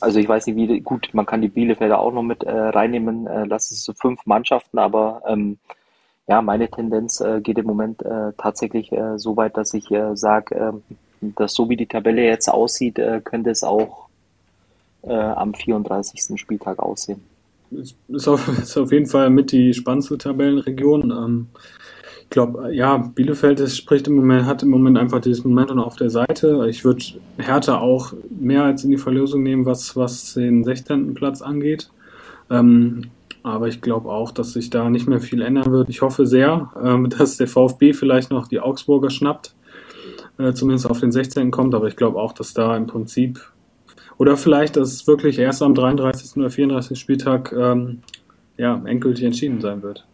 also 0.00 0.18
ich 0.18 0.28
weiß 0.28 0.46
nicht, 0.46 0.56
wie 0.56 0.80
gut, 0.80 1.10
man 1.12 1.24
kann 1.24 1.40
die 1.40 1.48
Bielefelder 1.48 2.00
auch 2.00 2.12
noch 2.12 2.24
mit 2.24 2.42
äh, 2.42 2.50
reinnehmen, 2.50 3.26
äh, 3.28 3.44
lass 3.44 3.70
es 3.70 3.84
so 3.84 3.92
fünf 3.92 4.26
Mannschaften, 4.26 4.78
aber 4.78 5.22
ähm, 5.26 5.58
ja, 6.26 6.42
meine 6.42 6.68
Tendenz 6.68 7.20
äh, 7.20 7.40
geht 7.40 7.58
im 7.58 7.66
Moment 7.66 8.02
äh, 8.02 8.32
tatsächlich 8.36 8.92
so 9.16 9.36
weit, 9.36 9.56
dass 9.56 9.74
ich 9.74 9.88
sage, 10.14 10.54
äh, 10.54 10.72
dass 11.36 11.54
so 11.54 11.68
wie 11.68 11.76
die 11.76 11.86
Tabelle 11.86 12.22
jetzt 12.22 12.48
aussieht, 12.48 13.00
könnte 13.24 13.50
es 13.50 13.62
auch 13.62 14.08
am 15.02 15.54
34. 15.54 16.38
Spieltag 16.38 16.78
aussehen 16.78 17.29
ist 17.70 18.28
auf, 18.28 18.48
ist 18.62 18.76
auf 18.76 18.92
jeden 18.92 19.06
Fall 19.06 19.30
mit 19.30 19.52
die 19.52 19.74
spannendste 19.74 20.18
Tabellenregion. 20.18 21.10
Ähm, 21.10 21.46
ich 22.24 22.30
glaube, 22.30 22.72
ja, 22.72 22.96
Bielefeld 22.96 23.58
ist, 23.58 23.76
spricht 23.76 24.06
im 24.06 24.14
Moment, 24.14 24.46
hat 24.46 24.62
im 24.62 24.70
Moment 24.70 24.96
einfach 24.96 25.20
dieses 25.20 25.44
Momentum 25.44 25.80
auf 25.80 25.96
der 25.96 26.10
Seite. 26.10 26.66
Ich 26.68 26.84
würde 26.84 27.04
Hertha 27.38 27.78
auch 27.78 28.12
mehr 28.30 28.62
als 28.62 28.84
in 28.84 28.90
die 28.90 28.98
Verlosung 28.98 29.42
nehmen, 29.42 29.66
was, 29.66 29.96
was 29.96 30.34
den 30.34 30.62
16. 30.62 31.14
Platz 31.14 31.42
angeht. 31.42 31.90
Ähm, 32.48 33.10
aber 33.42 33.68
ich 33.68 33.80
glaube 33.80 34.10
auch, 34.10 34.32
dass 34.32 34.52
sich 34.52 34.70
da 34.70 34.90
nicht 34.90 35.08
mehr 35.08 35.20
viel 35.20 35.42
ändern 35.42 35.72
wird. 35.72 35.88
Ich 35.88 36.02
hoffe 36.02 36.26
sehr, 36.26 36.70
ähm, 36.82 37.08
dass 37.18 37.36
der 37.36 37.48
VfB 37.48 37.92
vielleicht 37.94 38.30
noch 38.30 38.46
die 38.46 38.60
Augsburger 38.60 39.10
schnappt, 39.10 39.54
äh, 40.38 40.52
zumindest 40.52 40.88
auf 40.88 41.00
den 41.00 41.12
16. 41.12 41.50
kommt. 41.50 41.74
Aber 41.74 41.88
ich 41.88 41.96
glaube 41.96 42.18
auch, 42.20 42.32
dass 42.32 42.54
da 42.54 42.76
im 42.76 42.86
Prinzip 42.86 43.40
oder 44.20 44.36
vielleicht, 44.36 44.76
dass 44.76 44.92
es 44.92 45.06
wirklich 45.06 45.38
erst 45.38 45.62
am 45.62 45.74
33. 45.74 46.36
oder 46.36 46.50
34. 46.50 47.00
Spieltag 47.00 47.54
ähm, 47.56 48.02
ja, 48.58 48.82
endgültig 48.84 49.24
entschieden 49.24 49.62
sein 49.62 49.82
wird. 49.82 50.06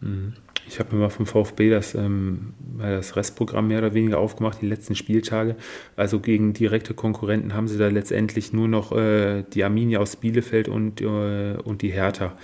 Mhm. 0.00 0.34
Ich 0.68 0.78
habe 0.78 0.94
mir 0.94 1.02
mal 1.02 1.08
vom 1.08 1.26
VfB 1.26 1.68
das, 1.68 1.96
ähm, 1.96 2.54
das 2.78 3.16
Restprogramm 3.16 3.66
mehr 3.66 3.78
oder 3.78 3.92
weniger 3.92 4.18
aufgemacht, 4.18 4.58
die 4.62 4.68
letzten 4.68 4.94
Spieltage. 4.94 5.56
Also 5.96 6.20
gegen 6.20 6.52
direkte 6.52 6.94
Konkurrenten 6.94 7.52
haben 7.52 7.66
sie 7.66 7.76
da 7.76 7.88
letztendlich 7.88 8.52
nur 8.52 8.68
noch 8.68 8.92
äh, 8.92 9.42
die 9.52 9.64
Arminia 9.64 9.98
aus 9.98 10.14
Bielefeld 10.14 10.68
und, 10.68 11.00
äh, 11.00 11.56
und 11.56 11.82
die 11.82 11.90
Hertha. 11.90 12.34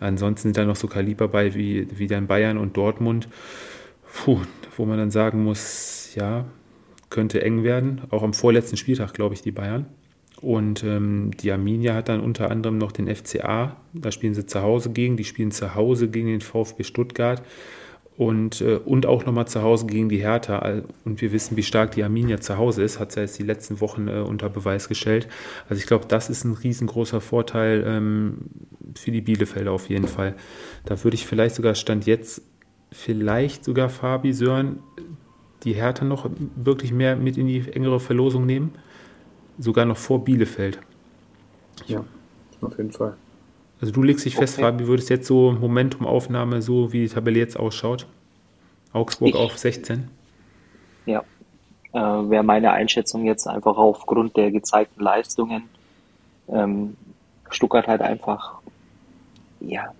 Ansonsten 0.00 0.48
sind 0.48 0.56
da 0.56 0.64
noch 0.64 0.74
so 0.74 0.88
Kaliber 0.88 1.28
bei 1.28 1.54
wie, 1.54 1.86
wie 1.96 2.08
dann 2.08 2.26
Bayern 2.26 2.58
und 2.58 2.76
Dortmund. 2.76 3.28
Puh, 4.12 4.40
wo 4.76 4.84
man 4.84 4.98
dann 4.98 5.12
sagen 5.12 5.44
muss, 5.44 6.12
ja, 6.16 6.44
könnte 7.08 7.40
eng 7.40 7.62
werden. 7.62 8.00
Auch 8.10 8.24
am 8.24 8.34
vorletzten 8.34 8.76
Spieltag, 8.76 9.14
glaube 9.14 9.36
ich, 9.36 9.42
die 9.42 9.52
Bayern. 9.52 9.86
Und 10.42 10.84
ähm, 10.84 11.30
die 11.40 11.50
Arminia 11.50 11.94
hat 11.94 12.08
dann 12.08 12.20
unter 12.20 12.50
anderem 12.50 12.76
noch 12.76 12.92
den 12.92 13.14
FCA, 13.14 13.76
da 13.94 14.10
spielen 14.10 14.34
sie 14.34 14.46
zu 14.46 14.60
Hause 14.60 14.90
gegen, 14.90 15.16
die 15.16 15.24
spielen 15.24 15.50
zu 15.50 15.74
Hause 15.74 16.08
gegen 16.08 16.28
den 16.28 16.42
VfB 16.42 16.84
Stuttgart 16.84 17.42
und, 18.16 18.60
äh, 18.60 18.76
und 18.76 19.06
auch 19.06 19.24
nochmal 19.24 19.46
zu 19.46 19.62
Hause 19.62 19.86
gegen 19.86 20.08
die 20.10 20.18
Hertha. 20.18 20.82
Und 21.04 21.20
wir 21.22 21.32
wissen, 21.32 21.56
wie 21.56 21.62
stark 21.62 21.92
die 21.92 22.02
Arminia 22.02 22.40
zu 22.40 22.58
Hause 22.58 22.82
ist, 22.82 23.00
hat 23.00 23.12
sie 23.12 23.20
jetzt 23.20 23.38
die 23.38 23.44
letzten 23.44 23.80
Wochen 23.80 24.08
äh, 24.08 24.20
unter 24.20 24.50
Beweis 24.50 24.88
gestellt. 24.88 25.26
Also 25.68 25.80
ich 25.80 25.86
glaube, 25.86 26.04
das 26.06 26.28
ist 26.28 26.44
ein 26.44 26.52
riesengroßer 26.52 27.22
Vorteil 27.22 27.84
ähm, 27.86 28.38
für 28.94 29.12
die 29.12 29.22
Bielefelder 29.22 29.72
auf 29.72 29.88
jeden 29.88 30.08
Fall. 30.08 30.34
Da 30.84 31.02
würde 31.02 31.14
ich 31.14 31.26
vielleicht 31.26 31.54
sogar 31.54 31.74
Stand 31.74 32.04
jetzt, 32.04 32.42
vielleicht 32.92 33.64
sogar 33.64 33.88
Fabi 33.88 34.34
Sören, 34.34 34.80
die 35.64 35.74
Hertha 35.74 36.04
noch 36.04 36.30
wirklich 36.56 36.92
mehr 36.92 37.16
mit 37.16 37.38
in 37.38 37.46
die 37.46 37.72
engere 37.72 38.00
Verlosung 38.00 38.44
nehmen 38.44 38.72
sogar 39.58 39.84
noch 39.84 39.96
vor 39.96 40.24
Bielefeld. 40.24 40.78
Ja, 41.86 42.04
auf 42.60 42.76
jeden 42.76 42.92
Fall. 42.92 43.16
Also 43.80 43.92
du 43.92 44.02
legst 44.02 44.24
dich 44.24 44.36
okay. 44.36 44.46
fest, 44.46 44.60
Fabi, 44.60 44.86
würdest 44.86 45.10
jetzt 45.10 45.26
so 45.26 45.52
Momentumaufnahme, 45.52 46.62
so 46.62 46.92
wie 46.92 47.00
die 47.00 47.08
Tabelle 47.08 47.38
jetzt 47.38 47.58
ausschaut? 47.58 48.06
Augsburg 48.92 49.28
ich, 49.28 49.34
auf 49.34 49.58
16? 49.58 50.08
Ja, 51.04 51.22
äh, 51.92 51.98
wäre 51.98 52.42
meine 52.42 52.72
Einschätzung 52.72 53.24
jetzt 53.26 53.46
einfach 53.46 53.76
aufgrund 53.76 54.36
der 54.36 54.50
gezeigten 54.50 55.02
Leistungen. 55.02 55.64
Ähm, 56.48 56.96
Stuttgart 57.50 57.86
halt 57.86 58.00
einfach, 58.00 58.54
ja, 59.60 59.92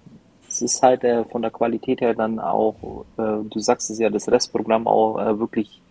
es 0.49 0.63
ist 0.63 0.83
halt 0.83 1.05
äh, 1.05 1.25
von 1.25 1.43
der 1.43 1.51
Qualität 1.51 2.01
her 2.01 2.15
dann 2.15 2.39
auch, 2.41 3.05
äh, 3.19 3.45
du 3.49 3.59
sagst 3.59 3.91
es 3.91 3.99
ja, 3.99 4.09
das 4.09 4.29
Restprogramm 4.29 4.87
auch 4.87 5.19
äh, 5.19 5.39
wirklich 5.39 5.83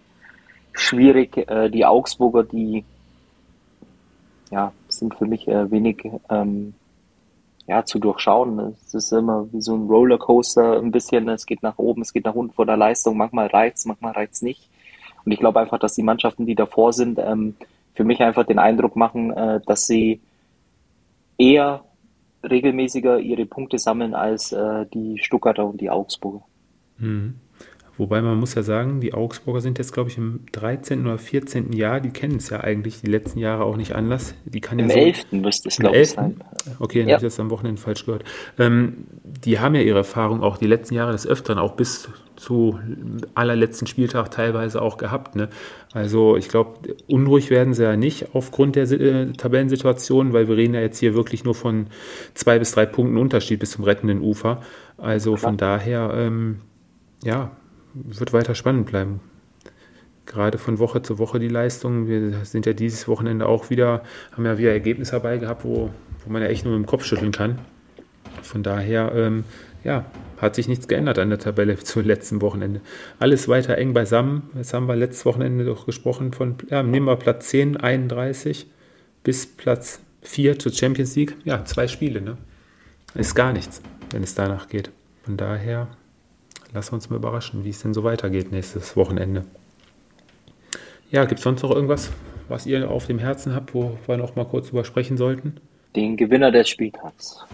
schwierig. 0.74 1.38
Äh, 1.38 1.70
die 1.70 1.86
Augsburger, 1.86 2.44
die 2.44 2.84
ja, 4.52 4.72
sind 4.88 5.16
für 5.16 5.26
mich 5.26 5.48
äh, 5.48 5.70
wenig 5.72 6.10
ähm, 6.30 6.74
ja, 7.68 7.84
zu 7.84 8.00
durchschauen. 8.00 8.60
Es 8.60 8.94
ist 8.94 9.12
immer 9.12 9.48
wie 9.52 9.62
so 9.62 9.76
ein 9.76 9.88
Rollercoaster 9.88 10.80
ein 10.80 10.92
bisschen. 10.92 11.28
Es 11.30 11.46
geht 11.46 11.64
nach 11.64 11.78
oben, 11.78 12.02
es 12.02 12.14
geht 12.14 12.26
nach 12.26 12.36
unten 12.36 12.54
vor 12.54 12.66
der 12.66 12.78
Leistung. 12.78 13.18
Manchmal 13.18 13.48
reizt, 13.48 13.88
manchmal 13.88 14.14
reizt 14.14 14.44
nicht. 14.44 14.70
Und 15.26 15.32
ich 15.32 15.40
glaube 15.40 15.60
einfach, 15.60 15.80
dass 15.80 15.96
die 15.96 16.04
Mannschaften, 16.04 16.46
die 16.46 16.56
davor 16.56 16.94
sind, 16.94 17.18
ähm, 17.20 17.56
für 17.94 18.04
mich 18.04 18.22
einfach 18.22 18.46
den 18.46 18.60
Eindruck 18.60 18.96
machen, 18.96 19.32
äh, 19.32 19.62
dass 19.66 19.88
sie 19.88 20.22
eher 21.38 21.84
regelmäßiger 22.44 23.20
ihre 23.20 23.46
Punkte 23.46 23.80
sammeln 23.80 24.14
als 24.14 24.52
äh, 24.52 24.86
die 24.94 25.18
Stuttgarter 25.18 25.66
und 25.66 25.82
die 25.82 25.90
Augsburger. 25.90 26.44
Mhm. 26.98 27.36
Wobei 27.98 28.22
man 28.22 28.38
muss 28.38 28.56
ja 28.56 28.64
sagen, 28.64 29.00
die 29.00 29.14
Augsburger 29.14 29.62
sind 29.62 29.78
jetzt, 29.78 29.94
glaube 29.94 30.10
ich, 30.10 30.18
im 30.18 30.42
13. 30.52 31.06
oder 31.06 31.18
14. 31.18 31.72
Jahr. 31.72 32.02
Die 32.02 32.10
kennen 32.10 32.38
es 32.38 32.50
ja 32.50 32.60
eigentlich 32.60 33.02
die 33.02 33.10
letzten 33.10 33.40
Jahre 33.40 33.64
auch 33.64 33.78
nicht 33.78 33.96
anders. 33.96 34.36
Die 34.44 34.60
kann 34.60 34.80
Im 34.80 34.90
ja 34.90 34.96
so, 34.96 35.00
11. 35.00 35.32
müsste 35.32 35.70
es, 35.70 35.78
glaube 35.78 35.98
ich, 35.98 36.10
sein. 36.10 36.36
Okay, 36.80 37.00
dann 37.00 37.10
ja. 37.10 37.16
habe 37.16 37.26
ich 37.26 37.32
das 37.32 37.40
am 37.40 37.50
Wochenende 37.50 37.82
falsch 37.82 38.06
gehört. 38.06 38.26
Ähm, 38.60 39.08
die 39.24 39.60
haben 39.60 39.76
ja 39.76 39.82
ihre 39.82 40.00
Erfahrung 40.00 40.44
auch 40.44 40.58
die 40.58 40.68
letzten 40.68 40.96
Jahre 40.96 41.14
des 41.14 41.26
Öfteren, 41.26 41.58
auch 41.58 41.76
bis 41.76 42.10
zu 42.36 42.80
allerletzten 43.34 43.88
Spieltag 43.88 44.30
teilweise 44.32 44.82
auch 44.82 44.98
gehabt. 44.98 45.36
Ne? 45.36 45.50
Also 45.94 46.36
ich 46.36 46.50
glaube, 46.50 46.96
unruhig 47.08 47.50
werden 47.50 47.74
sie 47.74 47.84
ja 47.84 47.96
nicht 47.96 48.36
aufgrund 48.36 48.76
der 48.76 48.92
äh, 48.92 49.32
Tabellensituation, 49.32 50.34
weil 50.34 50.50
wir 50.50 50.58
reden 50.58 50.74
ja 50.74 50.82
jetzt 50.82 51.00
hier 51.00 51.14
wirklich 51.14 51.46
nur 51.46 51.56
von 51.56 51.88
zwei 52.34 52.60
bis 52.60 52.74
drei 52.74 52.86
Punkten 52.86 53.18
Unterschied 53.18 53.60
bis 53.60 53.72
zum 53.72 53.86
rettenden 53.86 54.22
Ufer. 54.22 54.62
Also 54.98 55.36
Klar. 55.36 55.50
von 55.50 55.58
daher, 55.58 56.14
ähm, 56.14 56.62
ja, 57.24 57.52
wird 57.96 58.34
weiter 58.34 58.56
spannend 58.56 58.86
bleiben. 58.86 59.22
Gerade 60.26 60.58
von 60.58 60.80
Woche 60.80 61.02
zu 61.02 61.20
Woche 61.20 61.40
die 61.40 61.48
Leistung. 61.48 62.08
Wir 62.08 62.46
sind 62.46 62.66
ja 62.66 62.74
dieses 62.74 63.08
Wochenende 63.08 63.48
auch 63.48 63.70
wieder, 63.70 64.04
haben 64.32 64.46
ja 64.46 64.58
wieder 64.58 64.72
Ergebnisse 64.72 65.14
dabei 65.14 65.38
gehabt, 65.38 65.64
wo, 65.64 65.92
wo 66.24 66.32
man 66.32 66.42
ja 66.42 66.48
echt 66.48 66.66
nur 66.66 66.78
mit 66.78 66.86
dem 66.86 66.90
Kopf 66.90 67.06
schütteln 67.06 67.32
kann. 67.32 67.60
Von 68.42 68.64
daher, 68.64 69.14
ähm, 69.16 69.44
ja, 69.84 70.06
hat 70.38 70.56
sich 70.56 70.68
nichts 70.68 70.88
geändert 70.88 71.20
an 71.20 71.30
der 71.30 71.40
Tabelle 71.40 71.78
zum 71.84 72.04
letzten 72.04 72.42
Wochenende. 72.42 72.82
Alles 73.20 73.48
weiter 73.48 73.78
eng 73.78 73.94
beisammen. 73.94 74.50
Jetzt 74.56 74.74
haben 74.74 74.88
wir 74.88 74.96
letztes 74.96 75.26
Wochenende 75.26 75.64
doch 75.64 75.86
gesprochen 75.86 76.34
von, 76.34 76.56
ja, 76.70 76.84
nehmen 76.84 77.06
wir 77.06 77.16
Platz 77.16 77.50
10, 77.50 77.78
31 77.78 78.68
bis 79.24 79.46
Platz 79.46 80.02
4 80.24 80.60
zur 80.60 80.74
Champions 80.74 81.16
League. 81.16 81.36
Ja, 81.46 81.64
zwei 81.66 81.88
Spiele, 81.88 82.22
ne? 82.22 82.38
Ist 83.14 83.36
gar 83.36 83.54
nichts, 83.54 83.82
wenn 84.12 84.24
es 84.24 84.36
danach 84.36 84.68
geht. 84.68 84.90
Von 85.24 85.38
daher, 85.38 85.88
lassen 86.76 86.92
wir 86.92 86.96
uns 86.96 87.10
mal 87.10 87.16
überraschen, 87.16 87.64
wie 87.64 87.70
es 87.70 87.82
denn 87.82 87.94
so 87.94 88.04
weitergeht 88.04 88.52
nächstes 88.52 88.96
Wochenende. 88.96 89.46
Ja, 91.10 91.24
gibt 91.26 91.40
es 91.40 91.44
sonst 91.44 91.64
noch 91.64 91.72
irgendwas, 91.72 92.12
was 92.50 92.66
ihr 92.66 92.92
auf 92.92 93.08
dem 93.08 93.18
Herzen 93.18 93.56
habt, 93.56 93.74
wo 93.74 93.98
wir 94.06 94.18
noch 94.18 94.36
mal 94.36 94.46
kurz 94.46 94.68
drüber 94.68 94.84
sprechen 94.84 95.18
sollten? 95.18 95.56
Den 95.96 96.18
Gewinner 96.18 96.52
des 96.52 96.68
Spieltags. 96.70 97.46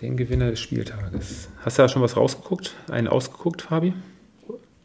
Den 0.00 0.16
Gewinner 0.16 0.50
des 0.50 0.60
Spieltages. 0.60 1.48
Hast 1.64 1.78
du 1.78 1.82
da 1.82 1.88
schon 1.88 2.02
was 2.02 2.16
rausgeguckt? 2.16 2.74
Einen 2.88 3.08
ausgeguckt, 3.08 3.62
Fabi? 3.62 3.92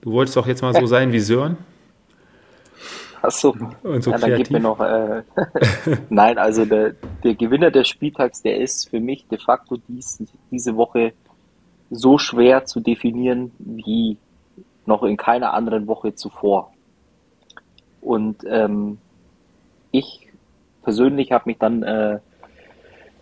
Du 0.01 0.11
wolltest 0.11 0.35
doch 0.35 0.47
jetzt 0.47 0.63
mal 0.63 0.73
so 0.73 0.85
sein 0.87 1.11
wie 1.11 1.19
Sören. 1.19 1.57
Achso, 3.21 3.55
und 3.83 4.03
so 4.03 4.09
ja, 4.09 4.17
dann 4.17 4.35
gib 4.37 4.49
mir 4.49 4.59
noch. 4.59 4.79
Äh, 4.79 5.21
Nein, 6.09 6.39
also 6.39 6.65
der, 6.65 6.95
der 7.23 7.35
Gewinner 7.35 7.69
des 7.69 7.87
Spieltags, 7.87 8.41
der 8.41 8.57
ist 8.57 8.89
für 8.89 8.99
mich 8.99 9.27
de 9.27 9.37
facto 9.37 9.77
dies, 9.87 10.23
diese 10.49 10.75
Woche 10.75 11.13
so 11.91 12.17
schwer 12.17 12.65
zu 12.65 12.79
definieren 12.79 13.51
wie 13.59 14.17
noch 14.85 15.03
in 15.03 15.17
keiner 15.17 15.53
anderen 15.53 15.87
Woche 15.87 16.15
zuvor. 16.15 16.71
Und 18.01 18.37
ähm, 18.49 18.97
ich 19.91 20.27
persönlich 20.83 21.31
habe 21.31 21.43
mich 21.45 21.57
dann, 21.57 21.83
äh, 21.83 22.19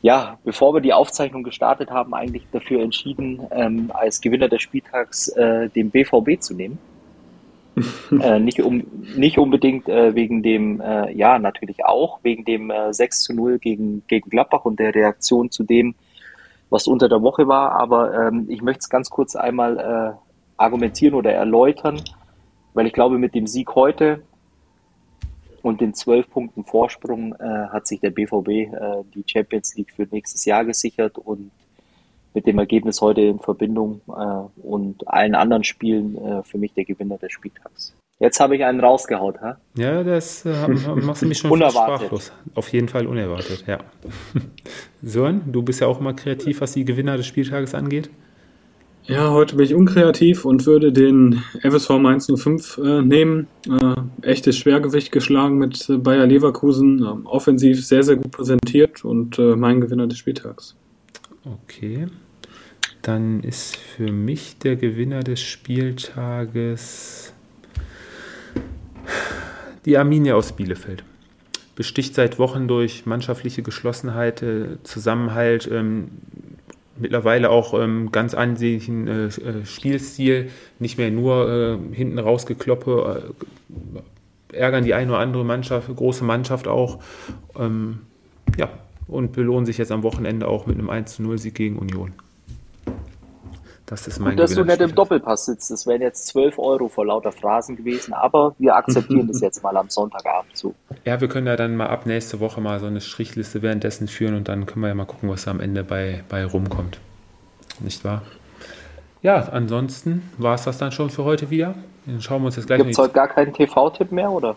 ja, 0.01 0.37
bevor 0.45 0.73
wir 0.73 0.81
die 0.81 0.93
Aufzeichnung 0.93 1.43
gestartet 1.43 1.89
haben, 1.91 2.13
eigentlich 2.13 2.43
dafür 2.51 2.81
entschieden, 2.81 3.41
ähm, 3.51 3.91
als 3.93 4.21
Gewinner 4.21 4.47
des 4.47 4.61
Spieltags 4.61 5.27
äh, 5.29 5.67
den 5.69 5.89
BVB 5.89 6.39
zu 6.39 6.53
nehmen. 6.53 6.77
äh, 8.21 8.39
nicht, 8.39 8.61
um, 8.61 8.83
nicht 9.15 9.37
unbedingt 9.37 9.89
äh, 9.89 10.15
wegen 10.15 10.43
dem, 10.43 10.79
äh, 10.79 11.11
ja, 11.13 11.39
natürlich 11.39 11.85
auch, 11.85 12.19
wegen 12.23 12.45
dem 12.45 12.71
äh, 12.71 12.93
6 12.93 13.23
zu 13.23 13.33
0 13.33 13.59
gegen, 13.59 14.03
gegen 14.07 14.29
Gladbach 14.29 14.65
und 14.65 14.79
der 14.79 14.93
Reaktion 14.93 15.51
zu 15.51 15.63
dem, 15.63 15.95
was 16.69 16.87
unter 16.87 17.09
der 17.09 17.21
Woche 17.21 17.47
war. 17.47 17.71
Aber 17.73 18.13
ähm, 18.13 18.45
ich 18.49 18.61
möchte 18.61 18.79
es 18.79 18.89
ganz 18.89 19.09
kurz 19.09 19.35
einmal 19.35 19.77
äh, 19.77 20.17
argumentieren 20.57 21.15
oder 21.15 21.31
erläutern, 21.31 22.01
weil 22.73 22.87
ich 22.87 22.93
glaube, 22.93 23.17
mit 23.17 23.35
dem 23.35 23.47
Sieg 23.47 23.75
heute 23.75 24.21
und 25.61 25.81
den 25.81 25.93
zwölf 25.93 26.29
Punkten 26.29 26.63
Vorsprung 26.63 27.33
äh, 27.35 27.67
hat 27.69 27.87
sich 27.87 27.99
der 27.99 28.11
BVB 28.11 28.47
äh, 28.47 28.69
die 29.13 29.23
Champions 29.25 29.75
League 29.75 29.91
für 29.91 30.07
nächstes 30.09 30.45
Jahr 30.45 30.63
gesichert 30.65 31.17
und 31.17 31.51
mit 32.33 32.45
dem 32.45 32.59
Ergebnis 32.59 33.01
heute 33.01 33.21
in 33.21 33.39
Verbindung 33.39 34.01
äh, 34.07 34.61
und 34.61 35.07
allen 35.07 35.35
anderen 35.35 35.63
Spielen 35.63 36.15
äh, 36.17 36.43
für 36.43 36.57
mich 36.57 36.73
der 36.73 36.85
Gewinner 36.85 37.17
des 37.17 37.31
Spieltags. 37.31 37.93
Jetzt 38.19 38.41
habe 38.41 38.57
ich 38.57 38.65
einen 38.65 38.81
rausgehaut, 38.81 39.39
ha? 39.39 39.57
Ja, 39.77 40.03
das 40.03 40.45
äh, 40.45 40.67
machst 40.67 41.21
du 41.21 41.25
mich 41.25 41.37
schon 41.37 41.57
sprachlos. 41.57 42.33
Auf 42.53 42.67
jeden 42.73 42.89
Fall 42.89 43.07
unerwartet, 43.07 43.63
ja. 43.65 43.79
Sören, 45.01 45.43
du 45.47 45.61
bist 45.61 45.79
ja 45.79 45.87
auch 45.87 46.01
immer 46.01 46.13
kreativ, 46.13 46.59
was 46.59 46.73
die 46.73 46.83
Gewinner 46.83 47.15
des 47.15 47.27
Spieltages 47.27 47.73
angeht. 47.73 48.09
Ja, 49.03 49.31
heute 49.31 49.55
bin 49.55 49.65
ich 49.65 49.73
unkreativ 49.73 50.43
und 50.43 50.65
würde 50.65 50.91
den 50.91 51.41
FSV 51.61 51.91
Mainz 51.97 52.27
05 52.31 52.77
äh, 52.77 53.01
nehmen. 53.01 53.47
Äh, 53.67 54.27
echtes 54.27 54.57
Schwergewicht 54.57 55.11
geschlagen 55.13 55.57
mit 55.57 55.89
äh, 55.89 55.97
Bayer 55.97 56.27
Leverkusen. 56.27 56.99
Ähm, 56.99 57.25
offensiv 57.25 57.83
sehr, 57.83 58.03
sehr 58.03 58.17
gut 58.17 58.31
präsentiert 58.31 59.03
und 59.05 59.39
äh, 59.39 59.55
mein 59.55 59.79
Gewinner 59.79 60.07
des 60.07 60.17
Spieltags. 60.17 60.75
Okay. 61.45 62.07
Dann 63.01 63.39
ist 63.39 63.77
für 63.77 64.11
mich 64.11 64.59
der 64.59 64.75
Gewinner 64.75 65.21
des 65.21 65.41
Spieltages 65.41 67.33
die 69.85 69.97
Arminia 69.97 70.35
aus 70.35 70.51
Bielefeld. 70.51 71.03
Besticht 71.75 72.15
seit 72.15 72.39
Wochen 72.39 72.67
durch 72.67 73.05
mannschaftliche 73.05 73.63
Geschlossenheit, 73.63 74.41
äh, 74.41 74.83
Zusammenhalt, 74.83 75.69
ähm, 75.71 76.09
mittlerweile 76.97 77.49
auch 77.49 77.73
ähm, 77.73 78.11
ganz 78.11 78.33
ansehnlichen 78.33 79.07
äh, 79.07 79.25
äh, 79.27 79.65
Spielstil, 79.65 80.49
nicht 80.79 80.97
mehr 80.97 81.11
nur 81.11 81.49
äh, 81.49 81.95
hinten 81.95 82.19
rausgekloppe, 82.19 83.33
äh, 84.51 84.55
ärgern 84.57 84.83
die 84.83 84.93
eine 84.93 85.11
oder 85.11 85.19
andere 85.19 85.45
Mannschaft, 85.45 85.95
große 85.95 86.23
Mannschaft 86.23 86.67
auch. 86.67 86.99
Ähm, 87.57 87.99
ja, 88.57 88.69
und 89.07 89.31
belohnen 89.31 89.65
sich 89.65 89.77
jetzt 89.77 89.91
am 89.91 90.03
Wochenende 90.03 90.47
auch 90.47 90.67
mit 90.67 90.77
einem 90.77 90.89
1 90.89 91.19
0 91.19 91.37
Sieg 91.37 91.55
gegen 91.55 91.77
Union. 91.77 92.13
Das 93.89 94.05
ist 94.05 94.19
mein 94.19 94.31
Gut, 94.31 94.39
dass 94.39 94.53
du 94.53 94.63
nicht 94.63 94.81
im 94.81 94.93
Doppelpass 94.93 95.45
sitzt. 95.45 95.71
Das 95.71 95.87
wären 95.87 96.03
jetzt 96.03 96.27
12 96.27 96.59
Euro 96.59 96.89
vor 96.89 97.07
lauter 97.07 97.31
Phrasen 97.31 97.75
gewesen, 97.75 98.13
aber 98.13 98.53
wir 98.59 98.75
akzeptieren 98.75 99.27
das 99.31 99.41
jetzt 99.41 99.63
mal 99.63 99.75
am 99.75 99.89
Sonntagabend 99.89 100.55
so. 100.55 100.75
Ja, 101.05 101.19
wir 101.19 101.27
können 101.27 101.47
ja 101.47 101.55
dann 101.55 101.75
mal 101.75 101.87
ab 101.87 102.05
nächste 102.05 102.39
Woche 102.39 102.61
mal 102.61 102.79
so 102.79 102.85
eine 102.85 103.01
Strichliste 103.01 103.63
währenddessen 103.63 104.07
führen 104.07 104.35
und 104.35 104.47
dann 104.47 104.67
können 104.67 104.81
wir 104.81 104.89
ja 104.89 104.95
mal 104.95 105.05
gucken, 105.05 105.27
was 105.29 105.45
da 105.45 105.51
am 105.51 105.59
Ende 105.59 105.83
bei, 105.83 106.23
bei 106.29 106.45
rumkommt. 106.45 106.99
Nicht 107.79 108.05
wahr? 108.05 108.21
Ja, 109.23 109.37
ansonsten 109.51 110.21
war 110.37 110.53
es 110.53 110.65
das 110.65 110.77
dann 110.77 110.91
schon 110.91 111.09
für 111.09 111.23
heute 111.23 111.49
wieder. 111.49 111.73
Dann 112.05 112.21
schauen 112.21 112.43
wir 112.43 112.47
uns 112.47 112.57
jetzt 112.57 112.67
gleich 112.67 112.77
Gibt 112.77 112.91
es 112.91 112.97
heute 112.99 113.13
gar 113.13 113.27
keinen 113.27 113.53
TV-Tipp 113.53 114.11
mehr, 114.11 114.29
oder? 114.29 114.55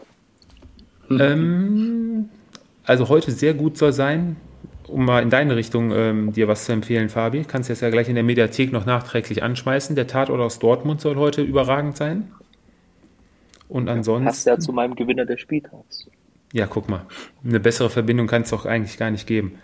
Ähm, 1.09 2.29
also 2.85 3.09
heute 3.09 3.31
sehr 3.31 3.55
gut 3.55 3.79
soll 3.79 3.95
sein 3.95 4.37
um 4.93 5.05
mal 5.05 5.23
in 5.23 5.31
deine 5.31 5.57
Richtung 5.57 5.91
ähm, 5.93 6.33
dir 6.33 6.49
was 6.49 6.65
zu 6.67 6.73
empfehlen, 6.73 7.09
Fabi, 7.09 7.45
kannst 7.45 7.69
du 7.69 7.73
jetzt 7.73 7.81
ja 7.81 7.91
gleich 7.91 8.09
in 8.09 8.15
der 8.15 8.25
Mediathek 8.25 8.73
noch 8.73 8.87
nachträglich 8.87 9.43
anschmeißen. 9.43 9.97
Der 9.97 10.07
Tatort 10.07 10.41
aus 10.41 10.59
Dortmund 10.59 11.01
soll 11.01 11.17
heute 11.17 11.43
überragend 11.43 11.97
sein. 11.97 12.31
Und 13.69 13.89
ansonsten. 13.89 14.27
Passt 14.27 14.47
ja 14.47 14.59
zu 14.59 14.73
meinem 14.73 14.95
Gewinner 14.95 15.25
des 15.25 15.41
Spieltags. 15.41 16.09
Ja, 16.53 16.67
guck 16.67 16.89
mal. 16.91 17.07
Eine 17.45 17.59
bessere 17.59 17.89
Verbindung 17.89 18.27
kann 18.27 18.43
es 18.43 18.51
doch 18.51 18.67
eigentlich 18.67 18.99
gar 18.99 19.11
nicht 19.11 19.27
geben. 19.27 19.59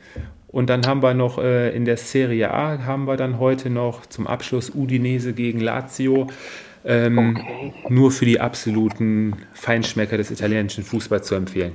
Und 0.48 0.70
dann 0.70 0.86
haben 0.86 1.02
wir 1.02 1.12
noch 1.12 1.38
äh, 1.38 1.76
in 1.76 1.84
der 1.84 1.98
Serie 1.98 2.50
A 2.50 2.86
haben 2.86 3.04
wir 3.04 3.18
dann 3.18 3.38
heute 3.38 3.68
noch 3.68 4.06
zum 4.06 4.26
Abschluss 4.26 4.74
Udinese 4.74 5.34
gegen 5.34 5.60
Lazio. 5.60 6.28
Ähm, 6.86 7.36
okay. 7.36 7.74
Nur 7.90 8.10
für 8.10 8.24
die 8.24 8.40
absoluten 8.40 9.36
Feinschmecker 9.52 10.16
des 10.16 10.30
italienischen 10.30 10.84
Fußballs 10.84 11.26
zu 11.26 11.34
empfehlen. 11.34 11.72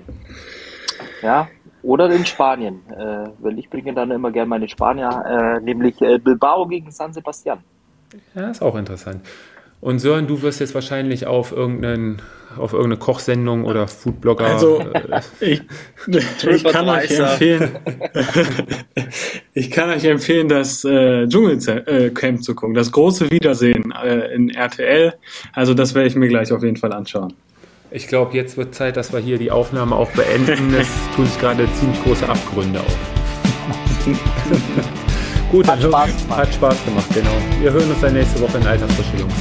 Ja, 1.22 1.48
oder 1.84 2.10
in 2.10 2.26
Spanien, 2.26 2.82
äh, 2.90 3.30
weil 3.40 3.60
ich 3.60 3.70
bringe 3.70 3.94
dann 3.94 4.10
immer 4.12 4.32
gerne 4.32 4.50
meine 4.50 4.70
Spanier, 4.70 5.60
äh, 5.60 5.64
nämlich 5.64 6.02
äh, 6.02 6.18
Bilbao 6.18 6.66
gegen 6.66 6.92
San 6.92 7.14
Sebastian. 7.14 7.60
Ja, 8.36 8.50
ist 8.50 8.62
auch 8.62 8.76
interessant. 8.76 9.22
Und 9.84 10.00
Sören, 10.00 10.28
du 10.28 10.42
wirst 10.42 10.62
jetzt 10.62 10.74
wahrscheinlich 10.76 11.28
auf, 11.28 11.52
irgendeinen, 11.52 12.22
auf 12.58 12.72
irgendeine 12.72 13.00
Kochsendung 13.00 13.66
oder 13.66 13.90
Foodblogger. 13.90 14.46
Also, 14.46 14.80
äh, 14.80 15.20
ich, 15.42 15.62
ich 16.08 16.64
kann 16.64 16.88
euch 16.88 17.12
empfehlen, 17.12 17.72
ich 19.54 19.70
kann 19.72 19.90
euch 19.90 20.06
empfehlen, 20.06 20.48
das 20.48 20.86
äh, 20.86 21.28
Dschungelcamp 21.28 22.44
zu 22.44 22.56
gucken. 22.56 22.76
Das 22.76 22.94
große 22.94 23.30
Wiedersehen 23.30 23.94
äh, 24.02 24.34
in 24.34 24.52
RTL. 24.52 25.16
Also, 25.52 25.74
das 25.74 25.94
werde 25.94 26.08
ich 26.08 26.16
mir 26.16 26.30
gleich 26.30 26.54
auf 26.54 26.64
jeden 26.64 26.78
Fall 26.78 26.94
anschauen. 26.94 27.34
Ich 27.96 28.08
glaube, 28.08 28.36
jetzt 28.36 28.58
wird 28.58 28.74
Zeit, 28.74 28.98
dass 28.98 29.14
wir 29.14 29.20
hier 29.20 29.38
die 29.38 29.52
Aufnahme 29.52 29.96
auch 29.96 30.10
beenden. 30.14 30.74
Es 30.74 30.88
tun 31.16 31.28
sich 31.28 31.40
gerade 31.40 31.72
ziemlich 31.74 32.04
große 32.04 32.28
Abgründe 32.28 32.80
auf. 32.80 32.98
Gut, 35.52 35.68
hat 35.68 35.80
Spaß 35.80 36.10
gemacht. 36.24 36.40
Hat 36.40 36.54
Spaß 36.56 36.86
gemacht, 36.86 37.06
genau. 37.14 37.30
Wir 37.62 37.72
hören 37.72 37.88
uns 37.92 38.02
dann 38.02 38.14
nächste 38.14 38.42
Woche 38.42 38.58
in 38.58 38.66
alter 38.66 38.88
Frische, 38.88 39.18
Jungs. 39.18 39.36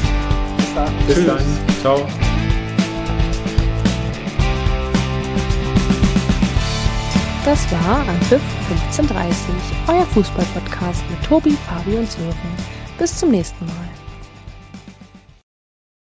Bis 0.58 0.74
dann. 0.74 0.92
Bis 1.06 1.16
Tschüss. 1.16 1.26
dann. 1.26 1.42
Ciao. 1.80 2.06
Das 7.46 7.72
war 7.72 8.06
Anpfiff 8.06 8.42
1530, 8.90 9.54
euer 9.88 10.04
Fußballpodcast 10.12 11.02
mit 11.08 11.22
Tobi, 11.24 11.56
Fabi 11.66 11.96
und 11.96 12.10
Sören. 12.10 12.36
Bis 12.98 13.16
zum 13.16 13.30
nächsten 13.30 13.64
Mal. 13.64 13.91